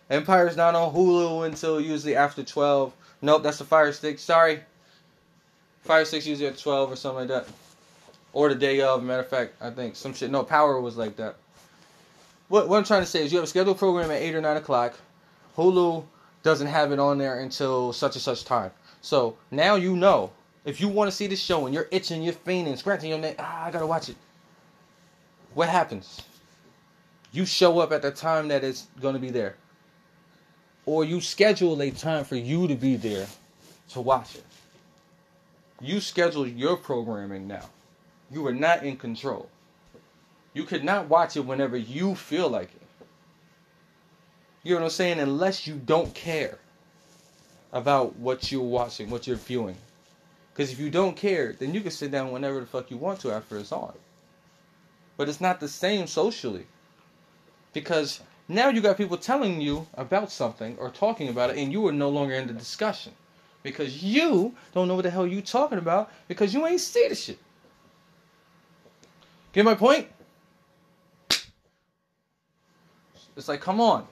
Empire's 0.10 0.58
not 0.58 0.76
on 0.76 0.94
Hulu 0.94 1.46
until 1.46 1.80
usually 1.80 2.16
after 2.16 2.44
twelve. 2.44 2.94
Nope, 3.22 3.44
that's 3.44 3.60
the 3.60 3.66
Fire 3.66 3.94
Stick. 3.94 4.20
Sorry. 4.20 4.62
Fire 5.84 6.04
Stick's 6.04 6.26
usually 6.26 6.48
at 6.48 6.58
twelve 6.58 6.92
or 6.92 6.96
something 6.96 7.28
like 7.28 7.46
that, 7.46 7.48
or 8.34 8.50
the 8.50 8.56
day 8.56 8.82
of. 8.82 9.04
Matter 9.04 9.22
of 9.22 9.30
fact, 9.30 9.54
I 9.62 9.70
think 9.70 9.96
some 9.96 10.14
shit. 10.14 10.32
No, 10.32 10.44
Power 10.44 10.80
was 10.80 10.98
like 10.98 11.16
that 11.18 11.36
what, 12.50 12.68
what 12.68 12.78
I'm 12.78 12.84
trying 12.84 13.02
to 13.02 13.08
say 13.08 13.24
is 13.24 13.32
you 13.32 13.38
have 13.38 13.46
a 13.46 13.48
scheduled 13.48 13.78
program 13.78 14.12
at 14.12 14.22
8 14.22 14.36
or 14.36 14.42
9 14.42 14.58
o'clock. 14.58 14.96
Hulu 15.56 16.04
doesn't 16.44 16.68
have 16.68 16.92
it 16.92 17.00
on 17.00 17.18
there 17.18 17.40
until 17.40 17.94
such 17.94 18.16
and 18.16 18.22
such 18.22 18.44
time. 18.44 18.72
So 19.02 19.38
now 19.52 19.76
you 19.76 19.96
know. 19.96 20.32
If 20.66 20.82
you 20.82 20.90
want 20.90 21.10
to 21.10 21.16
see 21.16 21.28
the 21.28 21.36
show 21.36 21.66
and 21.66 21.74
you're 21.74 21.88
itching, 21.90 22.22
you're 22.22 22.34
fainting, 22.34 22.76
scratching 22.76 23.10
your 23.10 23.18
neck, 23.18 23.38
ah, 23.40 23.66
I 23.66 23.72
gotta 23.72 23.88
watch 23.88 24.10
it. 24.10 24.18
What 25.54 25.70
happens? 25.70 26.22
You 27.32 27.46
show 27.46 27.80
up 27.80 27.92
at 27.92 28.02
the 28.02 28.12
time 28.12 28.50
that 28.50 28.64
it's 28.64 28.88
gonna 29.02 29.20
be 29.20 29.30
there. 29.30 29.56
Or 30.86 31.06
you 31.06 31.22
schedule 31.22 31.82
a 31.82 31.92
time 31.92 32.26
for 32.26 32.36
you 32.36 32.68
to 32.68 32.76
be 32.76 32.98
there 32.98 33.28
to 33.90 34.02
watch 34.02 34.36
it. 34.36 34.44
You 35.82 36.02
schedule 36.02 36.46
your 36.46 36.76
programming 36.76 37.48
now. 37.48 37.70
You 38.32 38.46
are 38.48 38.54
not 38.54 38.84
in 38.84 38.98
control. 38.98 39.50
You 40.54 40.64
could 40.64 40.84
not 40.84 41.08
watch 41.08 41.36
it 41.38 41.46
whenever 41.46 41.78
you 41.78 42.16
feel 42.16 42.50
like 42.50 42.70
it. 42.74 42.82
You 44.64 44.76
know 44.76 44.82
what 44.82 44.86
I'm 44.86 44.92
saying? 44.92 45.20
Unless 45.20 45.68
you 45.68 45.76
don't 45.76 46.14
care 46.14 46.58
about 47.72 48.18
what 48.18 48.52
you're 48.52 48.62
watching, 48.62 49.10
what 49.10 49.28
you're 49.28 49.38
viewing. 49.38 49.78
Because 50.54 50.72
if 50.72 50.80
you 50.80 50.90
don't 50.90 51.16
care, 51.16 51.54
then 51.54 51.74
you 51.74 51.82
can 51.82 51.92
sit 51.92 52.12
down 52.12 52.32
whenever 52.32 52.60
the 52.60 52.66
fuck 52.66 52.92
you 52.92 52.98
want 52.98 53.22
to 53.22 53.32
after 53.32 53.58
it's 53.58 53.72
on. 53.72 53.94
But 55.16 55.30
it's 55.30 55.40
not 55.40 55.60
the 55.60 55.68
same 55.68 56.08
socially. 56.08 56.66
Because 57.72 58.20
now 58.48 58.70
you 58.70 58.82
got 58.82 58.98
people 58.98 59.18
telling 59.18 59.62
you 59.62 59.88
about 59.94 60.32
something 60.32 60.76
or 60.80 60.90
talking 60.90 61.30
about 61.30 61.52
it, 61.52 61.58
and 61.58 61.72
you 61.72 61.88
are 61.88 61.92
no 61.92 62.10
longer 62.10 62.34
in 62.34 62.48
the 62.48 62.54
discussion. 62.54 63.14
Because 63.64 64.04
you 64.04 64.54
don't 64.74 64.88
know 64.88 64.96
what 64.96 65.04
the 65.04 65.10
hell 65.10 65.28
you 65.28 65.42
talking 65.42 65.78
about 65.78 66.12
because 66.28 66.54
you 66.54 66.66
ain't 66.66 66.82
see 66.82 67.08
the 67.08 67.16
shit. 67.16 67.40
Get 69.54 69.66
my 69.66 69.76
point? 69.76 70.08
It's 73.36 73.47
like, 73.47 73.62
come 73.62 73.80
on. 73.80 74.06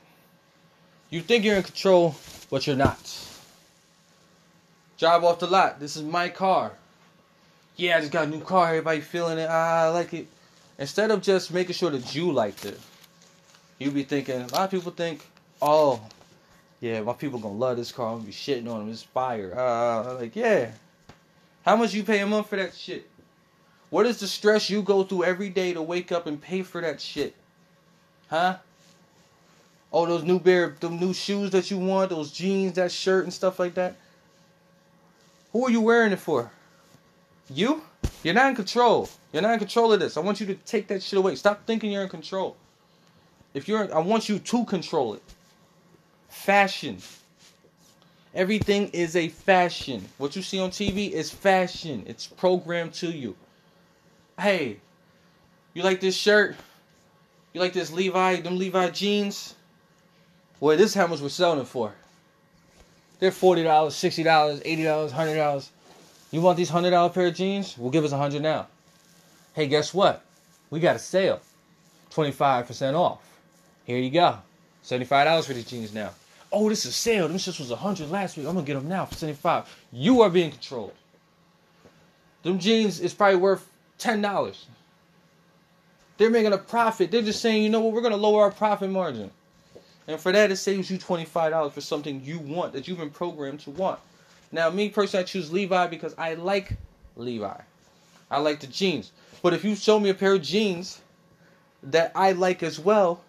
You 1.09 1.21
think 1.21 1.43
you're 1.43 1.57
in 1.57 1.63
control, 1.63 2.15
but 2.49 2.65
you're 2.65 2.75
not. 2.75 3.27
Drive 4.97 5.23
off 5.23 5.39
the 5.39 5.47
lot. 5.47 5.79
This 5.79 5.95
is 5.95 6.03
my 6.03 6.29
car. 6.29 6.71
Yeah, 7.75 7.97
I 7.97 7.99
just 7.99 8.11
got 8.11 8.27
a 8.27 8.29
new 8.29 8.41
car. 8.41 8.69
Everybody 8.69 9.01
feeling 9.01 9.37
it. 9.37 9.47
Ah, 9.49 9.85
I 9.85 9.89
like 9.89 10.13
it. 10.13 10.27
Instead 10.79 11.11
of 11.11 11.21
just 11.21 11.53
making 11.53 11.75
sure 11.75 11.91
that 11.91 12.15
you 12.15 12.31
liked 12.31 12.65
it, 12.65 12.79
you 13.79 13.91
be 13.91 14.03
thinking. 14.03 14.41
A 14.41 14.47
lot 14.47 14.65
of 14.65 14.71
people 14.71 14.91
think, 14.91 15.25
oh, 15.61 16.01
yeah, 16.79 17.01
my 17.01 17.13
people 17.13 17.39
gonna 17.39 17.55
love 17.55 17.77
this 17.77 17.91
car. 17.91 18.07
I'm 18.07 18.17
gonna 18.17 18.25
be 18.25 18.31
shitting 18.31 18.67
on 18.71 18.79
them. 18.79 18.89
It's 18.89 19.03
fire. 19.03 19.53
Uh, 19.57 20.15
like, 20.15 20.35
yeah. 20.35 20.71
How 21.63 21.75
much 21.75 21.93
you 21.93 22.03
pay 22.03 22.19
a 22.19 22.27
month 22.27 22.49
for 22.49 22.55
that 22.55 22.73
shit? 22.73 23.09
What 23.89 24.05
is 24.05 24.19
the 24.19 24.27
stress 24.27 24.69
you 24.69 24.81
go 24.81 25.03
through 25.03 25.23
every 25.23 25.49
day 25.49 25.73
to 25.73 25.81
wake 25.81 26.11
up 26.11 26.27
and 26.27 26.41
pay 26.41 26.61
for 26.63 26.81
that 26.81 26.99
shit? 26.99 27.35
Huh? 28.29 28.57
Oh, 29.91 30.05
those 30.05 30.23
new 30.23 30.39
bear, 30.39 30.75
the 30.79 30.89
new 30.89 31.13
shoes 31.13 31.51
that 31.51 31.71
you 31.71 31.77
want, 31.77 32.09
those 32.09 32.31
jeans, 32.31 32.73
that 32.73 32.91
shirt, 32.91 33.23
and 33.23 33.33
stuff 33.33 33.59
like 33.59 33.75
that. 33.75 33.95
Who 35.53 35.65
are 35.65 35.71
you 35.71 35.81
wearing 35.81 36.11
it 36.11 36.19
for? 36.19 36.51
You? 37.49 37.81
You're 38.23 38.33
not 38.33 38.49
in 38.49 38.55
control. 38.55 39.09
You're 39.31 39.41
not 39.41 39.53
in 39.53 39.59
control 39.59 39.93
of 39.93 40.01
this. 40.01 40.17
I 40.17 40.19
want 40.19 40.41
you 40.41 40.47
to 40.47 40.55
take 40.55 40.87
that 40.87 41.01
shit 41.01 41.17
away. 41.17 41.35
Stop 41.35 41.65
thinking 41.65 41.91
you're 41.91 42.03
in 42.03 42.09
control. 42.09 42.57
If 43.53 43.67
you're, 43.67 43.93
I 43.95 43.99
want 43.99 44.27
you 44.27 44.39
to 44.39 44.65
control 44.65 45.13
it. 45.13 45.23
Fashion. 46.27 46.97
Everything 48.35 48.89
is 48.89 49.15
a 49.15 49.29
fashion. 49.29 50.05
What 50.17 50.35
you 50.35 50.41
see 50.41 50.59
on 50.59 50.71
TV 50.71 51.09
is 51.11 51.31
fashion. 51.31 52.03
It's 52.05 52.27
programmed 52.27 52.93
to 52.95 53.07
you. 53.07 53.35
Hey, 54.39 54.77
you 55.73 55.81
like 55.81 55.99
this 55.99 56.15
shirt? 56.15 56.55
You 57.53 57.61
like 57.61 57.73
this 57.73 57.91
Levi, 57.91 58.41
them 58.41 58.59
Levi 58.59 58.89
jeans? 58.91 59.55
Boy, 60.59 60.75
this 60.75 60.91
is 60.91 60.93
how 60.93 61.07
much 61.07 61.21
we're 61.21 61.29
selling 61.29 61.59
it 61.59 61.67
for. 61.67 61.91
They're 63.19 63.31
forty 63.31 63.63
dollars, 63.63 63.95
sixty 63.95 64.21
dollars, 64.21 64.61
eighty 64.63 64.83
dollars, 64.83 65.11
hundred 65.11 65.37
dollars. 65.37 65.71
You 66.29 66.41
want 66.41 66.55
these 66.55 66.69
hundred 66.69 66.91
dollar 66.91 67.09
pair 67.09 67.27
of 67.27 67.33
jeans? 67.33 67.75
We'll 67.79 67.89
give 67.89 68.05
us 68.05 68.11
a 68.11 68.17
hundred 68.17 68.43
now. 68.43 68.67
Hey, 69.53 69.67
guess 69.67 69.91
what? 69.91 70.23
We 70.69 70.79
got 70.79 70.95
a 70.95 70.99
sale, 70.99 71.41
twenty 72.11 72.31
five 72.31 72.67
percent 72.67 72.95
off. 72.95 73.21
Here 73.85 73.97
you 73.97 74.11
go, 74.11 74.37
seventy 74.83 75.05
five 75.05 75.25
dollars 75.25 75.47
for 75.47 75.53
these 75.53 75.65
jeans 75.65 75.95
now. 75.95 76.11
Oh, 76.51 76.69
this 76.69 76.85
is 76.85 76.91
a 76.91 76.93
sale. 76.93 77.27
This 77.27 77.45
just 77.45 77.59
was 77.59 77.71
a 77.71 77.75
hundred 77.75 78.11
last 78.11 78.37
week. 78.37 78.45
I'm 78.45 78.53
gonna 78.53 78.67
get 78.67 78.75
them 78.75 78.87
now 78.87 79.05
for 79.05 79.15
seventy 79.15 79.37
five. 79.37 79.65
You 79.91 80.21
are 80.21 80.29
being 80.29 80.51
controlled. 80.51 80.93
Them 82.43 82.59
jeans 82.59 82.99
is 82.99 83.15
probably 83.15 83.37
worth 83.37 83.67
ten 83.97 84.21
dollars. 84.21 84.65
They're 86.17 86.29
making 86.29 86.53
a 86.53 86.57
profit. 86.57 87.11
They're 87.11 87.21
just 87.21 87.41
saying, 87.41 87.63
you 87.63 87.69
know 87.69 87.79
what? 87.79 87.93
We're 87.93 88.01
gonna 88.01 88.17
lower 88.17 88.43
our 88.43 88.51
profit 88.51 88.89
margin. 88.89 89.31
And 90.07 90.19
for 90.19 90.31
that, 90.31 90.51
it 90.51 90.55
saves 90.55 90.89
you 90.89 90.97
$25 90.97 91.71
for 91.71 91.81
something 91.81 92.23
you 92.23 92.39
want 92.39 92.73
that 92.73 92.87
you've 92.87 92.97
been 92.97 93.09
programmed 93.09 93.59
to 93.61 93.71
want. 93.71 93.99
Now, 94.51 94.69
me 94.69 94.89
personally, 94.89 95.23
I 95.23 95.25
choose 95.25 95.51
Levi 95.51 95.87
because 95.87 96.15
I 96.17 96.35
like 96.35 96.77
Levi. 97.17 97.57
I 98.31 98.39
like 98.39 98.61
the 98.61 98.67
jeans. 98.67 99.11
But 99.41 99.53
if 99.53 99.65
you 99.65 99.75
show 99.75 99.99
me 99.99 100.09
a 100.09 100.13
pair 100.13 100.33
of 100.33 100.41
jeans 100.41 101.01
that 101.83 102.13
I 102.15 102.31
like 102.31 102.63
as 102.63 102.79
well 102.79 103.21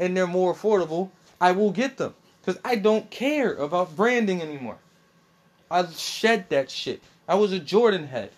and 0.00 0.16
they're 0.16 0.26
more 0.26 0.52
affordable, 0.52 1.10
I 1.40 1.52
will 1.52 1.70
get 1.70 1.96
them. 1.96 2.14
Because 2.40 2.60
I 2.64 2.76
don't 2.76 3.08
care 3.10 3.54
about 3.54 3.94
branding 3.96 4.42
anymore. 4.42 4.78
I 5.70 5.86
shed 5.86 6.48
that 6.50 6.70
shit. 6.70 7.02
I 7.28 7.36
was 7.36 7.52
a 7.52 7.58
Jordan 7.58 8.06
head. 8.06 8.30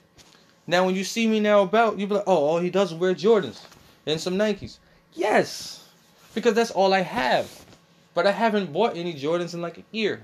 Now, 0.69 0.85
when 0.85 0.95
you 0.95 1.03
see 1.03 1.27
me 1.27 1.41
now 1.41 1.63
about, 1.63 1.99
you 1.99 2.07
be 2.07 2.17
like, 2.17 2.25
oh, 2.27 2.45
all 2.45 2.59
he 2.59 2.69
does 2.69 2.93
is 2.93 2.99
wear 2.99 3.15
Jordans 3.15 3.65
and 4.07 4.21
some 4.21 4.35
Nikes. 4.35 4.77
Yes, 5.15 5.89
because 6.35 6.53
that's 6.53 6.71
all 6.71 6.93
I 6.93 7.01
have. 7.01 7.51
But 8.13 8.27
I 8.27 8.33
haven't 8.33 8.73
bought 8.73 8.95
any 8.95 9.15
Jordans 9.15 9.55
in 9.55 9.63
like 9.63 9.79
a 9.79 9.85
year. 9.93 10.21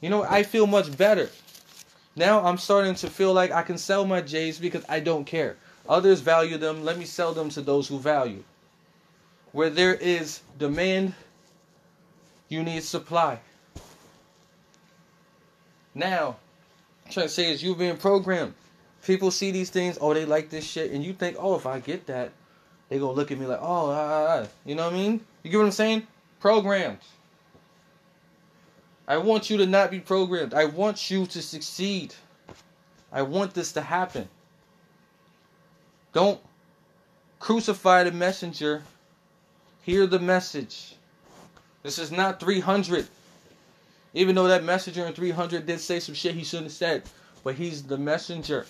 You 0.00 0.10
know, 0.10 0.22
I 0.22 0.44
feel 0.44 0.68
much 0.68 0.96
better. 0.96 1.28
Now 2.14 2.44
I'm 2.44 2.56
starting 2.56 2.94
to 2.96 3.10
feel 3.10 3.32
like 3.32 3.50
I 3.50 3.62
can 3.62 3.78
sell 3.78 4.06
my 4.06 4.20
J's 4.20 4.60
because 4.60 4.84
I 4.88 5.00
don't 5.00 5.24
care. 5.24 5.56
Others 5.88 6.20
value 6.20 6.56
them. 6.56 6.84
Let 6.84 6.98
me 6.98 7.04
sell 7.04 7.32
them 7.32 7.48
to 7.50 7.60
those 7.60 7.88
who 7.88 7.98
value. 7.98 8.44
Where 9.50 9.70
there 9.70 9.94
is 9.94 10.40
demand, 10.56 11.14
you 12.48 12.62
need 12.62 12.84
supply. 12.84 13.40
Now, 15.94 16.36
I'm 17.04 17.12
trying 17.12 17.26
to 17.26 17.32
say 17.32 17.50
is 17.50 17.60
you 17.60 17.74
being 17.74 17.96
programmed. 17.96 18.54
People 19.08 19.30
see 19.30 19.50
these 19.50 19.70
things, 19.70 19.96
oh, 20.02 20.12
they 20.12 20.26
like 20.26 20.50
this 20.50 20.66
shit, 20.66 20.90
and 20.90 21.02
you 21.02 21.14
think, 21.14 21.38
oh, 21.40 21.54
if 21.54 21.64
I 21.64 21.80
get 21.80 22.08
that, 22.08 22.30
they 22.90 22.98
gonna 22.98 23.12
look 23.12 23.32
at 23.32 23.38
me 23.38 23.46
like, 23.46 23.58
oh, 23.62 23.88
ah, 23.88 23.94
ah, 23.96 24.42
ah. 24.42 24.46
you 24.66 24.74
know 24.74 24.84
what 24.84 24.92
I 24.92 24.96
mean? 24.96 25.24
You 25.42 25.50
get 25.50 25.56
what 25.56 25.64
I'm 25.64 25.70
saying? 25.70 26.06
Programmed. 26.40 26.98
I 29.06 29.16
want 29.16 29.48
you 29.48 29.56
to 29.56 29.64
not 29.64 29.90
be 29.90 29.98
programmed. 29.98 30.52
I 30.52 30.66
want 30.66 31.10
you 31.10 31.24
to 31.24 31.40
succeed. 31.40 32.14
I 33.10 33.22
want 33.22 33.54
this 33.54 33.72
to 33.72 33.80
happen. 33.80 34.28
Don't 36.12 36.38
crucify 37.40 38.04
the 38.04 38.12
messenger. 38.12 38.82
Hear 39.84 40.06
the 40.06 40.18
message. 40.18 40.96
This 41.82 41.98
is 41.98 42.12
not 42.12 42.40
300. 42.40 43.08
Even 44.12 44.34
though 44.34 44.48
that 44.48 44.64
messenger 44.64 45.06
in 45.06 45.14
300 45.14 45.64
did 45.64 45.80
say 45.80 45.98
some 45.98 46.14
shit 46.14 46.34
he 46.34 46.44
shouldn't 46.44 46.66
have 46.66 46.72
said, 46.72 47.02
but 47.42 47.54
he's 47.54 47.82
the 47.82 47.96
messenger. 47.96 48.66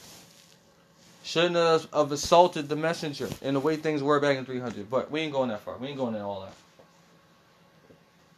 Shouldn't 1.29 1.57
have, 1.57 1.87
have 1.93 2.11
assaulted 2.11 2.70
the 2.70 2.76
messenger 2.76 3.29
in 3.43 3.53
the 3.53 3.61
way 3.61 3.76
things 3.76 4.03
were 4.03 4.18
back 4.18 4.39
in 4.39 4.47
300. 4.47 4.89
But 4.89 5.11
we 5.11 5.20
ain't 5.20 5.35
going 5.35 5.51
that 5.51 5.61
far. 5.61 5.76
We 5.76 5.89
ain't 5.89 5.99
going 5.99 6.14
in 6.14 6.22
all 6.22 6.41
that. 6.41 6.55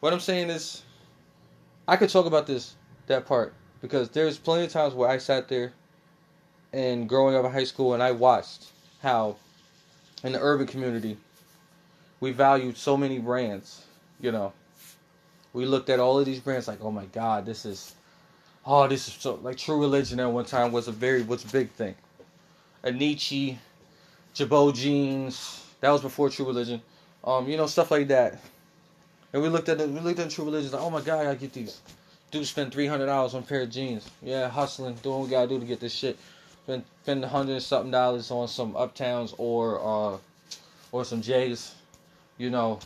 What 0.01 0.13
I'm 0.13 0.19
saying 0.19 0.51
is, 0.51 0.83
I 1.87 1.95
could 1.95 2.09
talk 2.09 2.27
about 2.27 2.49
this, 2.49 2.75
that 3.07 3.27
part, 3.27 3.55
because 3.81 4.09
there's 4.09 4.39
plenty 4.39 4.65
of 4.65 4.73
times 4.73 4.93
where 4.95 5.09
I 5.09 5.19
sat 5.19 5.47
there 5.47 5.73
and 6.73 7.09
growing 7.09 7.37
up 7.37 7.45
in 7.45 7.53
high 7.53 7.63
school 7.63 7.95
and 7.95 8.03
I 8.03 8.11
watched 8.11 8.73
how 9.03 9.37
in 10.25 10.33
the 10.33 10.41
urban 10.41 10.67
community 10.67 11.17
we 12.19 12.33
valued 12.33 12.77
so 12.77 12.97
many 12.97 13.21
brands, 13.21 13.85
you 14.21 14.33
know. 14.33 14.53
We 15.53 15.65
looked 15.65 15.91
at 15.91 16.01
all 16.01 16.19
of 16.19 16.27
these 16.27 16.41
brands 16.41 16.67
like, 16.67 16.83
oh 16.83 16.91
my 16.91 17.05
god, 17.07 17.47
this 17.47 17.65
is 17.65 17.95
oh 18.67 18.89
this 18.89 19.07
is 19.07 19.15
so 19.15 19.39
like 19.45 19.59
true 19.59 19.81
religion 19.81 20.19
at 20.19 20.27
one 20.27 20.45
time 20.45 20.73
was 20.73 20.89
a 20.89 20.93
very 20.93 21.23
was 21.23 21.45
a 21.45 21.49
big 21.53 21.71
thing. 21.71 21.95
Anichi, 22.85 23.59
Girbaud 24.35 24.75
jeans, 24.75 25.65
that 25.81 25.91
was 25.91 26.03
before 26.03 26.31
true 26.31 26.47
religion. 26.47 26.81
Um, 27.25 27.49
you 27.49 27.57
know, 27.57 27.67
stuff 27.67 27.91
like 27.91 28.09
that. 28.09 28.41
And 29.33 29.43
we 29.43 29.49
looked 29.49 29.69
at 29.69 29.81
it, 29.81 29.89
we 29.89 30.01
looked 30.01 30.19
at 30.19 30.31
true 30.31 30.45
religion 30.45 30.73
like, 30.73 30.81
oh 30.81 30.91
my 30.91 31.01
god, 31.01 31.27
I 31.27 31.35
get 31.35 31.53
these. 31.53 31.81
Dude 32.31 32.47
spend 32.47 32.73
three 32.73 32.87
hundred 32.87 33.07
dollars 33.07 33.35
on 33.35 33.43
a 33.43 33.47
pair 33.47 33.63
of 33.63 33.71
jeans. 33.71 34.09
Yeah, 34.23 34.49
hustling, 34.49 34.95
doing 34.97 35.19
what 35.19 35.25
we 35.25 35.31
gotta 35.31 35.49
do 35.49 35.59
to 35.59 35.67
get 35.67 35.81
this 35.81 35.93
shit. 35.93 36.19
Spend 36.65 36.85
spend 37.03 37.25
hundred 37.25 37.61
something 37.61 37.91
dollars 37.91 38.31
on 38.31 38.47
some 38.49 38.73
uptowns 38.75 39.35
or 39.37 39.81
uh 39.81 40.19
or 40.93 41.05
some 41.05 41.21
J's. 41.21 41.75
You 42.39 42.51
know. 42.51 42.79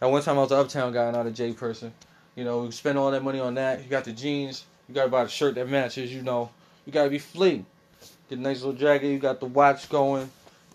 At 0.00 0.10
one 0.10 0.22
time 0.22 0.36
I 0.36 0.42
was 0.42 0.52
an 0.52 0.58
uptown 0.58 0.92
guy, 0.92 1.10
not 1.10 1.26
a 1.26 1.30
J 1.30 1.52
person. 1.52 1.92
You 2.34 2.44
know, 2.44 2.62
we 2.62 2.72
spend 2.72 2.98
all 2.98 3.10
that 3.12 3.22
money 3.22 3.38
on 3.38 3.54
that. 3.54 3.82
You 3.82 3.88
got 3.88 4.04
the 4.04 4.12
jeans, 4.12 4.64
you 4.88 4.94
gotta 4.94 5.08
buy 5.08 5.24
the 5.24 5.30
shirt 5.30 5.54
that 5.54 5.68
matches, 5.68 6.12
you 6.12 6.22
know. 6.22 6.50
You 6.84 6.92
gotta 6.92 7.10
be 7.10 7.18
fleet. 7.18 7.64
Nice 8.38 8.62
little 8.62 8.78
jacket, 8.78 9.08
you 9.08 9.18
got 9.18 9.40
the 9.40 9.46
watch 9.46 9.88
going, 9.88 10.22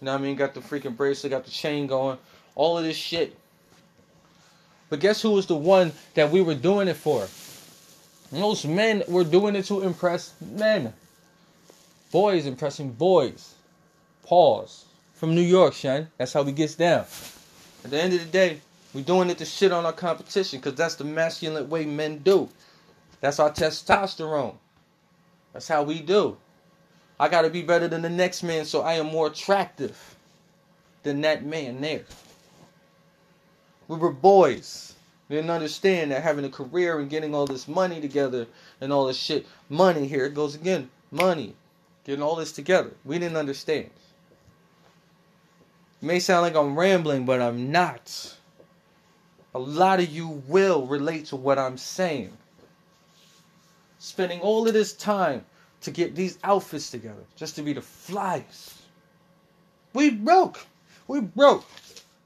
you 0.01 0.05
know 0.05 0.13
what 0.13 0.21
I 0.21 0.23
mean? 0.23 0.35
Got 0.35 0.53
the 0.53 0.61
freaking 0.61 0.95
bracelet, 0.95 1.31
got 1.31 1.45
the 1.45 1.51
chain 1.51 1.87
going. 1.87 2.17
All 2.55 2.77
of 2.77 2.83
this 2.83 2.97
shit 2.97 3.35
but 4.89 4.99
guess 4.99 5.21
who 5.21 5.31
was 5.31 5.45
the 5.45 5.55
one 5.55 5.91
that 6.15 6.31
we 6.31 6.41
were 6.41 6.55
doing 6.55 6.87
it 6.87 6.95
for? 6.95 7.27
Most 8.31 8.65
men 8.65 9.03
were 9.07 9.23
doing 9.23 9.55
it 9.55 9.65
to 9.65 9.81
impress 9.81 10.33
men. 10.41 10.93
Boys 12.11 12.47
impressing 12.47 12.91
boys. 12.91 13.53
Pause. 14.23 14.85
From 15.13 15.35
New 15.35 15.41
York, 15.41 15.73
Shen. 15.73 16.07
That's 16.17 16.33
how 16.33 16.41
we 16.41 16.51
gets 16.51 16.75
down. 16.75 17.05
At 17.83 17.91
the 17.91 18.01
end 18.01 18.13
of 18.13 18.19
the 18.19 18.25
day, 18.25 18.61
we 18.93 19.03
doing 19.03 19.29
it 19.29 19.37
to 19.37 19.45
shit 19.45 19.71
on 19.71 19.85
our 19.85 19.93
competition 19.93 20.59
because 20.59 20.75
that's 20.75 20.95
the 20.95 21.03
masculine 21.03 21.69
way 21.69 21.85
men 21.85 22.19
do. 22.19 22.49
That's 23.21 23.39
our 23.39 23.51
testosterone. 23.51 24.55
That's 25.53 25.67
how 25.67 25.83
we 25.83 26.01
do. 26.01 26.37
I 27.19 27.27
got 27.27 27.41
to 27.41 27.49
be 27.49 27.61
better 27.61 27.87
than 27.87 28.01
the 28.01 28.09
next 28.09 28.43
man 28.43 28.65
so 28.65 28.81
I 28.81 28.93
am 28.93 29.07
more 29.07 29.27
attractive 29.27 30.15
than 31.03 31.21
that 31.21 31.45
man 31.45 31.81
there. 31.81 32.05
We 33.87 33.97
were 33.97 34.11
boys. 34.11 34.93
We 35.27 35.35
didn't 35.35 35.51
understand 35.51 36.11
that 36.11 36.23
having 36.23 36.45
a 36.45 36.49
career 36.49 36.99
and 36.99 37.09
getting 37.09 37.35
all 37.35 37.45
this 37.45 37.67
money 37.67 37.99
together 37.99 38.47
and 38.79 38.93
all 38.93 39.07
this 39.07 39.17
shit. 39.17 39.45
Money, 39.67 40.07
here 40.07 40.25
it 40.25 40.33
goes 40.33 40.55
again. 40.55 40.89
Money. 41.11 41.55
Getting 42.05 42.23
all 42.23 42.35
this 42.35 42.51
together. 42.51 42.91
We 43.03 43.19
didn't 43.19 43.37
understand. 43.37 43.89
It 46.01 46.05
may 46.05 46.19
sound 46.19 46.43
like 46.43 46.55
I'm 46.55 46.79
rambling, 46.79 47.25
but 47.25 47.41
I'm 47.41 47.71
not. 47.71 48.37
A 49.53 49.59
lot 49.59 49.99
of 49.99 50.09
you 50.09 50.41
will 50.47 50.85
relate 50.87 51.25
to 51.27 51.35
what 51.35 51.59
I'm 51.59 51.77
saying. 51.77 52.31
Spending 53.97 54.39
all 54.39 54.67
of 54.67 54.73
this 54.73 54.93
time 54.93 55.43
to 55.81 55.91
get 55.91 56.15
these 56.15 56.37
outfits 56.43 56.91
together 56.91 57.23
just 57.35 57.55
to 57.55 57.61
be 57.61 57.73
the 57.73 57.81
flyest. 57.81 58.73
We 59.93 60.09
broke. 60.09 60.65
We 61.07 61.21
broke. 61.21 61.65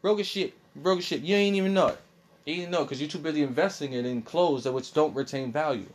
Broke 0.01 0.19
as 0.19 0.27
shit 0.27 0.53
broke 0.75 1.01
shit. 1.01 1.21
You 1.21 1.35
ain't 1.35 1.55
even 1.55 1.73
know 1.73 1.87
it. 1.87 1.99
You 2.45 2.55
didn't 2.55 2.71
know 2.71 2.83
because 2.83 2.99
you're 2.99 3.09
too 3.09 3.19
busy 3.19 3.43
investing 3.43 3.93
it 3.93 4.05
in 4.05 4.21
clothes 4.21 4.63
that 4.63 4.73
which 4.73 4.93
don't 4.93 5.15
retain 5.15 5.51
value. 5.51 5.87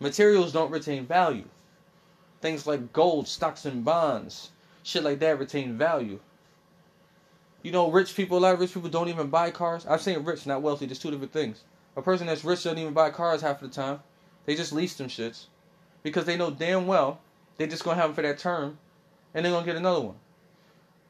Materials 0.00 0.52
don't 0.52 0.70
retain 0.70 1.06
value. 1.06 1.44
Things 2.40 2.66
like 2.66 2.92
gold, 2.92 3.26
stocks, 3.26 3.64
and 3.64 3.84
bonds, 3.84 4.50
shit 4.84 5.02
like 5.02 5.18
that 5.18 5.38
retain 5.38 5.76
value. 5.76 6.20
You 7.62 7.72
know, 7.72 7.90
rich 7.90 8.14
people, 8.14 8.38
a 8.38 8.40
lot 8.40 8.54
of 8.54 8.60
rich 8.60 8.72
people 8.72 8.88
don't 8.88 9.08
even 9.08 9.28
buy 9.28 9.50
cars. 9.50 9.84
I'm 9.88 9.98
saying 9.98 10.24
rich, 10.24 10.46
not 10.46 10.62
wealthy. 10.62 10.86
There's 10.86 11.00
two 11.00 11.10
different 11.10 11.32
things. 11.32 11.64
A 11.96 12.02
person 12.02 12.28
that's 12.28 12.44
rich 12.44 12.62
doesn't 12.62 12.78
even 12.78 12.94
buy 12.94 13.10
cars 13.10 13.40
half 13.40 13.60
of 13.60 13.68
the 13.68 13.74
time. 13.74 14.00
They 14.46 14.54
just 14.54 14.72
lease 14.72 14.94
them 14.94 15.08
shits 15.08 15.46
because 16.02 16.24
they 16.24 16.36
know 16.36 16.50
damn 16.50 16.86
well 16.86 17.20
they're 17.56 17.66
just 17.66 17.84
gonna 17.84 17.96
have 17.96 18.10
them 18.10 18.14
for 18.14 18.22
that 18.22 18.38
term, 18.38 18.78
and 19.34 19.44
they're 19.44 19.52
gonna 19.52 19.66
get 19.66 19.76
another 19.76 20.00
one 20.00 20.14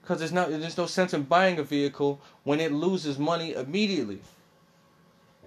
because 0.09 0.19
there's 0.19 0.33
not 0.33 0.49
there's 0.49 0.79
no 0.79 0.87
sense 0.87 1.13
in 1.13 1.23
buying 1.23 1.59
a 1.59 1.63
vehicle 1.63 2.19
when 2.45 2.61
it 2.61 2.73
loses 2.73 3.19
money 3.19 3.53
immediately. 3.53 4.19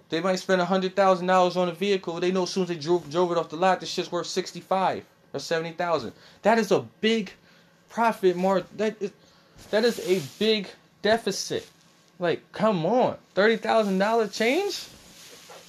They 0.09 0.21
might 0.21 0.35
spend 0.35 0.61
hundred 0.61 0.95
thousand 0.95 1.25
dollars 1.27 1.57
on 1.57 1.67
a 1.67 1.73
vehicle. 1.73 2.19
They 2.19 2.31
know 2.31 2.43
as 2.43 2.51
soon 2.51 2.63
as 2.63 2.69
they 2.69 2.75
drove 2.75 3.09
drove 3.09 3.31
it 3.31 3.37
off 3.39 3.49
the 3.49 3.55
lot, 3.55 3.79
the 3.79 3.87
shit's 3.87 4.11
worth 4.11 4.27
sixty 4.27 4.59
five 4.59 5.03
or 5.33 5.39
seventy 5.39 5.71
thousand. 5.71 6.13
That 6.43 6.59
is 6.59 6.71
a 6.71 6.81
big 7.01 7.31
profit 7.89 8.37
mark. 8.37 8.65
That 8.77 9.01
is 9.01 9.11
that 9.71 9.83
is 9.83 9.99
a 10.07 10.21
big 10.37 10.67
deficit. 11.01 11.67
Like, 12.19 12.43
come 12.51 12.85
on, 12.85 13.17
thirty 13.33 13.57
thousand 13.57 13.97
dollar 13.97 14.27
change. 14.27 14.85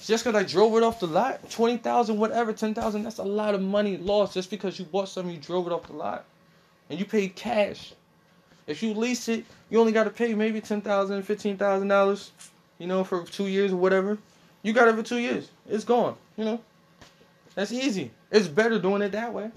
Just 0.05 0.25
because 0.25 0.37
I 0.37 0.43
drove 0.43 0.75
it 0.75 0.83
off 0.83 0.99
the 0.99 1.07
lot, 1.07 1.49
twenty 1.49 1.77
thousand, 1.77 2.17
whatever, 2.17 2.51
ten 2.51 2.73
thousand. 2.73 3.03
That's 3.03 3.19
a 3.19 3.23
lot 3.23 3.55
of 3.55 3.61
money 3.61 3.97
lost 3.97 4.33
just 4.33 4.49
because 4.49 4.77
you 4.77 4.83
bought 4.83 5.07
something, 5.07 5.33
you 5.33 5.39
drove 5.39 5.65
it 5.65 5.71
off 5.71 5.87
the 5.87 5.93
lot, 5.93 6.25
and 6.89 6.99
you 6.99 7.05
paid 7.05 7.35
cash. 7.35 7.93
If 8.67 8.83
you 8.83 8.93
lease 8.93 9.29
it, 9.29 9.45
you 9.69 9.79
only 9.79 9.93
got 9.93 10.03
to 10.03 10.09
pay 10.09 10.33
maybe 10.33 10.59
ten 10.59 10.81
thousand, 10.81 11.23
fifteen 11.23 11.57
thousand 11.57 11.87
dollars, 11.87 12.31
you 12.79 12.87
know, 12.87 13.05
for 13.05 13.23
two 13.23 13.47
years 13.47 13.71
or 13.71 13.77
whatever. 13.77 14.17
You 14.61 14.73
got 14.73 14.89
it 14.89 14.95
for 14.95 15.03
two 15.03 15.19
years. 15.19 15.49
It's 15.69 15.85
gone. 15.85 16.17
You 16.35 16.45
know, 16.45 16.61
that's 17.55 17.71
easy. 17.71 18.11
It's 18.29 18.47
better 18.47 18.79
doing 18.79 19.01
it 19.01 19.13
that 19.13 19.33
way. 19.33 19.51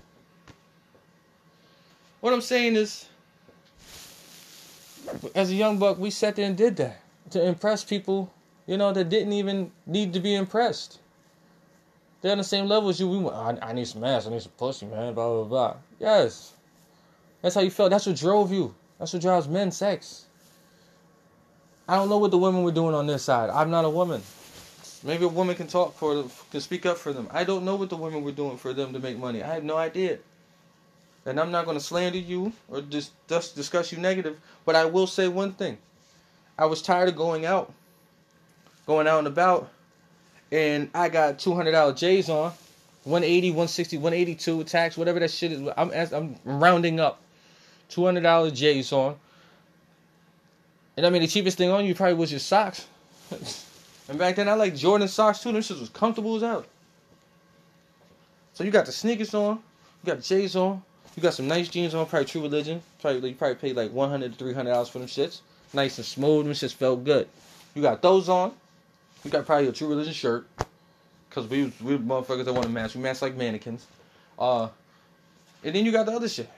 What 2.20 2.32
I'm 2.32 2.40
saying 2.40 2.76
is, 2.76 3.08
as 5.34 5.50
a 5.50 5.54
young 5.54 5.78
buck, 5.78 5.98
we 5.98 6.10
sat 6.10 6.36
there 6.36 6.46
and 6.46 6.56
did 6.56 6.76
that 6.76 7.00
to 7.30 7.44
impress 7.44 7.82
people, 7.82 8.32
you 8.66 8.76
know, 8.76 8.92
that 8.92 9.08
didn't 9.08 9.32
even 9.32 9.70
need 9.86 10.12
to 10.12 10.20
be 10.20 10.34
impressed. 10.34 10.98
They're 12.20 12.32
on 12.32 12.38
the 12.38 12.44
same 12.44 12.66
level 12.66 12.88
as 12.88 12.98
you. 12.98 13.08
We 13.08 13.18
went, 13.18 13.36
I, 13.36 13.70
I 13.70 13.72
need 13.72 13.86
some 13.86 14.02
ass. 14.04 14.26
I 14.26 14.30
need 14.30 14.42
some 14.42 14.52
pussy, 14.56 14.86
man. 14.86 15.14
Blah 15.14 15.34
blah 15.34 15.44
blah. 15.44 15.76
Yes, 16.00 16.52
that's 17.42 17.54
how 17.54 17.60
you 17.60 17.70
felt. 17.70 17.90
That's 17.90 18.06
what 18.06 18.16
drove 18.16 18.52
you. 18.52 18.74
That's 18.98 19.12
what 19.12 19.22
drives 19.22 19.48
men 19.48 19.70
sex. 19.70 20.26
I 21.88 21.96
don't 21.96 22.08
know 22.08 22.18
what 22.18 22.32
the 22.32 22.38
women 22.38 22.64
were 22.64 22.72
doing 22.72 22.94
on 22.94 23.06
this 23.06 23.22
side. 23.22 23.50
I'm 23.50 23.70
not 23.70 23.84
a 23.84 23.90
woman. 23.90 24.22
Maybe 25.04 25.24
a 25.24 25.28
woman 25.28 25.54
can 25.54 25.68
talk 25.68 25.94
for 25.94 26.16
them, 26.16 26.30
can 26.50 26.60
speak 26.60 26.84
up 26.84 26.98
for 26.98 27.12
them. 27.12 27.28
I 27.30 27.44
don't 27.44 27.64
know 27.64 27.76
what 27.76 27.90
the 27.90 27.96
women 27.96 28.24
were 28.24 28.32
doing 28.32 28.56
for 28.56 28.72
them 28.72 28.92
to 28.92 28.98
make 28.98 29.18
money. 29.18 29.42
I 29.42 29.54
have 29.54 29.62
no 29.62 29.76
idea. 29.76 30.18
And 31.24 31.38
I'm 31.38 31.50
not 31.50 31.64
going 31.64 31.76
to 31.76 31.82
slander 31.84 32.18
you 32.18 32.52
or 32.68 32.80
just, 32.80 33.12
discuss 33.28 33.92
you 33.92 33.98
negative, 33.98 34.38
but 34.64 34.74
I 34.74 34.84
will 34.84 35.06
say 35.06 35.28
one 35.28 35.52
thing. 35.52 35.78
I 36.58 36.66
was 36.66 36.82
tired 36.82 37.08
of 37.08 37.16
going 37.16 37.44
out, 37.44 37.72
going 38.86 39.06
out 39.06 39.18
and 39.18 39.26
about, 39.28 39.70
and 40.50 40.90
I 40.94 41.08
got 41.08 41.38
$200 41.38 41.96
J's 41.96 42.28
on, 42.28 42.52
180, 43.06 43.50
160, 43.50 43.98
182 43.98 44.64
tax, 44.64 44.96
whatever 44.96 45.20
that 45.20 45.30
shit 45.30 45.52
is. 45.52 45.68
I'm 45.76 45.92
I'm 45.92 46.36
rounding 46.44 46.98
up. 46.98 47.20
Two 47.88 48.04
hundred 48.04 48.22
dollar 48.22 48.50
J's 48.50 48.92
on. 48.92 49.14
And 50.96 51.06
I 51.06 51.10
mean 51.10 51.22
the 51.22 51.28
cheapest 51.28 51.56
thing 51.56 51.70
on 51.70 51.84
you 51.84 51.94
probably 51.94 52.14
was 52.14 52.32
your 52.32 52.40
socks. 52.40 52.86
and 54.08 54.18
back 54.18 54.34
then 54.34 54.48
I 54.48 54.54
like 54.54 54.74
Jordan 54.74 55.06
socks 55.06 55.40
too. 55.40 55.52
Them 55.52 55.62
shits 55.62 55.78
was 55.78 55.88
comfortable 55.88 56.34
as 56.36 56.42
hell. 56.42 56.64
So 58.54 58.64
you 58.64 58.72
got 58.72 58.86
the 58.86 58.92
sneakers 58.92 59.34
on, 59.34 59.60
you 60.02 60.06
got 60.06 60.16
the 60.16 60.22
J's 60.22 60.56
on, 60.56 60.82
you 61.14 61.22
got 61.22 61.34
some 61.34 61.46
nice 61.46 61.68
jeans 61.68 61.94
on, 61.94 62.06
probably 62.06 62.26
True 62.26 62.42
Religion. 62.42 62.82
Probably 63.00 63.28
you 63.30 63.36
probably 63.36 63.54
paid 63.56 63.76
like 63.76 63.92
one 63.92 64.10
hundred 64.10 64.32
to 64.32 64.38
three 64.38 64.52
hundred 64.52 64.70
dollars 64.70 64.88
for 64.88 64.98
them 64.98 65.06
shits. 65.06 65.42
Nice 65.72 65.98
and 65.98 66.04
smooth, 66.04 66.46
them 66.46 66.54
shits 66.54 66.74
felt 66.74 67.04
good. 67.04 67.28
You 67.74 67.82
got 67.82 68.02
those 68.02 68.28
on. 68.28 68.52
You 69.24 69.30
got 69.30 69.46
probably 69.46 69.68
a 69.68 69.72
True 69.72 69.88
Religion 69.88 70.12
shirt. 70.12 70.46
Cause 71.30 71.46
we 71.48 71.64
we 71.82 71.98
motherfuckers 71.98 72.46
that 72.46 72.52
want 72.54 72.64
to 72.64 72.70
match. 72.70 72.94
We 72.94 73.02
match 73.02 73.20
like 73.20 73.36
mannequins. 73.36 73.86
Uh, 74.38 74.68
and 75.62 75.74
then 75.74 75.84
you 75.84 75.92
got 75.92 76.06
the 76.06 76.12
other 76.12 76.28
shit. 76.28 76.48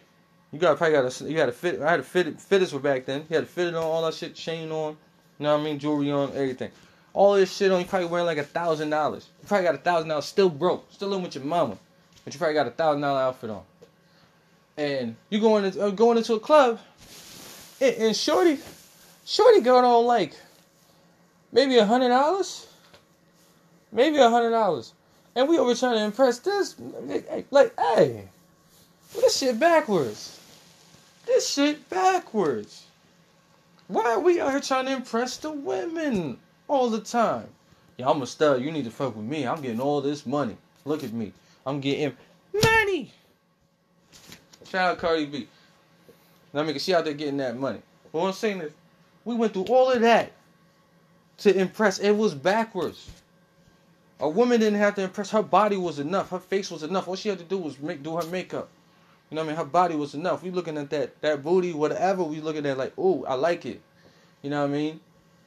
You 0.53 0.59
got 0.59 0.77
probably 0.79 0.95
got 0.95 1.21
a 1.21 1.25
you 1.25 1.37
got 1.37 1.49
a 1.49 1.53
fit. 1.53 1.81
I 1.81 1.91
had 1.91 2.01
a 2.01 2.03
fit 2.03 2.41
fitters 2.41 2.73
were 2.73 2.81
back 2.81 3.05
then. 3.05 3.27
You 3.29 3.37
had 3.37 3.45
a 3.45 3.47
fitted 3.47 3.75
on 3.75 3.83
all 3.83 4.05
that 4.05 4.15
shit, 4.15 4.35
chain 4.35 4.71
on. 4.71 4.97
You 5.39 5.45
know 5.45 5.55
what 5.55 5.61
I 5.61 5.65
mean? 5.65 5.79
Jewelry 5.79 6.11
on, 6.11 6.31
everything. 6.31 6.71
All 7.13 7.35
this 7.35 7.55
shit 7.55 7.71
on. 7.71 7.81
You 7.81 7.87
probably 7.87 8.09
wearing 8.09 8.27
like 8.27 8.39
a 8.39 8.45
thousand 8.45 8.91
dollars. 8.91 9.29
You 9.43 9.49
probably 9.49 9.67
got 9.67 9.75
a 9.75 9.79
thousand 9.79 10.09
dollars 10.09 10.25
still 10.25 10.49
broke, 10.49 10.91
still 10.93 11.09
living 11.09 11.25
with 11.25 11.35
your 11.35 11.45
mama, 11.45 11.77
but 12.25 12.33
you 12.33 12.39
probably 12.39 12.55
got 12.55 12.67
a 12.67 12.71
thousand 12.71 13.03
dollar 13.03 13.21
outfit 13.21 13.51
on. 13.51 13.63
And 14.77 15.17
you 15.29 15.41
going 15.41 15.65
into 15.65 15.83
uh, 15.83 15.91
going 15.91 16.19
into 16.19 16.35
a 16.35 16.41
club, 16.41 16.79
and, 17.81 17.95
and 17.97 18.17
shorty, 18.17 18.59
shorty 19.25 19.61
going 19.61 19.85
on 19.85 20.07
like 20.07 20.35
maybe 21.53 21.79
a 21.79 21.85
hundred 21.85 22.09
dollars, 22.09 22.67
maybe 23.93 24.19
a 24.19 24.29
hundred 24.29 24.51
dollars, 24.51 24.93
and 25.35 25.49
we 25.49 25.59
over 25.59 25.75
trying 25.75 25.99
to 25.99 26.05
impress 26.05 26.39
this. 26.39 26.77
Like, 27.51 27.79
hey, 27.79 28.29
this 29.15 29.39
shit 29.39 29.59
backwards. 29.59 30.41
This 31.27 31.49
shit 31.49 31.89
backwards. 31.91 32.87
Why 33.89 34.13
are 34.13 34.21
we 34.21 34.41
out 34.41 34.51
here 34.51 34.61
trying 34.61 34.87
to 34.87 34.93
impress 34.93 35.37
the 35.39 35.51
women 35.51 36.39
all 36.69 36.91
the 36.91 37.01
time? 37.01 37.49
Yeah, 37.97 38.09
I'm 38.09 38.23
a 38.23 38.27
stud. 38.27 38.63
You 38.63 38.71
need 38.71 38.85
to 38.85 38.91
fuck 38.91 39.17
with 39.17 39.25
me. 39.25 39.47
I'm 39.47 39.61
getting 39.61 39.81
all 39.81 40.01
this 40.01 40.27
money. 40.27 40.57
Look 40.85 41.05
at 41.05 41.13
me. 41.13 41.33
I'm 41.67 41.81
getting 41.81 42.17
money. 42.63 43.13
Shout 44.71 44.93
out 44.93 44.99
Cardi 44.99 45.27
B. 45.27 45.49
Now, 46.53 46.63
make 46.63 46.81
she 46.81 46.95
out 46.95 47.05
there 47.05 47.15
getting 47.15 47.39
that 47.39 47.57
money. 47.57 47.81
But 48.13 48.21
what 48.21 48.29
I'm 48.29 48.35
saying 48.35 48.61
is, 48.61 48.73
we 49.25 49.35
went 49.35 49.53
through 49.53 49.65
all 49.65 49.91
of 49.91 50.01
that 50.03 50.33
to 51.39 51.57
impress. 51.57 51.99
It 51.99 52.13
was 52.13 52.35
backwards. 52.35 53.11
A 54.21 54.29
woman 54.29 54.61
didn't 54.61 54.79
have 54.79 54.95
to 54.97 55.03
impress. 55.03 55.31
Her 55.31 55.43
body 55.43 55.77
was 55.77 55.99
enough. 55.99 56.31
Her 56.31 56.41
face 56.41 56.71
was 56.71 56.83
enough. 56.83 57.07
All 57.07 57.17
she 57.17 57.29
had 57.29 57.39
to 57.39 57.45
do 57.45 57.59
was 57.59 57.79
make 57.79 58.03
do 58.03 58.17
her 58.17 58.27
makeup. 58.27 58.69
You 59.31 59.37
know 59.37 59.43
what 59.43 59.47
I 59.47 59.49
mean? 59.49 59.57
Her 59.57 59.65
body 59.65 59.95
was 59.95 60.15
enough. 60.15 60.43
We 60.43 60.51
looking 60.51 60.77
at 60.79 60.91
that 60.91 61.21
that 61.21 61.43
booty, 61.43 61.73
whatever. 61.73 62.25
We 62.25 62.41
looking 62.41 62.67
at 62.67 62.79
like, 62.79 62.93
oh, 62.99 63.25
I 63.25 63.35
like 63.35 63.67
it. 63.67 63.81
You 64.43 64.51
know 64.51 64.61
what 64.63 64.71
I 64.71 64.73
mean? 64.73 65.01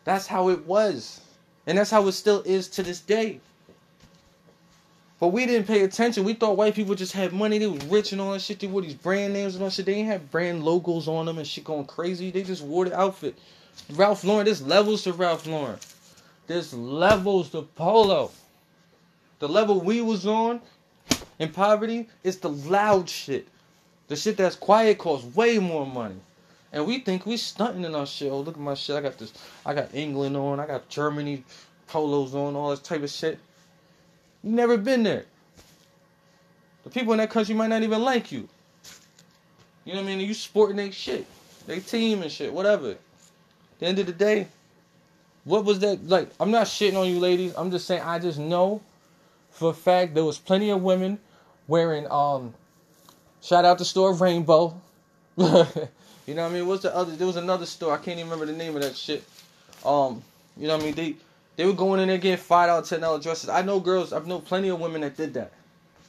That's 0.03 0.27
how 0.27 0.49
it 0.49 0.65
was, 0.65 1.21
and 1.67 1.77
that's 1.77 1.91
how 1.91 2.07
it 2.07 2.11
still 2.13 2.41
is 2.43 2.67
to 2.69 2.83
this 2.83 2.99
day. 2.99 3.39
But 5.19 5.27
we 5.27 5.45
didn't 5.45 5.67
pay 5.67 5.83
attention. 5.83 6.23
We 6.23 6.33
thought 6.33 6.57
white 6.57 6.73
people 6.73 6.95
just 6.95 7.13
had 7.13 7.31
money. 7.31 7.59
They 7.59 7.67
was 7.67 7.85
rich 7.85 8.11
and 8.11 8.19
all 8.19 8.33
that 8.33 8.41
shit. 8.41 8.59
They 8.59 8.65
wore 8.65 8.81
these 8.81 8.95
brand 8.95 9.33
names 9.33 9.53
and 9.53 9.63
all 9.63 9.69
shit. 9.69 9.85
They 9.85 9.93
didn't 9.93 10.07
have 10.07 10.31
brand 10.31 10.63
logos 10.63 11.07
on 11.07 11.27
them 11.27 11.37
and 11.37 11.45
shit 11.45 11.63
going 11.63 11.85
crazy. 11.85 12.31
They 12.31 12.41
just 12.41 12.63
wore 12.63 12.85
the 12.85 12.99
outfit. 12.99 13.37
Ralph 13.91 14.23
Lauren, 14.23 14.45
there's 14.45 14.61
levels 14.61 15.03
to 15.03 15.13
Ralph 15.13 15.45
Lauren. 15.45 15.77
There's 16.47 16.73
levels 16.73 17.49
to 17.51 17.61
Polo. 17.61 18.31
The 19.39 19.49
level 19.49 19.81
we 19.81 20.01
was 20.01 20.25
on 20.25 20.61
in 21.39 21.49
poverty 21.49 22.07
is 22.23 22.37
the 22.37 22.49
loud 22.49 23.09
shit. 23.09 23.47
The 24.07 24.15
shit 24.15 24.37
that's 24.37 24.55
quiet 24.55 24.97
costs 24.97 25.35
way 25.35 25.59
more 25.59 25.85
money. 25.85 26.19
And 26.73 26.85
we 26.85 26.99
think 26.99 27.25
we 27.25 27.37
stunting 27.37 27.83
in 27.83 27.95
our 27.95 28.05
shit. 28.05 28.31
Oh, 28.31 28.41
look 28.41 28.55
at 28.55 28.61
my 28.61 28.75
shit. 28.75 28.95
I 28.95 29.01
got 29.01 29.17
this. 29.17 29.33
I 29.65 29.73
got 29.73 29.93
England 29.93 30.37
on. 30.37 30.59
I 30.59 30.67
got 30.67 30.87
Germany 30.89 31.43
polos 31.87 32.33
on. 32.33 32.55
All 32.55 32.69
this 32.69 32.79
type 32.79 33.03
of 33.03 33.09
shit. 33.09 33.39
You 34.43 34.51
never 34.51 34.77
been 34.77 35.03
there. 35.03 35.25
The 36.83 36.89
people 36.89 37.13
in 37.13 37.19
that 37.19 37.29
country 37.29 37.53
might 37.53 37.67
not 37.67 37.83
even 37.83 38.01
like 38.01 38.31
you. 38.31 38.47
You 39.85 39.93
know 39.93 40.01
what 40.01 40.09
I 40.09 40.15
mean? 40.15 40.27
You 40.27 40.33
sporting 40.33 40.77
their 40.77 40.91
shit, 40.91 41.25
they 41.65 41.79
team 41.79 42.21
and 42.21 42.31
shit, 42.31 42.53
whatever. 42.53 42.95
The 43.81 43.87
end 43.87 43.99
of 43.99 44.05
the 44.05 44.13
day, 44.13 44.47
what 45.43 45.65
was 45.65 45.79
that 45.79 46.07
like? 46.07 46.29
I'm 46.39 46.51
not 46.51 46.67
shitting 46.67 46.97
on 46.97 47.09
you, 47.09 47.19
ladies. 47.19 47.53
I'm 47.57 47.71
just 47.71 47.87
saying 47.87 48.03
I 48.03 48.19
just 48.19 48.39
know 48.39 48.81
for 49.51 49.71
a 49.71 49.73
fact 49.73 50.13
there 50.13 50.23
was 50.23 50.37
plenty 50.39 50.69
of 50.69 50.81
women 50.81 51.19
wearing 51.67 52.09
um 52.09 52.53
Shout 53.41 53.65
out 53.65 53.79
the 53.79 53.85
store 53.85 54.13
Rainbow. 54.13 54.79
you 55.37 55.45
know 55.45 55.65
what 55.65 56.37
I 56.37 56.49
mean? 56.49 56.67
What's 56.67 56.83
the 56.83 56.95
other? 56.95 57.15
There 57.15 57.25
was 57.25 57.37
another 57.37 57.65
store. 57.65 57.93
I 57.93 57.97
can't 57.97 58.19
even 58.19 58.29
remember 58.29 58.45
the 58.45 58.57
name 58.57 58.75
of 58.75 58.83
that 58.83 58.95
shit. 58.95 59.23
Um, 59.83 60.21
you 60.57 60.67
know 60.67 60.75
what 60.75 60.83
I 60.83 60.85
mean? 60.85 60.95
They 60.95 61.15
they 61.55 61.65
were 61.65 61.73
going 61.73 61.99
in 61.99 62.07
there 62.07 62.19
getting 62.19 62.37
five 62.37 62.67
dollar, 62.67 62.83
ten 62.83 63.01
dollar 63.01 63.19
dresses. 63.19 63.49
I 63.49 63.63
know 63.63 63.79
girls. 63.79 64.13
I've 64.13 64.27
known 64.27 64.41
plenty 64.41 64.69
of 64.69 64.79
women 64.79 65.01
that 65.01 65.17
did 65.17 65.33
that. 65.33 65.51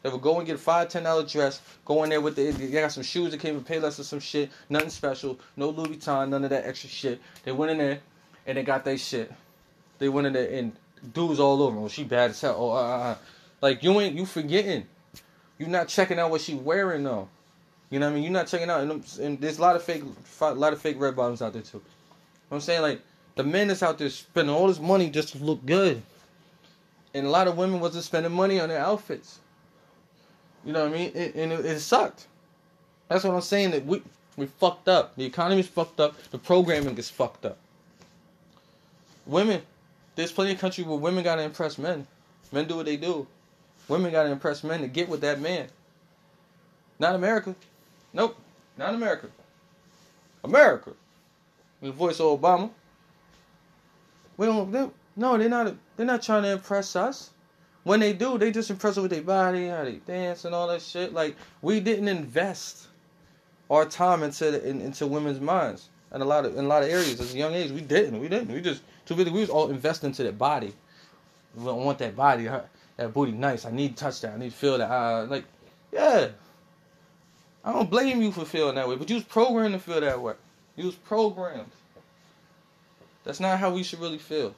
They 0.03 0.11
would 0.11 0.21
go 0.21 0.39
and 0.39 0.47
get 0.47 0.57
a 0.57 0.59
five, 0.59 0.89
ten 0.89 1.05
dollar 1.05 1.25
dress, 1.25 1.61
go 1.85 2.03
in 2.03 2.11
there 2.11 2.21
with 2.21 2.35
the 2.35 2.51
they 2.51 2.81
got 2.81 2.91
some 2.93 3.05
shoes 3.05 3.31
that 3.31 3.39
came 3.39 3.55
with 3.55 3.67
Payless 3.67 4.01
or 4.01 4.05
some 4.05 4.21
shit, 4.21 4.51
nothing 4.69 4.91
special, 4.91 5.39
no 5.57 5.71
Louis 5.71 5.97
Vuitton, 5.97 6.29
none 6.29 6.43
of 6.45 6.51
that 6.51 6.67
extra 6.67 6.91
shit. 6.91 7.21
They 7.45 7.53
went 7.53 7.71
in 7.71 7.79
there 7.79 8.01
and 8.47 8.59
they 8.59 8.65
got 8.65 8.85
their 8.85 8.99
shit. 8.99 9.33
They 9.99 10.09
went 10.09 10.27
in 10.27 10.33
there 10.33 10.51
and 10.51 10.73
dudes 11.15 11.39
all 11.39 11.63
over. 11.63 11.79
Well, 11.79 11.89
she 11.89 12.03
bad 12.03 12.31
as 12.31 12.41
hell. 12.41 12.57
Oh, 12.59 12.71
uh, 12.71 12.75
uh, 12.75 12.99
uh. 12.99 13.17
like 13.61 13.85
you 13.85 14.01
ain't 14.01 14.17
you 14.17 14.27
forgetting. 14.27 14.87
You're 15.59 15.69
not 15.69 15.87
checking 15.87 16.19
out 16.19 16.31
what 16.31 16.41
she 16.41 16.55
wearing 16.55 17.05
though. 17.05 17.29
You 17.91 18.01
know 18.01 18.07
what 18.07 18.13
I 18.13 18.15
mean? 18.15 18.25
You're 18.25 18.33
not 18.33 18.47
checking 18.47 18.71
out, 18.71 18.81
and, 18.81 19.05
and 19.21 19.41
there's 19.41 19.59
a 19.59 19.61
lot 19.61 19.77
of 19.77 19.83
fake, 19.83 20.03
a 20.41 20.55
lot 20.55 20.73
of 20.73 20.81
fake 20.81 20.99
red 20.99 21.15
bottoms 21.15 21.43
out 21.43 21.53
there 21.53 21.63
too. 21.63 21.77
You 21.77 21.83
know 22.51 22.57
I'm 22.57 22.61
saying 22.61 22.83
like 22.83 23.03
the 23.37 23.45
men 23.45 23.69
that's 23.69 23.83
out 23.83 23.99
there 23.99 24.11
spending 24.11 24.55
all 24.55 24.67
this 24.67 24.81
money 24.81 25.11
just 25.11 25.37
to 25.37 25.39
look 25.39 25.65
good, 25.65 26.03
and 27.15 27.27
a 27.27 27.31
lot 27.31 27.47
of 27.47 27.57
women 27.57 27.81
wasn't 27.81 28.05
spending 28.05 28.33
money 28.33 28.59
on 28.59 28.71
their 28.71 28.81
outfits. 28.81 29.39
You 30.65 30.73
know 30.73 30.85
what 30.85 30.95
I 30.95 30.97
mean? 30.97 31.13
It, 31.15 31.35
and 31.35 31.53
it, 31.53 31.65
it 31.65 31.81
sucked. 31.81 32.27
That's 33.09 33.25
what 33.25 33.35
I'm 33.35 33.41
saying. 33.41 33.73
That 33.73 33.85
we 33.85 34.03
we 34.37 34.47
fucked 34.47 34.89
up. 34.89 35.17
The 35.17 35.25
economy's 35.25 35.69
fucked 35.69 36.01
up. 36.01 36.15
The 36.31 36.39
programming 36.39 36.97
is 36.99 37.11
fucked 37.11 37.45
up. 37.45 37.59
Women, 39.27 39.63
there's 40.15 40.33
plenty 40.33 40.53
of 40.53 40.59
countries 40.59 40.87
where 40.87 40.99
women 40.99 41.25
gotta 41.25 41.43
impress 41.43 41.79
men. 41.79 42.07
Men 42.51 42.67
do 42.67 42.77
what 42.77 42.87
they 42.87 42.97
do. 42.97 43.27
Women 43.89 44.13
gotta 44.13 44.31
impress 44.31 44.65
men 44.65 44.81
to 44.81 44.89
get 44.89 45.09
with 45.09 45.21
that 45.23 45.41
man. 45.41 45.69
Not 46.99 47.15
America. 47.15 47.55
Nope. 48.13 48.37
Not 48.77 48.95
America. 48.95 49.29
America. 50.45 50.93
The 51.81 51.91
voice 51.91 52.21
of 52.21 52.41
Obama. 52.41 52.71
We 54.37 54.47
don't. 54.47 54.71
They, 54.71 54.89
no, 55.17 55.37
they're 55.37 55.49
not. 55.49 55.75
They're 55.97 56.07
not 56.07 56.23
trying 56.23 56.45
to 56.45 56.53
impress 56.53 56.97
us. 56.97 57.31
When 57.85 58.01
they 58.01 58.13
do, 58.13 58.39
they 58.39 58.53
just 58.53 58.71
impress 58.71 58.97
with 58.97 59.11
their 59.11 59.23
body, 59.23 59.69
how 59.69 59.85
they 59.85 59.97
dance, 59.97 60.45
and 60.45 60.55
all 60.55 60.69
that 60.69 60.83
shit. 60.83 61.13
Like 61.13 61.37
we 61.63 61.81
didn't 61.81 62.09
invest 62.09 62.87
our 63.71 63.85
time 63.85 64.23
into 64.23 64.51
the, 64.53 64.69
in, 64.69 64.81
into 64.81 65.07
women's 65.07 65.41
minds, 65.41 65.89
and 66.11 66.23
a 66.23 66.27
lot 66.27 66.45
of 66.45 66.57
in 66.57 66.65
a 66.65 66.69
lot 66.69 66.83
of 66.83 66.89
areas 66.89 67.21
as 67.21 67.35
a 67.35 67.39
young 67.39 67.55
age. 67.55 67.71
We 67.71 67.81
didn't. 67.81 68.21
We 68.21 68.29
didn't. 68.29 68.53
We 68.53 68.61
just 68.61 68.83
too 69.07 69.17
busy. 69.17 69.31
We 69.31 69.41
was 69.41 69.51
all 69.51 69.71
investing 69.71 70.09
into 70.11 70.23
their 70.23 70.33
body. 70.33 70.73
We 71.57 71.65
don't 71.65 71.85
want 71.85 71.99
that 71.99 72.15
body. 72.15 72.49
That 72.97 73.13
booty 73.13 73.33
nice. 73.33 73.65
I 73.65 73.71
need 73.71 73.97
touch 73.97 74.21
that. 74.21 74.35
I 74.35 74.39
need 74.39 74.51
to 74.51 74.57
feel 74.57 74.79
that. 74.79 74.91
Uh, 74.91 75.27
like, 75.29 75.45
yeah. 75.93 76.29
I 77.65 77.73
don't 77.73 77.91
blame 77.91 78.21
you 78.23 78.33
for 78.33 78.45
feeling 78.45 78.75
that 78.75 78.89
way, 78.89 78.97
but 78.97 79.09
you 79.09 79.17
was 79.17 79.25
programmed 79.25 79.75
to 79.75 79.81
feel 79.81 80.01
that 80.01 80.21
way. 80.21 80.35
You 80.77 80.87
was 80.87 80.95
programmed. 80.95 81.71
That's 83.25 83.41
not 83.41 83.59
how 83.59 83.71
we 83.71 83.83
should 83.83 84.01
really 84.01 84.19
feel. 84.19 84.55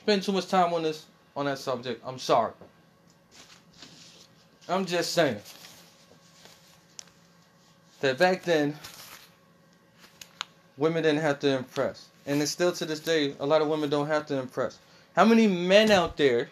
Spend 0.00 0.22
too 0.22 0.32
much 0.32 0.48
time 0.48 0.72
on 0.72 0.82
this 0.82 1.06
on 1.36 1.46
that 1.46 1.58
subject. 1.58 2.02
I'm 2.04 2.18
sorry. 2.18 2.52
I'm 4.68 4.84
just 4.84 5.12
saying 5.12 5.38
that 8.00 8.18
back 8.18 8.42
then 8.42 8.76
women 10.76 11.02
didn't 11.02 11.20
have 11.20 11.38
to 11.40 11.56
impress. 11.56 12.08
And 12.26 12.42
it's 12.42 12.50
still 12.50 12.72
to 12.72 12.84
this 12.84 12.98
day, 12.98 13.34
a 13.38 13.46
lot 13.46 13.62
of 13.62 13.68
women 13.68 13.88
don't 13.88 14.08
have 14.08 14.26
to 14.26 14.38
impress. 14.38 14.78
How 15.14 15.24
many 15.24 15.46
men 15.46 15.92
out 15.92 16.16
there 16.16 16.48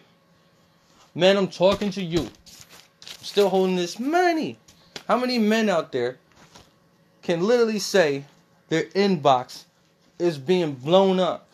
Man, 1.17 1.37
I'm 1.37 1.47
talking 1.47 1.93
to 1.93 2.03
you. 2.03 2.23
I'm 2.23 3.23
still 3.23 3.49
holding 3.49 3.77
this 3.77 4.01
money. 4.01 4.59
How 5.07 5.17
many 5.17 5.39
men 5.39 5.69
out 5.69 5.93
there 5.93 6.19
can 7.23 7.41
literally 7.41 7.79
say 7.79 8.25
their 8.69 8.85
inbox 8.87 9.65
is 10.19 10.39
being 10.39 10.73
blown 10.73 11.21
up 11.21 11.49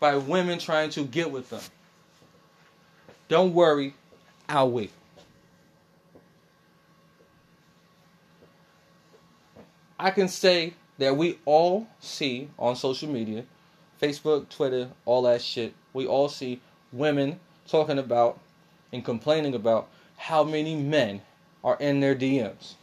by 0.00 0.16
women 0.16 0.58
trying 0.58 0.88
to 0.90 1.04
get 1.04 1.30
with 1.30 1.50
them? 1.50 1.60
Don't 3.28 3.54
worry, 3.54 3.94
I'll 4.48 4.70
wait. 4.70 4.90
I 9.98 10.10
can 10.10 10.28
say 10.28 10.74
that 10.98 11.16
we 11.16 11.38
all 11.44 11.86
see 12.00 12.48
on 12.58 12.76
social 12.76 13.08
media, 13.08 13.44
Facebook, 14.00 14.48
Twitter, 14.48 14.90
all 15.06 15.22
that 15.22 15.40
shit, 15.40 15.72
we 15.92 16.06
all 16.06 16.28
see 16.28 16.60
women 16.92 17.40
talking 17.66 17.98
about 17.98 18.38
and 18.92 19.04
complaining 19.04 19.54
about 19.54 19.88
how 20.16 20.44
many 20.44 20.76
men 20.76 21.22
are 21.62 21.76
in 21.80 22.00
their 22.00 22.14
DMs. 22.14 22.74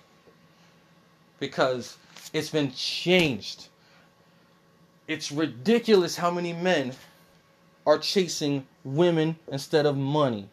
Because 1.40 1.98
it's 2.34 2.50
been 2.50 2.72
changed. 2.72 3.68
It's 5.08 5.32
ridiculous 5.32 6.16
how 6.16 6.32
many 6.32 6.54
men 6.54 6.94
are 7.86 7.98
chasing 7.98 8.66
women 8.84 9.38
instead 9.52 9.86
of 9.86 9.98
money. 9.98 10.50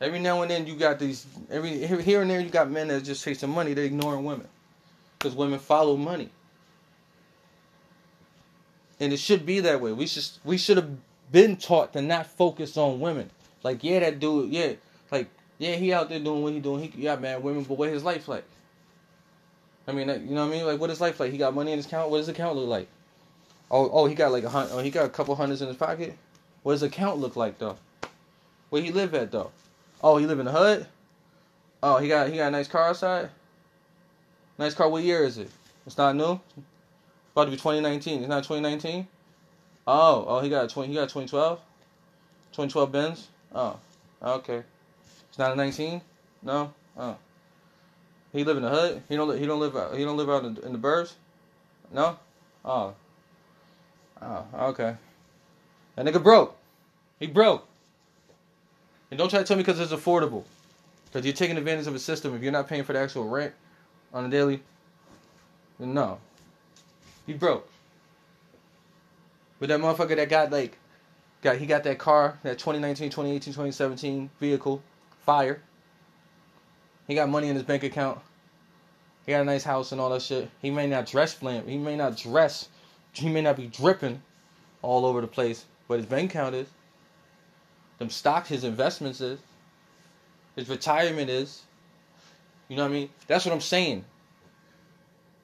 Every 0.00 0.18
now 0.18 0.42
and 0.42 0.50
then 0.50 0.66
you 0.66 0.74
got 0.74 0.98
these 0.98 1.26
every 1.50 1.86
here 1.86 2.22
and 2.22 2.30
there 2.30 2.40
you 2.40 2.48
got 2.48 2.70
men 2.70 2.88
that 2.88 3.04
just 3.04 3.24
chasing 3.24 3.50
money, 3.50 3.72
they're 3.72 3.84
ignoring 3.84 4.24
women. 4.24 4.48
Because 5.18 5.36
women 5.36 5.60
follow 5.60 5.96
money. 5.96 6.28
And 8.98 9.12
it 9.12 9.18
should 9.18 9.46
be 9.46 9.60
that 9.60 9.80
way. 9.80 9.92
We 9.92 10.06
should 10.06 10.28
we 10.44 10.58
should 10.58 10.76
have 10.76 10.90
been 11.30 11.56
taught 11.56 11.92
to 11.92 12.02
not 12.02 12.26
focus 12.26 12.76
on 12.76 13.00
women. 13.00 13.30
Like, 13.62 13.84
yeah, 13.84 14.00
that 14.00 14.18
dude, 14.18 14.52
yeah, 14.52 14.72
like, 15.10 15.28
yeah, 15.58 15.76
he 15.76 15.92
out 15.92 16.08
there 16.08 16.18
doing 16.18 16.42
what 16.42 16.52
he 16.52 16.60
doing. 16.60 16.90
He 16.90 17.02
got 17.02 17.20
mad 17.20 17.42
women, 17.42 17.62
but 17.62 17.78
what 17.78 17.88
his 17.88 18.02
life 18.02 18.26
like? 18.26 18.44
I 19.86 19.92
mean, 19.92 20.08
you 20.08 20.34
know 20.34 20.46
what 20.46 20.52
I 20.52 20.56
mean? 20.56 20.66
Like, 20.66 20.80
what 20.80 20.90
is 20.90 21.00
life 21.00 21.18
like? 21.20 21.32
He 21.32 21.38
got 21.38 21.54
money 21.54 21.72
in 21.72 21.78
his 21.78 21.86
account. 21.86 22.10
What 22.10 22.18
does 22.18 22.26
his 22.26 22.34
account 22.34 22.56
look 22.56 22.68
like? 22.68 22.88
Oh, 23.72 23.88
oh, 23.90 24.06
he 24.06 24.14
got 24.14 24.32
like 24.32 24.44
a 24.44 24.50
hundred. 24.50 24.74
Oh, 24.74 24.78
he 24.80 24.90
got 24.90 25.06
a 25.06 25.08
couple 25.08 25.34
hundreds 25.34 25.62
in 25.62 25.68
his 25.68 25.78
pocket. 25.78 26.16
What 26.62 26.74
does 26.74 26.82
account 26.82 27.18
look 27.18 27.36
like 27.36 27.58
though? 27.58 27.78
Where 28.68 28.82
he 28.82 28.92
live 28.92 29.14
at 29.14 29.32
though? 29.32 29.50
Oh, 30.02 30.18
he 30.18 30.26
live 30.26 30.38
in 30.38 30.46
the 30.46 30.52
hood. 30.52 30.86
Oh, 31.82 31.96
he 31.96 32.06
got 32.06 32.28
he 32.28 32.36
got 32.36 32.48
a 32.48 32.50
nice 32.50 32.68
car 32.68 32.90
outside. 32.90 33.30
Nice 34.58 34.74
car. 34.74 34.90
What 34.90 35.02
year 35.02 35.24
is 35.24 35.38
it? 35.38 35.50
It's 35.86 35.96
not 35.96 36.14
new. 36.14 36.38
About 37.32 37.46
to 37.46 37.50
be 37.50 37.56
2019. 37.56 38.20
It's 38.20 38.28
not 38.28 38.44
2019. 38.44 39.08
Oh, 39.86 40.24
oh, 40.28 40.40
he 40.40 40.50
got 40.50 40.68
20. 40.68 40.88
He 40.88 40.94
got 40.94 41.08
2012. 41.08 41.58
2012 42.52 42.92
Benz. 42.92 43.28
Oh, 43.54 43.80
okay. 44.22 44.62
It's 45.30 45.38
not 45.38 45.52
a 45.52 45.56
19. 45.56 46.02
No. 46.42 46.72
Oh. 46.96 47.16
He 48.32 48.44
live 48.44 48.58
in 48.58 48.62
the 48.62 48.70
hood. 48.70 49.02
He 49.08 49.16
don't. 49.16 49.38
He 49.38 49.46
don't 49.46 49.60
live. 49.60 49.74
Out, 49.76 49.96
he 49.96 50.04
don't 50.04 50.18
live 50.18 50.28
out 50.28 50.44
in, 50.44 50.58
in 50.58 50.72
the 50.72 50.78
burbs. 50.78 51.14
No. 51.90 52.18
Oh. 52.64 52.94
Oh. 54.22 54.46
Okay. 54.68 54.96
That 55.96 56.06
nigga 56.06 56.22
broke. 56.22 56.56
He 57.18 57.26
broke. 57.26 57.66
And 59.10 59.18
don't 59.18 59.28
try 59.28 59.40
to 59.40 59.44
tell 59.44 59.56
me 59.56 59.62
because 59.62 59.80
it's 59.80 59.92
affordable. 59.92 60.44
Because 61.06 61.26
you're 61.26 61.34
taking 61.34 61.58
advantage 61.58 61.86
of 61.86 61.94
a 61.94 61.98
system. 61.98 62.34
If 62.34 62.42
you're 62.42 62.52
not 62.52 62.68
paying 62.68 62.84
for 62.84 62.94
the 62.94 62.98
actual 62.98 63.28
rent 63.28 63.52
on 64.14 64.24
a 64.24 64.28
daily, 64.28 64.62
no. 65.78 66.18
He 67.26 67.34
broke. 67.34 67.68
But 69.58 69.68
that 69.68 69.80
motherfucker 69.80 70.16
that 70.16 70.28
got 70.28 70.50
like, 70.50 70.78
got 71.42 71.56
he 71.56 71.66
got 71.66 71.84
that 71.84 71.98
car, 71.98 72.38
that 72.42 72.58
2019, 72.58 73.10
2018, 73.10 73.52
2017 73.52 74.30
vehicle, 74.40 74.82
fire. 75.24 75.60
He 77.06 77.14
got 77.14 77.28
money 77.28 77.48
in 77.48 77.54
his 77.54 77.64
bank 77.64 77.82
account. 77.82 78.18
He 79.26 79.32
got 79.32 79.42
a 79.42 79.44
nice 79.44 79.62
house 79.62 79.92
and 79.92 80.00
all 80.00 80.10
that 80.10 80.22
shit. 80.22 80.50
He 80.60 80.70
may 80.70 80.86
not 80.86 81.06
dress 81.06 81.34
flam. 81.34 81.66
He 81.68 81.78
may 81.78 81.96
not 81.96 82.16
dress. 82.16 82.68
He 83.12 83.28
may 83.28 83.42
not 83.42 83.56
be 83.56 83.66
dripping 83.66 84.22
all 84.80 85.04
over 85.04 85.20
the 85.20 85.26
place, 85.26 85.64
but 85.88 85.98
his 85.98 86.06
bank 86.06 86.30
account 86.30 86.54
is. 86.54 86.68
Them 87.98 88.10
stocks, 88.10 88.48
his 88.48 88.64
investments 88.64 89.20
is. 89.20 89.38
His 90.56 90.68
retirement 90.68 91.30
is. 91.30 91.62
You 92.68 92.76
know 92.76 92.82
what 92.82 92.90
I 92.90 92.94
mean? 92.94 93.10
That's 93.26 93.44
what 93.44 93.52
I'm 93.52 93.60
saying. 93.60 94.04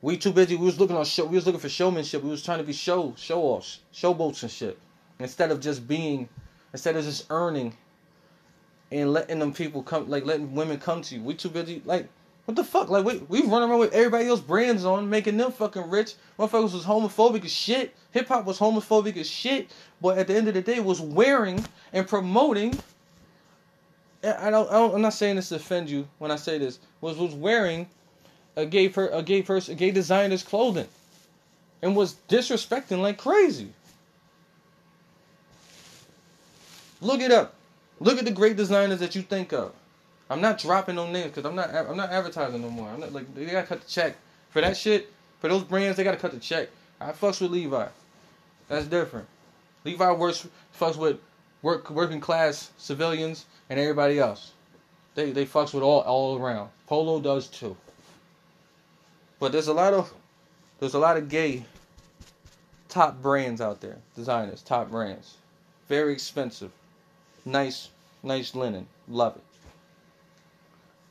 We 0.00 0.16
too 0.16 0.32
busy. 0.32 0.56
We 0.56 0.66
was 0.66 0.78
looking 0.78 0.96
on 0.96 1.04
show. 1.04 1.24
We 1.26 1.36
was 1.36 1.46
looking 1.46 1.60
for 1.60 1.68
showmanship. 1.68 2.22
We 2.22 2.30
was 2.30 2.42
trying 2.42 2.58
to 2.58 2.64
be 2.64 2.72
show 2.72 3.14
show 3.16 3.42
offs, 3.42 3.80
showboats 3.92 4.42
and 4.42 4.50
shit. 4.50 4.78
Instead 5.18 5.50
of 5.50 5.60
just 5.60 5.88
being, 5.88 6.28
instead 6.72 6.96
of 6.96 7.04
just 7.04 7.26
earning, 7.30 7.76
and 8.90 9.12
letting 9.12 9.40
them 9.40 9.52
people 9.52 9.82
come, 9.82 10.08
like 10.08 10.24
letting 10.24 10.54
women 10.54 10.78
come 10.78 11.02
to 11.02 11.16
you. 11.16 11.22
We 11.22 11.34
too 11.34 11.48
busy. 11.48 11.82
Like 11.84 12.08
what 12.48 12.56
the 12.56 12.64
fuck? 12.64 12.88
Like 12.88 13.04
we 13.04 13.18
we 13.28 13.42
run 13.42 13.68
around 13.68 13.78
with 13.78 13.92
everybody 13.92 14.26
else 14.26 14.40
brands 14.40 14.82
on, 14.86 15.10
making 15.10 15.36
them 15.36 15.52
fucking 15.52 15.90
rich. 15.90 16.14
Motherfuckers 16.38 16.72
was 16.72 16.82
homophobic 16.82 17.44
as 17.44 17.52
shit. 17.52 17.94
Hip 18.12 18.26
hop 18.28 18.46
was 18.46 18.58
homophobic 18.58 19.18
as 19.18 19.28
shit. 19.28 19.70
But 20.00 20.16
at 20.16 20.28
the 20.28 20.34
end 20.34 20.48
of 20.48 20.54
the 20.54 20.62
day, 20.62 20.80
was 20.80 20.98
wearing 20.98 21.62
and 21.92 22.08
promoting. 22.08 22.78
I 24.24 24.48
don't, 24.48 24.66
I 24.70 24.72
don't. 24.72 24.94
I'm 24.94 25.02
not 25.02 25.12
saying 25.12 25.36
this 25.36 25.50
to 25.50 25.56
offend 25.56 25.90
you 25.90 26.08
when 26.16 26.30
I 26.30 26.36
say 26.36 26.56
this. 26.56 26.78
Was 27.02 27.18
was 27.18 27.34
wearing 27.34 27.86
a 28.56 28.64
gay 28.64 28.88
per, 28.88 29.08
a 29.08 29.22
gay 29.22 29.42
person, 29.42 29.74
a 29.74 29.76
gay 29.76 29.90
designer's 29.90 30.42
clothing, 30.42 30.88
and 31.82 31.94
was 31.94 32.16
disrespecting 32.30 33.02
like 33.02 33.18
crazy. 33.18 33.74
Look 37.02 37.20
it 37.20 37.30
up. 37.30 37.52
Look 38.00 38.18
at 38.18 38.24
the 38.24 38.30
great 38.30 38.56
designers 38.56 39.00
that 39.00 39.14
you 39.14 39.20
think 39.20 39.52
of. 39.52 39.74
I'm 40.30 40.40
not 40.40 40.58
dropping 40.58 40.96
no 40.96 41.10
names 41.10 41.28
because 41.28 41.44
I'm 41.44 41.54
not 41.54 41.74
I'm 41.74 41.96
not 41.96 42.10
advertising 42.10 42.60
no 42.60 42.70
more. 42.70 42.88
I'm 42.88 43.00
not 43.00 43.12
like 43.12 43.34
they 43.34 43.46
gotta 43.46 43.66
cut 43.66 43.80
the 43.80 43.88
check 43.88 44.16
for 44.50 44.60
that 44.60 44.76
shit. 44.76 45.12
For 45.40 45.48
those 45.48 45.64
brands, 45.64 45.96
they 45.96 46.04
gotta 46.04 46.16
cut 46.16 46.32
the 46.32 46.38
check. 46.38 46.68
I 47.00 47.12
fucks 47.12 47.40
with 47.40 47.50
Levi. 47.50 47.86
That's 48.68 48.86
different. 48.86 49.26
Levi 49.84 50.12
works 50.12 50.46
fucks 50.78 50.96
with 50.96 51.18
work 51.62 51.90
working 51.90 52.20
class 52.20 52.70
civilians 52.76 53.46
and 53.70 53.80
everybody 53.80 54.18
else. 54.18 54.52
They 55.14 55.32
they 55.32 55.46
fucks 55.46 55.72
with 55.72 55.82
all 55.82 56.00
all 56.00 56.38
around. 56.38 56.70
Polo 56.86 57.20
does 57.20 57.46
too. 57.46 57.76
But 59.40 59.52
there's 59.52 59.68
a 59.68 59.74
lot 59.74 59.94
of 59.94 60.12
there's 60.80 60.94
a 60.94 60.98
lot 60.98 61.16
of 61.16 61.28
gay 61.28 61.64
top 62.88 63.22
brands 63.22 63.60
out 63.60 63.80
there, 63.80 63.98
designers, 64.14 64.62
top 64.62 64.90
brands. 64.90 65.36
Very 65.88 66.12
expensive. 66.12 66.70
Nice, 67.44 67.88
nice 68.22 68.54
linen. 68.54 68.86
Love 69.08 69.36
it. 69.36 69.42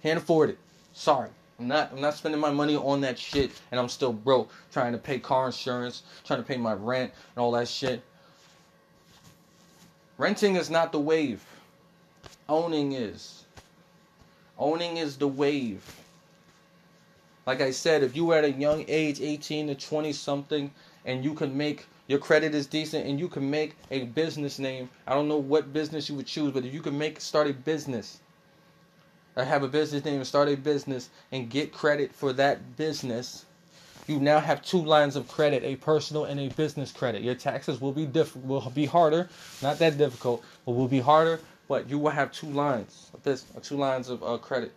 Can't 0.03 0.17
afford 0.17 0.51
it. 0.51 0.57
Sorry. 0.93 1.29
I'm 1.59 1.67
not 1.67 1.91
I'm 1.91 2.01
not 2.01 2.13
spending 2.13 2.39
my 2.39 2.51
money 2.51 2.75
on 2.75 3.01
that 3.01 3.17
shit 3.17 3.51
and 3.71 3.79
I'm 3.79 3.89
still 3.89 4.13
broke 4.13 4.51
trying 4.71 4.91
to 4.91 4.97
pay 4.97 5.19
car 5.19 5.47
insurance, 5.47 6.03
trying 6.23 6.39
to 6.39 6.45
pay 6.45 6.57
my 6.57 6.73
rent 6.73 7.11
and 7.35 7.41
all 7.41 7.51
that 7.53 7.67
shit. 7.67 8.03
Renting 10.17 10.55
is 10.55 10.69
not 10.69 10.91
the 10.91 10.99
wave. 10.99 11.43
Owning 12.49 12.93
is. 12.93 13.43
Owning 14.57 14.97
is 14.97 15.17
the 15.17 15.27
wave. 15.27 15.83
Like 17.45 17.61
I 17.61 17.71
said, 17.71 18.03
if 18.03 18.15
you 18.15 18.25
were 18.25 18.35
at 18.35 18.43
a 18.43 18.51
young 18.51 18.83
age, 18.87 19.21
18 19.21 19.67
to 19.67 19.75
20 19.75 20.11
something, 20.13 20.71
and 21.05 21.23
you 21.23 21.33
can 21.33 21.55
make 21.55 21.85
your 22.07 22.19
credit 22.19 22.55
is 22.55 22.67
decent 22.67 23.05
and 23.05 23.19
you 23.19 23.27
can 23.27 23.49
make 23.49 23.75
a 23.91 24.05
business 24.05 24.59
name. 24.59 24.89
I 25.05 25.13
don't 25.13 25.27
know 25.27 25.37
what 25.37 25.73
business 25.73 26.09
you 26.09 26.15
would 26.15 26.25
choose, 26.25 26.51
but 26.53 26.65
if 26.65 26.73
you 26.73 26.81
can 26.81 26.97
make 26.97 27.19
start 27.19 27.47
a 27.47 27.53
business, 27.53 28.19
or 29.37 29.43
have 29.43 29.61
a 29.63 29.67
business 29.67 30.03
name 30.03 30.15
and 30.15 30.27
start 30.27 30.49
a 30.49 30.57
business 30.57 31.09
and 31.31 31.49
get 31.49 31.71
credit 31.71 32.11
for 32.11 32.33
that 32.33 32.75
business, 32.75 33.45
you 34.07 34.19
now 34.19 34.39
have 34.39 34.63
two 34.63 34.81
lines 34.81 35.15
of 35.15 35.27
credit, 35.27 35.63
a 35.63 35.75
personal 35.75 36.25
and 36.25 36.39
a 36.39 36.49
business 36.49 36.91
credit. 36.91 37.21
Your 37.21 37.35
taxes 37.35 37.79
will 37.79 37.91
be 37.91 38.05
diff- 38.05 38.35
will 38.37 38.71
be 38.73 38.85
harder, 38.85 39.29
not 39.61 39.77
that 39.79 39.97
difficult, 39.97 40.43
but 40.65 40.71
will 40.71 40.87
be 40.87 40.99
harder, 40.99 41.39
but 41.67 41.87
you 41.89 41.99
will 41.99 42.09
have 42.09 42.31
two 42.31 42.47
lines 42.47 43.11
of 43.13 43.21
this, 43.23 43.45
two 43.61 43.77
lines 43.77 44.09
of 44.09 44.23
uh, 44.23 44.37
credit. 44.37 44.73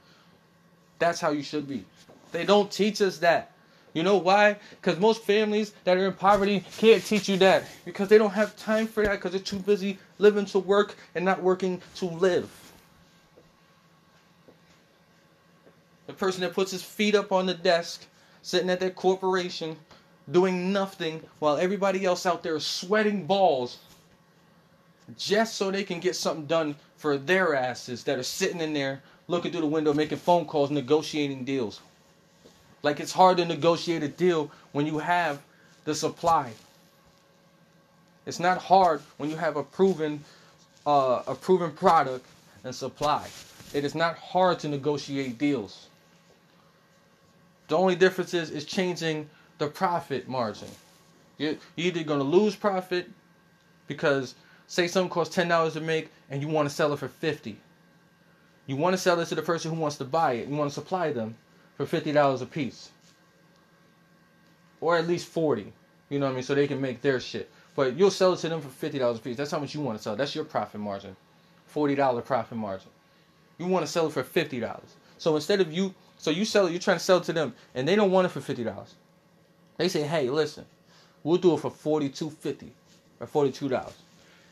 That's 0.99 1.21
how 1.21 1.31
you 1.31 1.43
should 1.43 1.67
be. 1.67 1.85
They 2.33 2.45
don't 2.45 2.71
teach 2.71 3.01
us 3.01 3.19
that. 3.19 3.53
You 3.95 4.03
know 4.03 4.19
why? 4.19 4.57
Because 4.81 5.01
most 5.01 5.25
families 5.25 5.73
that 5.85 5.97
are 5.97 6.07
in 6.07 6.13
poverty 6.13 6.65
can't 6.77 7.05
teach 7.05 7.29
you 7.29 7.37
that 7.39 7.65
because 7.85 8.09
they 8.09 8.19
don't 8.19 8.31
have 8.31 8.57
time 8.57 8.87
for 8.87 9.05
that 9.05 9.13
because 9.13 9.33
they're 9.33 9.41
too 9.41 9.59
busy 9.59 9.99
living 10.19 10.45
to 10.47 10.59
work 10.59 10.97
and 11.15 11.25
not 11.25 11.43
working 11.43 11.81
to 11.97 12.05
live. 12.05 12.70
The 16.11 16.17
person 16.17 16.41
that 16.41 16.55
puts 16.55 16.73
his 16.73 16.83
feet 16.83 17.15
up 17.15 17.31
on 17.31 17.47
the 17.47 17.55
desk, 17.55 18.05
sitting 18.43 18.69
at 18.69 18.81
their 18.81 18.91
corporation, 18.91 19.77
doing 20.29 20.73
nothing 20.73 21.23
while 21.39 21.57
everybody 21.57 22.05
else 22.05 22.27
out 22.27 22.43
there 22.43 22.57
is 22.57 22.67
sweating 22.67 23.27
balls 23.27 23.79
just 25.17 25.55
so 25.55 25.71
they 25.71 25.85
can 25.85 26.01
get 26.01 26.17
something 26.17 26.47
done 26.47 26.75
for 26.97 27.17
their 27.17 27.55
asses 27.55 28.03
that 28.03 28.19
are 28.19 28.25
sitting 28.25 28.61
in 28.61 28.73
there 28.73 29.01
looking 29.29 29.53
through 29.53 29.61
the 29.61 29.69
window, 29.69 29.95
making 29.95 30.19
phone 30.19 30.47
calls, 30.47 30.73
negotiating 30.73 31.45
deals. 31.45 31.81
Like 32.83 32.99
it's 32.99 33.13
hard 33.13 33.37
to 33.37 33.45
negotiate 33.45 34.03
a 34.03 34.09
deal 34.09 34.51
when 34.73 34.87
you 34.87 34.99
have 34.99 35.41
the 35.85 35.95
supply. 35.95 36.51
It's 38.27 38.41
not 38.41 38.59
hard 38.59 39.01
when 39.17 39.31
you 39.31 39.37
have 39.37 39.57
a 39.57 39.63
proven 39.63 40.25
uh, 40.85 41.23
a 41.29 41.37
proven 41.37 41.71
product 41.71 42.27
and 42.65 42.75
supply. 42.75 43.29
It 43.73 43.85
is 43.85 43.95
not 43.95 44.19
hard 44.19 44.59
to 44.61 44.69
negotiate 44.69 45.39
deals. 45.39 45.87
The 47.71 47.79
only 47.79 47.95
difference 47.95 48.35
is 48.35 48.51
is 48.51 48.65
changing 48.65 49.31
the 49.59 49.69
profit 49.69 50.29
margin. 50.29 50.67
You're 51.39 51.55
either 51.77 52.03
to 52.03 52.15
lose 52.17 52.57
profit 52.57 53.09
because 53.87 54.35
say 54.67 54.89
something 54.89 55.09
costs 55.09 55.33
ten 55.33 55.47
dollars 55.47 55.75
to 55.75 55.81
make 55.81 56.11
and 56.31 56.43
you 56.43 56.49
want 56.49 56.69
to 56.69 56.75
sell 56.75 56.93
it 56.93 56.99
for 56.99 57.07
fifty. 57.07 57.57
You 58.67 58.75
want 58.75 58.95
to 58.95 58.99
sell 58.99 59.21
it 59.21 59.27
to 59.27 59.37
the 59.37 59.43
person 59.43 59.73
who 59.73 59.81
wants 59.81 59.99
to 59.99 60.05
buy 60.05 60.33
it. 60.33 60.49
You 60.49 60.57
want 60.57 60.69
to 60.71 60.75
supply 60.75 61.13
them 61.13 61.37
for 61.77 61.87
fifty 61.87 62.11
dollars 62.11 62.43
a 62.43 62.47
piece, 62.47 62.91
or 64.81 64.97
at 64.97 65.07
least 65.07 65.29
forty. 65.29 65.73
You 66.09 66.19
know 66.19 66.27
what 66.27 66.33
I 66.33 66.35
mean? 66.35 66.43
So 66.43 66.57
they 66.57 66.67
can 66.67 66.81
make 66.81 67.03
their 67.03 67.21
shit. 67.21 67.49
But 67.77 67.97
you'll 67.97 68.11
sell 68.11 68.33
it 68.33 68.39
to 68.39 68.49
them 68.49 68.61
for 68.61 68.69
fifty 68.69 68.99
dollars 68.99 69.19
a 69.19 69.21
piece. 69.21 69.37
That's 69.37 69.53
how 69.53 69.61
much 69.61 69.77
you 69.77 69.81
want 69.81 69.97
to 69.97 70.03
sell. 70.03 70.17
That's 70.17 70.35
your 70.35 70.45
profit 70.45 70.81
margin, 70.81 71.15
forty 71.69 71.95
dollar 71.95 72.21
profit 72.21 72.59
margin. 72.59 72.91
You 73.59 73.67
want 73.67 73.87
to 73.87 73.93
sell 73.93 74.09
it 74.09 74.13
for 74.13 74.25
fifty 74.25 74.59
dollars. 74.59 74.97
So 75.19 75.37
instead 75.37 75.61
of 75.61 75.73
you, 75.73 75.95
so 76.21 76.31
you 76.31 76.45
sell 76.45 76.67
it, 76.67 76.71
you're 76.73 76.81
trying 76.81 76.99
to 76.99 77.03
sell 77.03 77.17
it 77.17 77.25
to 77.25 77.33
them, 77.33 77.55
and 77.75 77.89
they 77.89 77.97
don't 77.97 78.11
want 78.11 78.27
it 78.27 78.29
for 78.29 78.43
fifty 78.43 78.63
dollars. 78.63 78.95
They 79.79 79.89
say, 79.89 80.03
hey, 80.03 80.29
listen, 80.29 80.67
we'll 81.25 81.39
do 81.39 81.55
it 81.55 81.61
for 81.61 81.71
forty 81.71 82.11
two 82.11 82.29
fifty. 82.29 82.75
at 83.23 83.31
forty 83.31 83.51
two 83.51 83.71
dollars, 83.71 83.97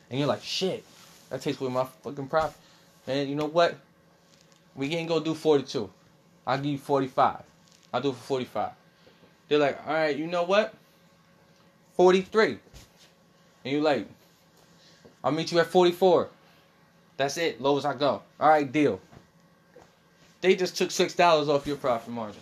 and 0.09 0.17
you're 0.17 0.27
like, 0.27 0.41
shit, 0.41 0.83
that 1.29 1.41
takes 1.41 1.61
away 1.61 1.69
my 1.69 1.85
fucking 2.03 2.27
profit. 2.27 2.57
And 3.05 3.29
you 3.29 3.35
know 3.35 3.45
what? 3.45 3.77
We 4.75 4.95
ain't 4.95 5.07
gonna 5.07 5.23
do 5.23 5.35
forty 5.35 5.63
two. 5.63 5.91
I'll 6.47 6.57
give 6.57 6.65
you 6.65 6.77
forty 6.79 7.07
five. 7.07 7.43
I'll 7.93 8.01
do 8.01 8.09
it 8.09 8.15
for 8.15 8.23
forty 8.23 8.45
five. 8.45 8.71
They're 9.47 9.59
like, 9.59 9.79
all 9.85 9.93
right, 9.93 10.17
you 10.17 10.25
know 10.25 10.43
what? 10.43 10.73
Forty 11.93 12.21
three, 12.23 12.57
and 13.63 13.73
you're 13.73 13.83
like, 13.83 14.07
I'll 15.23 15.31
meet 15.31 15.51
you 15.51 15.59
at 15.59 15.67
forty 15.67 15.91
four. 15.91 16.29
That's 17.15 17.37
it, 17.37 17.61
low 17.61 17.77
as 17.77 17.85
I 17.85 17.93
go. 17.93 18.23
All 18.39 18.49
right, 18.49 18.71
deal. 18.71 18.99
They 20.41 20.55
just 20.55 20.77
took 20.77 20.91
six 20.91 21.13
dollars 21.13 21.49
off 21.49 21.67
your 21.67 21.75
profit 21.77 22.13
margin. 22.13 22.41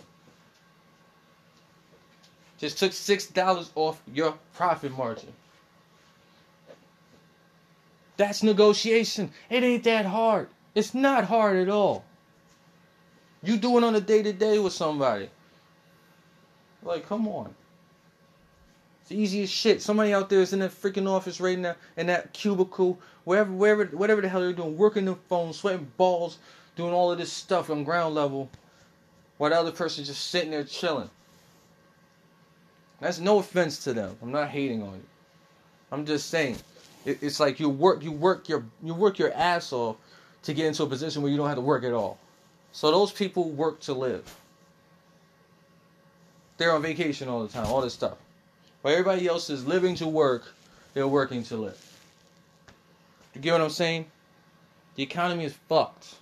Just 2.58 2.78
took 2.78 2.92
six 2.92 3.26
dollars 3.26 3.70
off 3.74 4.00
your 4.12 4.34
profit 4.54 4.96
margin. 4.96 5.32
That's 8.16 8.42
negotiation. 8.42 9.30
It 9.48 9.62
ain't 9.62 9.84
that 9.84 10.06
hard. 10.06 10.48
It's 10.74 10.92
not 10.92 11.24
hard 11.24 11.56
at 11.56 11.68
all. 11.68 12.04
You 13.42 13.56
do 13.56 13.78
it 13.78 13.84
on 13.84 13.94
a 13.94 14.00
day 14.00 14.22
to 14.22 14.32
day 14.32 14.58
with 14.58 14.72
somebody. 14.72 15.30
Like, 16.82 17.08
come 17.08 17.28
on. 17.28 17.54
It's 19.02 19.12
easy 19.12 19.44
as 19.44 19.50
shit. 19.50 19.80
Somebody 19.80 20.12
out 20.12 20.28
there 20.28 20.40
is 20.40 20.52
in 20.52 20.58
that 20.58 20.72
freaking 20.72 21.08
office 21.08 21.40
right 21.40 21.58
now, 21.58 21.76
in 21.96 22.08
that 22.08 22.32
cubicle, 22.32 22.98
wherever, 23.24 23.50
wherever, 23.50 23.84
whatever 23.86 24.20
the 24.20 24.28
hell 24.28 24.40
they're 24.40 24.52
doing, 24.52 24.76
working 24.76 25.04
the 25.04 25.14
phone, 25.28 25.52
sweating 25.52 25.90
balls, 25.96 26.38
doing 26.78 26.94
all 26.94 27.10
of 27.10 27.18
this 27.18 27.32
stuff 27.32 27.70
on 27.70 27.82
ground 27.82 28.14
level, 28.14 28.48
while 29.36 29.50
the 29.50 29.56
other 29.56 29.72
person's 29.72 30.06
just 30.06 30.30
sitting 30.30 30.52
there 30.52 30.62
chilling. 30.62 31.10
That's 33.00 33.18
no 33.18 33.40
offense 33.40 33.82
to 33.84 33.92
them. 33.92 34.16
I'm 34.22 34.30
not 34.30 34.48
hating 34.48 34.82
on 34.82 34.94
you. 34.94 35.02
I'm 35.90 36.06
just 36.06 36.30
saying, 36.30 36.56
it, 37.04 37.20
it's 37.20 37.40
like 37.40 37.58
you 37.58 37.68
work, 37.68 38.04
you 38.04 38.12
work 38.12 38.48
your, 38.48 38.64
you 38.80 38.94
work 38.94 39.18
your 39.18 39.32
ass 39.32 39.72
off 39.72 39.96
to 40.44 40.54
get 40.54 40.66
into 40.66 40.84
a 40.84 40.86
position 40.86 41.20
where 41.20 41.32
you 41.32 41.36
don't 41.36 41.48
have 41.48 41.56
to 41.56 41.62
work 41.62 41.82
at 41.82 41.92
all. 41.92 42.16
So 42.70 42.92
those 42.92 43.10
people 43.10 43.50
work 43.50 43.80
to 43.80 43.92
live. 43.92 44.32
They're 46.58 46.72
on 46.72 46.82
vacation 46.82 47.28
all 47.28 47.42
the 47.42 47.52
time, 47.52 47.66
all 47.66 47.80
this 47.80 47.94
stuff. 47.94 48.18
While 48.82 48.94
everybody 48.94 49.26
else 49.26 49.50
is 49.50 49.66
living 49.66 49.96
to 49.96 50.06
work, 50.06 50.44
they're 50.94 51.08
working 51.08 51.42
to 51.44 51.56
live. 51.56 52.00
You 53.34 53.40
get 53.40 53.50
what 53.52 53.62
I'm 53.62 53.70
saying? 53.70 54.06
The 54.94 55.02
economy 55.02 55.44
is 55.44 55.54
fucked. 55.68 56.14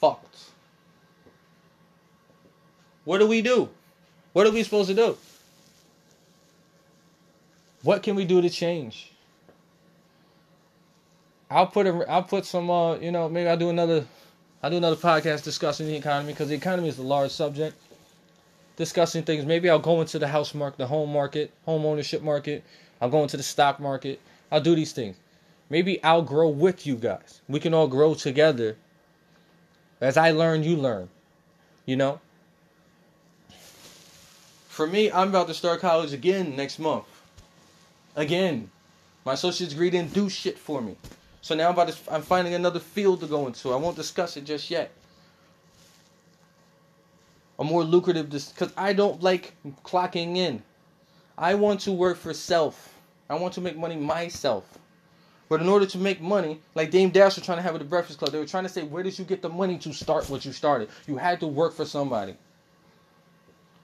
Fucked. 0.00 0.38
What 3.04 3.18
do 3.18 3.26
we 3.26 3.42
do? 3.42 3.68
What 4.32 4.46
are 4.46 4.50
we 4.50 4.62
supposed 4.62 4.88
to 4.88 4.94
do? 4.94 5.16
What 7.82 8.02
can 8.02 8.16
we 8.16 8.24
do 8.24 8.42
to 8.42 8.50
change? 8.50 9.12
I'll 11.50 11.66
put 11.66 11.86
a, 11.86 12.04
I'll 12.08 12.22
put 12.22 12.44
some 12.44 12.70
uh 12.70 12.96
you 12.96 13.10
know 13.10 13.28
maybe 13.28 13.48
I'll 13.48 13.56
do 13.56 13.70
another 13.70 14.06
I'll 14.62 14.70
do 14.70 14.76
another 14.76 14.96
podcast 14.96 15.44
discussing 15.44 15.86
the 15.86 15.96
economy 15.96 16.32
because 16.32 16.48
the 16.48 16.54
economy 16.54 16.88
is 16.88 16.98
a 16.98 17.02
large 17.02 17.30
subject. 17.30 17.76
Discussing 18.76 19.22
things. 19.22 19.44
Maybe 19.44 19.70
I'll 19.70 19.78
go 19.78 20.00
into 20.00 20.18
the 20.18 20.28
house 20.28 20.54
market, 20.54 20.78
the 20.78 20.86
home 20.86 21.12
market, 21.12 21.52
home 21.64 21.84
ownership 21.84 22.22
market. 22.22 22.64
I'll 23.00 23.08
go 23.08 23.22
into 23.22 23.36
the 23.36 23.42
stock 23.42 23.80
market. 23.80 24.20
I'll 24.52 24.60
do 24.60 24.74
these 24.74 24.92
things. 24.92 25.16
Maybe 25.70 26.02
I'll 26.02 26.22
grow 26.22 26.48
with 26.48 26.86
you 26.86 26.96
guys. 26.96 27.40
We 27.48 27.60
can 27.60 27.74
all 27.74 27.88
grow 27.88 28.14
together. 28.14 28.76
As 30.00 30.16
I 30.16 30.30
learn, 30.30 30.62
you 30.62 30.76
learn. 30.76 31.08
You 31.86 31.96
know? 31.96 32.20
For 34.68 34.86
me, 34.86 35.10
I'm 35.10 35.28
about 35.28 35.48
to 35.48 35.54
start 35.54 35.80
college 35.80 36.12
again 36.12 36.54
next 36.54 36.78
month. 36.78 37.04
Again. 38.14 38.70
My 39.24 39.34
associate's 39.34 39.72
degree 39.72 39.90
didn't 39.90 40.14
do 40.14 40.28
shit 40.28 40.58
for 40.58 40.80
me. 40.80 40.96
So 41.42 41.54
now 41.54 41.66
I'm 41.66 41.74
about 41.74 41.88
to, 41.88 42.12
I'm 42.12 42.22
finding 42.22 42.54
another 42.54 42.80
field 42.80 43.20
to 43.20 43.26
go 43.26 43.46
into. 43.46 43.72
I 43.72 43.76
won't 43.76 43.96
discuss 43.96 44.36
it 44.36 44.44
just 44.44 44.70
yet. 44.70 44.90
A 47.58 47.64
more 47.64 47.82
lucrative, 47.82 48.30
because 48.30 48.72
I 48.76 48.92
don't 48.92 49.20
like 49.22 49.54
clocking 49.84 50.36
in. 50.36 50.62
I 51.36 51.54
want 51.54 51.80
to 51.80 51.92
work 51.92 52.16
for 52.16 52.32
self. 52.32 52.94
I 53.28 53.34
want 53.34 53.54
to 53.54 53.60
make 53.60 53.76
money 53.76 53.96
myself. 53.96 54.78
But 55.48 55.62
in 55.62 55.68
order 55.68 55.86
to 55.86 55.98
make 55.98 56.20
money, 56.20 56.60
like 56.74 56.90
Dame 56.90 57.10
Dash 57.10 57.36
was 57.36 57.44
trying 57.44 57.58
to 57.58 57.62
have 57.62 57.74
at 57.74 57.78
the 57.78 57.86
Breakfast 57.86 58.18
Club, 58.18 58.32
they 58.32 58.38
were 58.38 58.46
trying 58.46 58.64
to 58.64 58.68
say, 58.68 58.82
where 58.82 59.02
did 59.02 59.18
you 59.18 59.24
get 59.24 59.40
the 59.40 59.48
money 59.48 59.78
to 59.78 59.92
start 59.92 60.28
what 60.28 60.44
you 60.44 60.52
started? 60.52 60.90
You 61.06 61.16
had 61.16 61.40
to 61.40 61.46
work 61.46 61.74
for 61.74 61.86
somebody. 61.86 62.36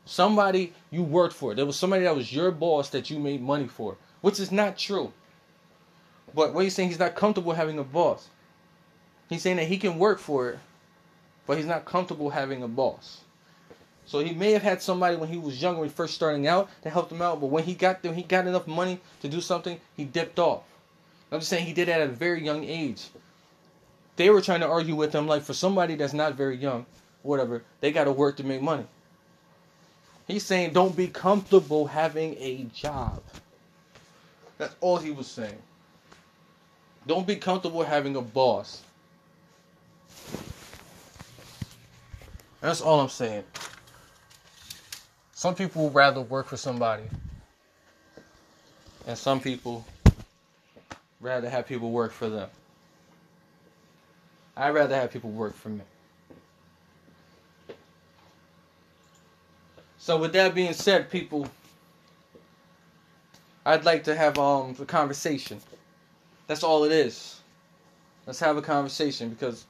Somebody 0.05 0.75
you 0.91 1.03
worked 1.03 1.35
for. 1.35 1.55
There 1.55 1.65
was 1.65 1.77
somebody 1.77 2.05
that 2.05 2.15
was 2.15 2.33
your 2.33 2.51
boss 2.51 2.91
that 2.91 3.09
you 3.09 3.19
made 3.19 3.41
money 3.41 3.67
for, 3.67 3.97
which 4.21 4.39
is 4.39 4.53
not 4.53 4.77
true. 4.77 5.13
But 6.35 6.53
what 6.53 6.65
he's 6.65 6.75
saying, 6.75 6.91
he's 6.91 6.99
not 6.99 7.15
comfortable 7.15 7.53
having 7.53 7.79
a 7.79 7.85
boss. 7.85 8.29
He's 9.31 9.41
saying 9.41 9.57
that 9.57 9.69
he 9.69 9.79
can 9.79 9.99
work 9.99 10.19
for 10.19 10.51
it, 10.51 10.59
but 11.47 11.57
he's 11.57 11.67
not 11.67 11.87
comfortable 11.87 12.29
having 12.29 12.63
a 12.63 12.69
boss. 12.69 13.23
So 14.05 14.19
he 14.19 14.35
may 14.35 14.53
have 14.53 14.63
had 14.63 14.83
somebody 14.83 15.17
when 15.17 15.31
he 15.31 15.39
was 15.39 15.63
younger, 15.63 15.81
when 15.81 15.89
he 15.89 15.95
first 15.95 16.13
starting 16.13 16.47
out, 16.47 16.69
to 16.83 16.91
help 16.91 17.11
him 17.11 17.23
out. 17.23 17.41
But 17.41 17.47
when 17.47 17.65
he 17.65 17.75
got 17.75 18.03
there, 18.03 18.13
he 18.13 18.23
got 18.23 18.47
enough 18.47 18.67
money 18.67 19.01
to 19.23 19.29
do 19.29 19.41
something, 19.41 19.81
he 19.97 20.05
dipped 20.05 20.39
off. 20.39 20.65
I'm 21.35 21.41
just 21.41 21.51
saying 21.51 21.67
he 21.67 21.73
did 21.73 21.89
that 21.89 22.01
at 22.01 22.11
a 22.11 22.13
very 22.13 22.45
young 22.45 22.63
age. 22.63 23.09
They 24.15 24.31
were 24.31 24.41
trying 24.41 24.61
to 24.61 24.69
argue 24.69 24.95
with 24.95 25.13
him, 25.13 25.27
like 25.27 25.43
for 25.43 25.53
somebody 25.53 25.97
that's 25.97 26.13
not 26.13 26.35
very 26.35 26.57
young, 26.57 26.87
whatever, 27.23 27.65
they 27.81 27.91
got 27.91 28.05
to 28.05 28.13
work 28.13 28.37
to 28.37 28.45
make 28.45 28.63
money. 28.63 28.87
He's 30.29 30.47
saying 30.47 30.75
don't 30.75 30.97
be 30.97 31.09
comfortable 31.09 31.89
having 31.89 32.37
a 32.39 32.69
job. 32.73 33.21
That's 34.59 34.77
all 34.81 34.99
he 34.99 35.11
was 35.11 35.27
saying. 35.27 35.59
Don't 37.05 37.27
be 37.27 37.35
comfortable 37.35 37.83
having 37.83 38.15
a 38.15 38.23
boss. 38.23 38.83
That's 42.61 42.81
all 42.81 43.01
I'm 43.01 43.09
saying. 43.09 43.43
Some 45.33 45.57
people 45.57 45.87
would 45.87 45.95
rather 45.97 46.21
work 46.21 46.47
for 46.47 46.57
somebody. 46.57 47.03
And 49.09 49.19
some 49.19 49.41
people 49.41 49.85
rather 51.25 51.49
have 51.49 51.67
people 51.67 51.91
work 51.91 52.13
for 52.13 52.29
them. 52.29 52.51
I'd 54.57 54.75
rather 54.75 54.95
have 54.95 55.11
people 55.11 55.31
work 55.31 55.55
for 55.55 55.71
me. 55.71 55.81
So 59.97 60.19
with 60.19 60.35
that 60.35 60.55
being 60.55 60.75
said, 60.75 61.11
people, 61.11 61.49
I'd 63.65 63.87
like 63.87 64.05
to 64.05 64.15
have 64.15 64.39
um 64.39 64.77
a 64.79 64.85
conversation. 64.85 65.61
That's 66.47 66.63
all 66.63 66.85
it 66.85 66.93
is. 66.93 67.41
Let's 68.27 68.41
have 68.41 68.59
a 68.59 68.63
conversation 68.63 69.31
because 69.31 69.65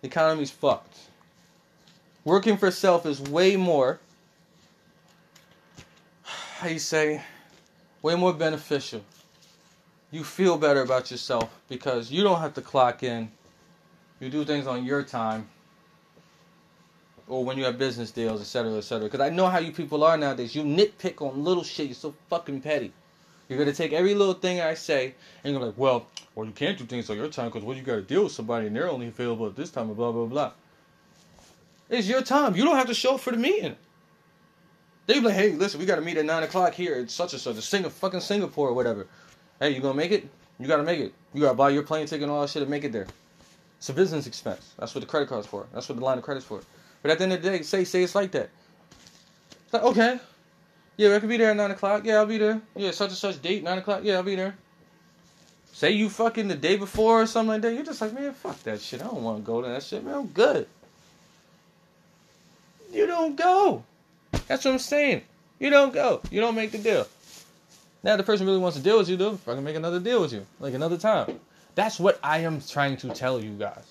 the 0.00 0.08
economy's 0.08 0.50
fucked. 0.50 0.96
Working 2.24 2.56
for 2.56 2.70
self 2.70 3.04
is 3.04 3.20
way 3.20 3.56
more 3.56 4.00
how 6.22 6.68
you 6.68 6.78
say 6.78 7.20
way 8.00 8.14
more 8.14 8.32
beneficial. 8.32 9.02
You 10.14 10.22
feel 10.22 10.56
better 10.56 10.80
about 10.80 11.10
yourself 11.10 11.50
because 11.68 12.12
you 12.12 12.22
don't 12.22 12.38
have 12.38 12.54
to 12.54 12.62
clock 12.62 13.02
in. 13.02 13.32
You 14.20 14.30
do 14.30 14.44
things 14.44 14.68
on 14.68 14.84
your 14.84 15.02
time. 15.02 15.48
Or 17.26 17.44
when 17.44 17.58
you 17.58 17.64
have 17.64 17.78
business 17.78 18.12
deals, 18.12 18.40
etc., 18.40 18.76
etc. 18.76 19.06
Because 19.06 19.18
I 19.18 19.30
know 19.30 19.48
how 19.48 19.58
you 19.58 19.72
people 19.72 20.04
are 20.04 20.16
nowadays. 20.16 20.54
You 20.54 20.62
nitpick 20.62 21.20
on 21.20 21.42
little 21.42 21.64
shit. 21.64 21.86
You're 21.86 21.96
so 21.96 22.14
fucking 22.30 22.60
petty. 22.60 22.92
You're 23.48 23.58
gonna 23.58 23.72
take 23.72 23.92
every 23.92 24.14
little 24.14 24.34
thing 24.34 24.60
I 24.60 24.74
say 24.74 25.16
and 25.42 25.52
you're 25.52 25.60
like, 25.60 25.74
well, 25.76 26.06
well, 26.36 26.46
you 26.46 26.52
can't 26.52 26.78
do 26.78 26.84
things 26.84 27.10
on 27.10 27.16
your 27.16 27.26
time 27.26 27.46
because 27.46 27.64
what 27.64 27.76
you 27.76 27.82
got 27.82 27.96
to 27.96 28.02
deal 28.02 28.22
with 28.22 28.32
somebody 28.32 28.68
and 28.68 28.76
they're 28.76 28.88
only 28.88 29.08
available 29.08 29.48
at 29.48 29.56
this 29.56 29.72
time, 29.72 29.88
and 29.88 29.96
blah 29.96 30.12
blah 30.12 30.26
blah. 30.26 30.52
It's 31.90 32.06
your 32.06 32.22
time. 32.22 32.54
You 32.54 32.62
don't 32.62 32.76
have 32.76 32.86
to 32.86 32.94
show 32.94 33.16
up 33.16 33.20
for 33.20 33.32
the 33.32 33.36
meeting. 33.36 33.74
They 35.06 35.14
be 35.14 35.26
like, 35.26 35.34
hey, 35.34 35.52
listen, 35.52 35.80
we 35.80 35.86
got 35.86 35.96
to 35.96 36.02
meet 36.02 36.16
at 36.16 36.24
nine 36.24 36.44
o'clock 36.44 36.72
here 36.72 36.94
at 36.94 37.10
such 37.10 37.32
and 37.32 37.42
such, 37.42 37.56
a 37.56 37.62
Sing- 37.62 37.82
fucking 37.82 38.20
Singapore 38.20 38.68
or 38.68 38.72
whatever. 38.74 39.08
Hey, 39.64 39.70
you 39.70 39.80
gonna 39.80 39.94
make 39.94 40.12
it? 40.12 40.28
You 40.58 40.66
gotta 40.66 40.82
make 40.82 41.00
it. 41.00 41.14
You 41.32 41.40
gotta 41.40 41.54
buy 41.54 41.70
your 41.70 41.84
plane 41.84 42.04
ticket 42.04 42.24
and 42.24 42.30
all 42.30 42.42
that 42.42 42.50
shit 42.50 42.62
to 42.62 42.68
make 42.68 42.84
it 42.84 42.92
there. 42.92 43.06
It's 43.78 43.88
a 43.88 43.94
business 43.94 44.26
expense. 44.26 44.74
That's 44.78 44.94
what 44.94 45.00
the 45.00 45.06
credit 45.06 45.30
card's 45.30 45.46
for. 45.46 45.66
That's 45.72 45.88
what 45.88 45.96
the 45.96 46.04
line 46.04 46.18
of 46.18 46.24
credit's 46.24 46.44
for. 46.44 46.60
But 47.00 47.12
at 47.12 47.16
the 47.16 47.24
end 47.24 47.32
of 47.32 47.42
the 47.42 47.48
day, 47.48 47.62
say 47.62 47.84
say 47.84 48.02
it's 48.02 48.14
like 48.14 48.30
that. 48.32 48.50
It's 49.64 49.72
like, 49.72 49.82
okay, 49.84 50.20
yeah, 50.98 51.16
I 51.16 51.18
could 51.18 51.30
be 51.30 51.38
there 51.38 51.50
at 51.50 51.56
nine 51.56 51.70
o'clock. 51.70 52.04
Yeah, 52.04 52.16
I'll 52.16 52.26
be 52.26 52.36
there. 52.36 52.60
Yeah, 52.76 52.90
such 52.90 53.08
and 53.08 53.16
such 53.16 53.40
date, 53.40 53.64
nine 53.64 53.78
o'clock. 53.78 54.02
Yeah, 54.04 54.16
I'll 54.16 54.22
be 54.22 54.36
there. 54.36 54.54
Say 55.72 55.92
you 55.92 56.10
fucking 56.10 56.48
the 56.48 56.56
day 56.56 56.76
before 56.76 57.22
or 57.22 57.26
something 57.26 57.48
like 57.48 57.62
that. 57.62 57.72
You're 57.72 57.84
just 57.84 58.02
like, 58.02 58.12
man, 58.12 58.34
fuck 58.34 58.62
that 58.64 58.82
shit. 58.82 59.00
I 59.00 59.04
don't 59.04 59.22
want 59.22 59.38
to 59.38 59.44
go 59.44 59.62
to 59.62 59.68
that 59.68 59.82
shit, 59.82 60.04
man. 60.04 60.14
I'm 60.14 60.26
good. 60.26 60.68
You 62.92 63.06
don't 63.06 63.34
go. 63.34 63.82
That's 64.46 64.66
what 64.66 64.72
I'm 64.72 64.78
saying. 64.78 65.22
You 65.58 65.70
don't 65.70 65.94
go. 65.94 66.20
You 66.30 66.42
don't 66.42 66.54
make 66.54 66.72
the 66.72 66.76
deal. 66.76 67.06
Now 68.04 68.16
the 68.16 68.22
person 68.22 68.46
really 68.46 68.58
wants 68.58 68.76
to 68.76 68.82
deal 68.82 68.98
with 68.98 69.08
you, 69.08 69.16
though. 69.16 69.36
Fucking 69.38 69.64
make 69.64 69.76
another 69.76 69.98
deal 69.98 70.20
with 70.20 70.32
you, 70.32 70.46
like 70.60 70.74
another 70.74 70.98
time. 70.98 71.40
That's 71.74 71.98
what 71.98 72.20
I 72.22 72.40
am 72.40 72.60
trying 72.60 72.98
to 72.98 73.08
tell 73.08 73.42
you 73.42 73.52
guys. 73.52 73.86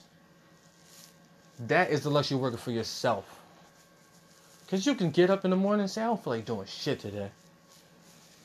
That 1.68 1.90
is 1.90 2.02
the 2.02 2.12
luxury 2.12 2.38
working 2.38 2.60
for 2.60 2.72
yourself. 2.72 3.26
Cause 4.70 4.86
you 4.86 4.96
can 4.96 5.12
get 5.12 5.30
up 5.30 5.46
in 5.46 5.52
the 5.52 5.58
morning 5.58 5.82
and 5.82 5.90
say, 5.90 6.02
I 6.02 6.06
don't 6.06 6.24
feel 6.24 6.34
like 6.34 6.46
doing 6.46 6.66
shit 6.66 7.00
today. 7.00 7.30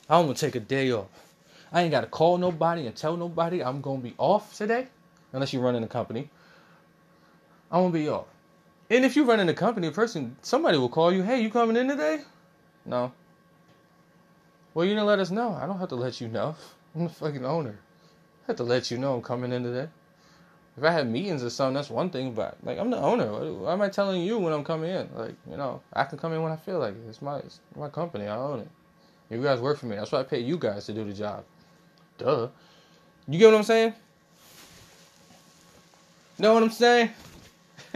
I'm 0.09 0.25
gonna 0.25 0.35
take 0.35 0.55
a 0.55 0.59
day 0.59 0.91
off. 0.91 1.07
I 1.71 1.83
ain't 1.83 1.91
gotta 1.91 2.07
call 2.07 2.37
nobody 2.37 2.87
and 2.87 2.95
tell 2.95 3.15
nobody 3.15 3.63
I'm 3.63 3.81
gonna 3.81 4.01
be 4.01 4.15
off 4.17 4.55
today, 4.55 4.87
unless 5.33 5.53
you 5.53 5.59
run 5.59 5.75
in 5.75 5.81
the 5.81 5.87
company. 5.87 6.29
I'm 7.71 7.83
gonna 7.83 7.93
be 7.93 8.09
off. 8.09 8.25
And 8.89 9.05
if 9.05 9.15
you 9.15 9.23
run 9.23 9.39
in 9.39 9.47
the 9.47 9.53
company, 9.53 9.87
a 9.87 9.91
person, 9.91 10.35
somebody 10.41 10.77
will 10.77 10.89
call 10.89 11.13
you, 11.13 11.21
hey, 11.21 11.41
you 11.41 11.49
coming 11.49 11.77
in 11.77 11.87
today? 11.87 12.21
No. 12.85 13.11
Well, 14.79 14.87
you 14.87 14.93
didn't 14.93 15.07
let 15.07 15.19
us 15.19 15.29
know. 15.29 15.59
I 15.61 15.65
don't 15.65 15.77
have 15.77 15.89
to 15.89 15.97
let 15.97 16.21
you 16.21 16.29
know. 16.29 16.55
I'm 16.95 17.03
the 17.03 17.09
fucking 17.09 17.45
owner. 17.45 17.77
I 18.43 18.47
have 18.47 18.55
to 18.55 18.63
let 18.63 18.89
you 18.89 18.97
know 18.97 19.15
I'm 19.15 19.21
coming 19.21 19.51
in 19.51 19.61
today. 19.61 19.89
If 20.77 20.85
I 20.85 20.91
had 20.93 21.05
meetings 21.11 21.43
or 21.43 21.49
something, 21.49 21.73
that's 21.73 21.89
one 21.89 22.09
thing. 22.09 22.31
But 22.31 22.55
like, 22.63 22.77
I'm 22.79 22.89
the 22.89 22.97
owner. 22.97 23.25
Why 23.55 23.73
am 23.73 23.81
I 23.81 23.89
telling 23.89 24.21
you 24.21 24.37
when 24.37 24.53
I'm 24.53 24.63
coming 24.63 24.89
in? 24.89 25.09
Like, 25.13 25.35
you 25.51 25.57
know, 25.57 25.81
I 25.91 26.05
can 26.05 26.17
come 26.17 26.31
in 26.31 26.41
when 26.41 26.53
I 26.53 26.55
feel 26.55 26.79
like 26.79 26.93
it. 26.93 27.09
It's 27.09 27.21
my 27.21 27.39
it's 27.39 27.59
my 27.75 27.89
company. 27.89 28.27
I 28.27 28.37
own 28.37 28.61
it. 28.61 28.69
You 29.29 29.43
guys 29.43 29.59
work 29.59 29.77
for 29.77 29.87
me. 29.87 29.97
That's 29.97 30.13
why 30.13 30.21
I 30.21 30.23
pay 30.23 30.39
you 30.39 30.57
guys 30.57 30.85
to 30.85 30.93
do 30.93 31.03
the 31.03 31.11
job. 31.11 31.43
Duh. 32.17 32.47
You 33.27 33.37
get 33.37 33.47
what 33.47 33.55
I'm 33.55 33.63
saying? 33.63 33.93
Know 36.37 36.53
what 36.53 36.63
I'm 36.63 36.71
saying? 36.71 37.09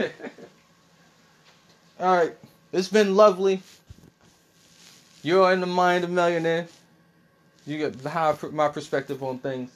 All 1.98 2.14
right. 2.14 2.36
It's 2.74 2.88
been 2.88 3.16
lovely. 3.16 3.62
You're 5.24 5.54
in 5.54 5.60
the 5.60 5.66
mind 5.66 6.04
of 6.04 6.10
millionaire. 6.10 6.66
You 7.66 7.78
get 7.78 7.98
how 8.02 8.38
my 8.52 8.68
perspective 8.68 9.22
on 9.22 9.38
things. 9.38 9.70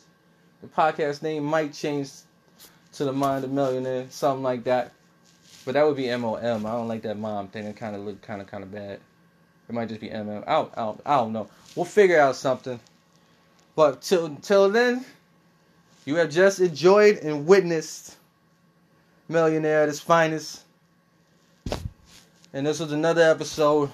The 0.61 0.67
podcast 0.67 1.23
name 1.23 1.43
might 1.43 1.73
change 1.73 2.11
to 2.93 3.07
the 3.07 3.15
mind 3.15 3.45
of 3.45 3.51
millionaire, 3.51 4.05
something 4.11 4.43
like 4.43 4.65
that. 4.65 4.93
But 5.65 5.73
that 5.73 5.87
would 5.87 5.97
be 5.97 6.11
M 6.11 6.23
O 6.23 6.35
M. 6.35 6.67
I 6.67 6.73
don't 6.73 6.87
like 6.87 7.01
that 7.03 7.19
mom 7.19 7.49
thing. 7.49 7.65
It 7.65 7.77
kind 7.77 7.97
of 7.97 8.03
look 8.03 8.21
kind 8.21 8.43
of 8.43 8.47
kind 8.47 8.63
of 8.63 8.71
bad. 8.71 9.01
It 9.71 9.75
might 9.75 9.89
just 9.89 10.03
be 10.03 10.11
M 10.11 10.29
I 10.47 10.67
I 10.77 11.17
don't 11.17 11.33
know. 11.33 11.49
We'll 11.75 11.87
figure 11.87 12.21
out 12.21 12.37
something. 12.37 12.79
But 13.75 14.03
till 14.03 14.37
till 14.37 14.69
then, 14.69 15.03
you 16.05 16.17
have 16.17 16.29
just 16.29 16.61
enjoyed 16.61 17.19
and 17.19 17.47
witnessed 17.47 18.19
Millionaire 19.29 19.81
at 19.81 19.89
his 19.89 20.01
finest. 20.01 20.65
And 22.53 22.67
this 22.67 22.81
was 22.81 22.93
another 22.93 23.23
episode 23.23 23.91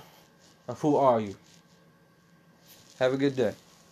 of 0.67 0.81
Who 0.81 0.97
Are 0.97 1.21
You? 1.21 1.37
Have 2.99 3.13
a 3.13 3.17
good 3.17 3.37
day. 3.37 3.55